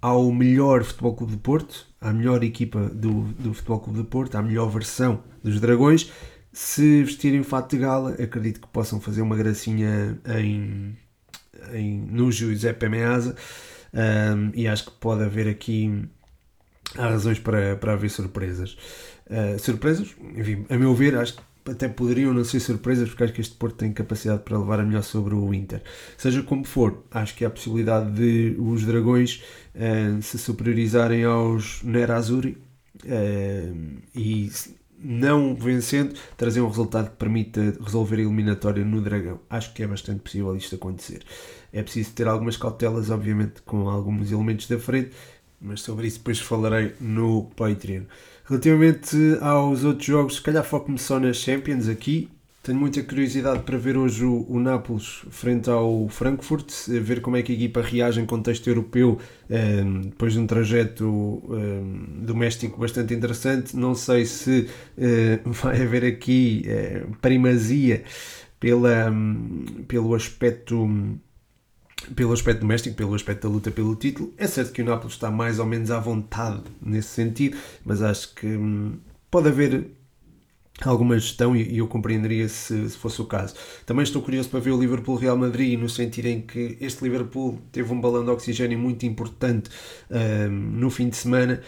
ao 0.02 0.32
melhor 0.32 0.84
Futebol 0.84 1.16
Clube 1.16 1.34
de 1.34 1.40
Porto, 1.40 1.88
à 2.02 2.12
melhor 2.12 2.44
equipa 2.44 2.90
do, 2.90 3.24
do 3.40 3.54
Futebol 3.54 3.80
Clube 3.80 4.00
de 4.00 4.06
Porto, 4.06 4.36
à 4.36 4.42
melhor 4.42 4.70
versão 4.70 5.24
dos 5.44 5.60
Dragões. 5.60 6.12
Se 6.52 7.04
vestirem 7.04 7.44
fato 7.44 7.76
de 7.76 7.82
gala, 7.82 8.12
acredito 8.14 8.62
que 8.62 8.68
possam 8.68 9.00
fazer 9.00 9.22
uma 9.22 9.36
gracinha 9.36 10.20
em, 10.40 10.98
em, 11.74 12.00
no 12.10 12.32
Giuseppe 12.32 12.90
Meazza 12.90 13.36
um, 13.94 14.52
e 14.54 14.68
acho 14.68 14.86
que 14.86 14.92
pode 14.92 15.24
haver 15.24 15.48
aqui 15.48 16.10
há 16.98 17.10
razões 17.10 17.40
para, 17.40 17.76
para 17.76 17.94
haver 17.94 18.10
surpresas. 18.10 18.78
Uh, 19.30 19.60
surpresas, 19.60 20.16
enfim, 20.36 20.66
a 20.70 20.78
meu 20.78 20.96
ver, 20.96 21.16
acho 21.16 21.36
que 21.36 21.42
até 21.70 21.88
poderiam 21.88 22.34
não 22.34 22.44
ser 22.44 22.60
surpresas, 22.60 23.10
porque 23.10 23.24
acho 23.24 23.34
que 23.34 23.42
este 23.42 23.56
Porto 23.56 23.76
tem 23.76 23.94
capacidade 23.94 24.42
para 24.42 24.58
levar 24.58 24.80
a 24.80 24.84
melhor 24.84 25.04
sobre 25.04 25.36
o 25.36 25.54
Inter. 25.54 25.84
Seja 26.18 26.42
como 26.42 26.66
for, 26.66 27.04
acho 27.12 27.36
que 27.36 27.46
há 27.46 27.48
a 27.48 27.52
possibilidade 27.52 28.12
de 28.12 28.56
os 28.60 28.84
Dragões 28.86 29.44
uh, 29.76 30.22
se 30.22 30.38
superiorizarem 30.40 31.24
aos 31.24 31.84
Nerazzurri 31.84 32.58
uh, 33.06 34.00
e 34.16 34.52
não 35.02 35.56
vencendo, 35.56 36.14
trazer 36.36 36.62
um 36.62 36.68
resultado 36.68 37.12
que 37.12 37.16
permita 37.16 37.78
resolver 37.82 38.18
a 38.18 38.22
eliminatória 38.22 38.84
no 38.84 39.02
Dragão. 39.02 39.40
Acho 39.50 39.74
que 39.74 39.84
é 39.84 39.88
bastante 39.88 40.20
possível 40.20 40.56
isto 40.56 40.76
acontecer. 40.76 41.22
É 41.72 41.82
preciso 41.82 42.12
ter 42.12 42.28
algumas 42.28 42.58
cautelas, 42.58 43.10
obviamente, 43.10 43.62
com 43.62 43.88
alguns 43.90 44.32
elementos 44.32 44.68
da 44.68 44.78
frente, 44.78 45.12
mas 45.62 45.82
sobre 45.82 46.08
isso 46.08 46.18
depois 46.18 46.40
falarei 46.40 46.94
no 47.00 47.44
Patreon. 47.56 48.04
Relativamente 48.50 49.16
aos 49.42 49.84
outros 49.84 50.08
jogos, 50.08 50.36
se 50.38 50.42
calhar 50.42 50.64
foco-me 50.64 50.98
só 50.98 51.20
nas 51.20 51.38
Champions 51.38 51.88
aqui. 51.88 52.28
Tenho 52.64 52.80
muita 52.80 53.02
curiosidade 53.04 53.62
para 53.62 53.78
ver 53.78 53.96
hoje 53.96 54.26
o, 54.26 54.44
o 54.50 54.60
Nápoles 54.60 55.24
frente 55.30 55.70
ao 55.70 56.10
Frankfurt, 56.10 56.72
ver 56.88 57.22
como 57.22 57.38
é 57.38 57.44
que 57.44 57.52
a 57.52 57.56
equipa 57.56 57.80
reage 57.80 58.20
em 58.20 58.26
contexto 58.26 58.68
europeu 58.68 59.20
um, 59.50 59.56
ehm, 59.56 60.02
depois 60.02 60.34
de 60.34 60.40
um 60.40 60.48
trajeto 60.48 61.06
um, 61.06 61.56
ehm, 61.56 62.26
doméstico 62.26 62.80
bastante 62.80 63.14
interessante. 63.14 63.78
Não 63.78 63.94
sei 63.94 64.26
se 64.26 64.68
uh, 64.98 65.50
vai 65.54 65.84
haver 65.84 66.04
aqui 66.04 66.66
uh, 66.66 67.16
primazia 67.22 68.04
pela, 68.60 69.12
um, 69.12 69.84
pelo 69.88 70.16
aspecto 70.16 70.76
pelo 72.16 72.34
aspecto 72.34 72.62
doméstico, 72.62 72.96
pelo 72.96 73.14
aspecto 73.14 73.48
da 73.48 73.54
luta 73.54 73.72
pelo 73.72 73.96
título. 73.96 74.34
É 74.38 74.48
certo 74.48 74.72
que 74.72 74.82
o 74.82 74.86
Nápoles 74.86 75.14
está 75.14 75.30
mais 75.30 75.60
ou 75.60 75.66
menos 75.66 75.92
à 75.92 76.00
vontade 76.00 76.64
nesse 76.82 77.10
sentido, 77.10 77.58
mas 77.86 78.02
acho 78.02 78.34
que 78.36 78.48
hum, 78.48 78.98
pode 79.30 79.50
haver 79.50 79.92
alguma 80.88 81.18
gestão 81.20 81.56
e, 81.56 81.78
eu 81.78 81.88
compreenderia 81.88 82.48
se, 82.48 82.90
se, 82.90 82.98
fosse 82.98 83.22
o 83.22 83.26
caso. 83.26 83.56
Também 83.86 84.04
estou 84.04 84.22
curioso 84.22 84.50
para 84.50 84.60
ver 84.60 84.72
o 84.72 84.80
Liverpool-Real 84.80 85.38
Madrid 85.38 85.78
no 85.78 85.90
sentido 85.90 86.28
em 86.28 86.42
que 86.42 86.78
este 86.80 87.04
Liverpool 87.04 87.60
teve 87.72 87.92
um 87.92 88.00
balão 88.00 88.24
de 88.24 88.32
oxigênio 88.32 88.78
muito 88.80 89.06
importante 89.06 89.70
hum, 90.10 90.50
no 90.50 90.90
fim 90.90 91.10
de 91.10 91.18
semana 91.18 91.62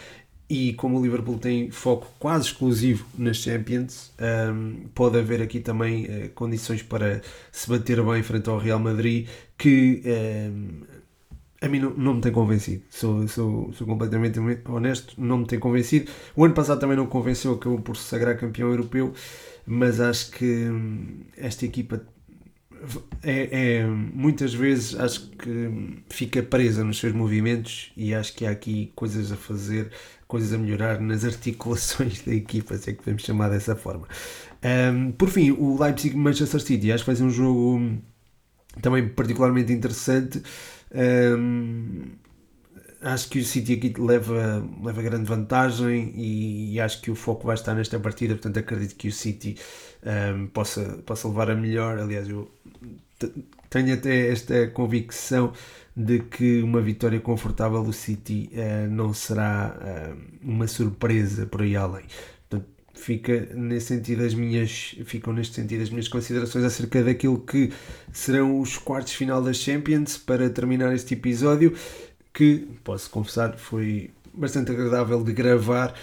e 0.52 0.74
como 0.74 0.98
o 0.98 1.02
Liverpool 1.02 1.38
tem 1.38 1.70
foco 1.70 2.06
quase 2.18 2.48
exclusivo 2.48 3.06
nas 3.16 3.38
Champions, 3.38 4.12
um, 4.20 4.86
pode 4.94 5.18
haver 5.18 5.40
aqui 5.40 5.60
também 5.60 6.04
uh, 6.04 6.28
condições 6.34 6.82
para 6.82 7.22
se 7.50 7.70
bater 7.70 8.02
bem 8.04 8.22
frente 8.22 8.50
ao 8.50 8.58
Real 8.58 8.78
Madrid, 8.78 9.26
que 9.56 10.02
um, 10.04 10.82
a 11.58 11.68
mim 11.68 11.78
não, 11.78 11.90
não, 11.94 12.14
me 12.16 12.20
tem 12.20 12.30
convencido. 12.30 12.82
Sou, 12.90 13.26
sou, 13.28 13.72
sou, 13.72 13.86
completamente 13.86 14.38
honesto, 14.68 15.14
não 15.16 15.38
me 15.38 15.46
tem 15.46 15.58
convencido. 15.58 16.12
O 16.36 16.44
ano 16.44 16.52
passado 16.52 16.78
também 16.78 16.98
não 16.98 17.06
convenceu, 17.06 17.54
acabou 17.54 17.80
por 17.80 17.96
se 17.96 18.04
sagrar 18.04 18.36
campeão 18.36 18.68
europeu, 18.68 19.14
mas 19.64 20.00
acho 20.00 20.32
que 20.32 20.44
hum, 20.44 21.20
esta 21.34 21.64
equipa 21.64 22.04
é, 23.22 23.76
é, 23.78 23.86
muitas 23.86 24.52
vezes 24.52 24.98
acho 24.98 25.30
que 25.30 26.02
fica 26.10 26.42
presa 26.42 26.82
nos 26.82 26.98
seus 26.98 27.12
movimentos 27.12 27.92
e 27.96 28.14
acho 28.14 28.34
que 28.34 28.44
há 28.44 28.50
aqui 28.50 28.92
coisas 28.94 29.30
a 29.30 29.36
fazer 29.36 29.90
coisas 30.32 30.54
a 30.54 30.56
melhorar 30.56 30.98
nas 30.98 31.26
articulações 31.26 32.22
da 32.22 32.32
equipa, 32.32 32.74
se 32.78 32.88
é 32.88 32.92
que 32.94 33.00
podemos 33.00 33.22
chamar 33.22 33.50
dessa 33.50 33.76
forma. 33.76 34.08
Um, 34.64 35.12
por 35.12 35.28
fim, 35.28 35.50
o 35.50 35.78
Leipzig-Manchester 35.78 36.60
City, 36.60 36.90
acho 36.90 37.04
que 37.04 37.10
vai 37.10 37.16
ser 37.16 37.24
um 37.24 37.30
jogo 37.30 37.98
também 38.80 39.06
particularmente 39.08 39.70
interessante. 39.74 40.42
Um, 40.94 42.12
acho 43.02 43.28
que 43.28 43.40
o 43.40 43.44
City 43.44 43.74
aqui 43.74 43.92
leva, 44.00 44.66
leva 44.82 45.02
grande 45.02 45.26
vantagem 45.26 46.14
e, 46.16 46.72
e, 46.72 46.80
acho 46.80 47.02
que 47.02 47.10
o 47.10 47.14
foco 47.14 47.46
vai 47.46 47.54
estar 47.54 47.74
nesta 47.74 48.00
partida, 48.00 48.34
portanto 48.34 48.58
acredito 48.58 48.96
que 48.96 49.08
o 49.08 49.12
City 49.12 49.58
um, 50.34 50.46
possa, 50.46 50.98
possa 51.04 51.28
levar 51.28 51.50
a 51.50 51.54
melhor. 51.54 51.98
Aliás, 51.98 52.26
eu 52.26 52.50
tenho 53.68 53.92
até 53.92 54.30
esta 54.30 54.66
convicção 54.68 55.52
de 55.96 56.20
que 56.20 56.62
uma 56.62 56.80
vitória 56.80 57.20
confortável 57.20 57.82
do 57.82 57.92
City 57.92 58.50
uh, 58.52 58.90
não 58.90 59.12
será 59.12 59.76
uh, 59.78 60.18
uma 60.42 60.66
surpresa 60.66 61.46
por 61.46 61.62
aí 61.62 61.76
além. 61.76 62.04
Portanto, 62.48 62.68
fica 62.94 63.48
nesse 63.54 63.88
sentido 63.88 64.24
as 64.24 64.34
minhas, 64.34 64.96
ficam 65.04 65.32
neste 65.32 65.54
sentido 65.54 65.82
as 65.82 65.90
minhas 65.90 66.08
considerações 66.08 66.64
acerca 66.64 67.02
daquilo 67.02 67.40
que 67.40 67.70
serão 68.12 68.58
os 68.58 68.78
quartos 68.78 69.12
final 69.12 69.42
das 69.42 69.56
Champions 69.58 70.16
para 70.16 70.48
terminar 70.48 70.94
este 70.94 71.14
episódio, 71.14 71.74
que 72.32 72.66
posso 72.82 73.10
confessar 73.10 73.58
foi 73.58 74.10
bastante 74.32 74.72
agradável 74.72 75.22
de 75.22 75.32
gravar 75.32 75.94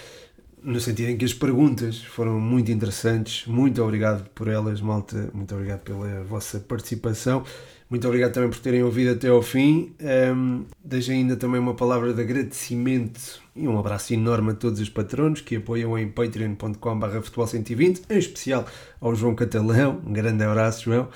no 0.62 0.80
sentido 0.80 1.10
em 1.10 1.18
que 1.18 1.26
as 1.26 1.34
perguntas 1.34 2.00
foram 2.00 2.40
muito 2.40 2.72
interessantes. 2.72 3.48
Muito 3.48 3.82
obrigado 3.82 4.30
por 4.32 4.48
elas, 4.48 4.82
malta. 4.82 5.30
Muito 5.34 5.54
obrigado 5.56 5.82
pela 5.82 6.24
vossa 6.24 6.60
participação. 6.60 7.44
Muito 7.90 8.08
obrigado 8.08 8.34
também 8.34 8.52
por 8.52 8.60
terem 8.60 8.84
ouvido 8.84 9.12
até 9.12 9.30
ao 9.30 9.42
fim. 9.42 9.96
Um, 10.00 10.66
deixo 10.84 11.10
ainda 11.10 11.36
também 11.36 11.60
uma 11.60 11.74
palavra 11.74 12.14
de 12.14 12.22
agradecimento 12.22 13.42
e 13.56 13.68
um 13.68 13.80
abraço 13.80 14.14
enorme 14.14 14.52
a 14.52 14.54
todos 14.54 14.80
os 14.80 14.90
patronos 14.90 15.42
que 15.42 15.56
apoiam 15.56 15.98
em 15.98 16.08
patreon.com.br 16.08 16.78
futebol120, 16.78 18.02
em 18.10 18.18
especial 18.20 18.66
ao 19.02 19.16
João 19.16 19.34
Catalão. 19.34 20.02
Um 20.06 20.14
grande 20.14 20.44
abraço, 20.44 20.84
João. 20.84 21.10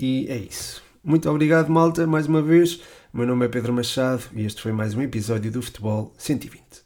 E 0.00 0.26
é 0.30 0.38
isso. 0.38 0.82
Muito 1.04 1.28
obrigado, 1.28 1.68
malta, 1.68 2.06
mais 2.06 2.26
uma 2.26 2.40
vez. 2.40 2.80
O 3.12 3.18
meu 3.18 3.26
nome 3.26 3.44
é 3.44 3.48
Pedro 3.48 3.72
Machado 3.72 4.22
e 4.34 4.44
este 4.44 4.62
foi 4.62 4.72
mais 4.72 4.94
um 4.94 5.02
episódio 5.02 5.50
do 5.52 5.60
Futebol 5.60 6.14
120. 6.16 6.84